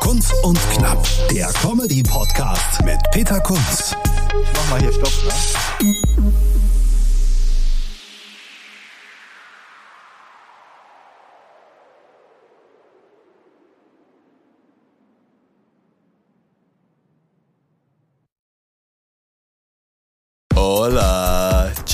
Kunst 0.00 0.34
und 0.42 0.58
Knapp, 0.72 1.06
der 1.30 1.46
Comedy-Podcast 1.52 2.82
mit 2.84 2.98
Peter 3.12 3.38
Kunz. 3.38 3.94
Mach 4.54 4.70
mal 4.70 4.80
hier 4.80 4.92
Stopp. 4.92 5.12
Ne? 5.80 6.57